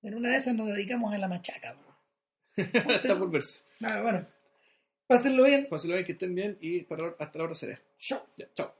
En 0.03 0.13
una 0.13 0.29
de 0.29 0.37
esas 0.37 0.53
nos 0.53 0.67
dedicamos 0.67 1.11
a 1.15 1.17
la 1.17 1.27
machaca. 1.27 1.75
Está 2.55 3.17
por 3.17 3.31
verse. 3.31 3.63
Nada, 3.79 4.03
bueno. 4.03 4.34
Pásenlo 5.07 5.43
bien. 5.43 5.67
Pásenlo 5.69 5.95
bien, 5.95 6.05
que 6.05 6.13
estén 6.13 6.33
bien 6.33 6.57
y 6.59 6.83
para, 6.83 7.15
hasta 7.19 7.37
la 7.37 7.43
hora 7.45 7.53
será. 7.53 7.79
Chao. 7.99 8.25
Ya, 8.37 8.47
chao. 8.53 8.73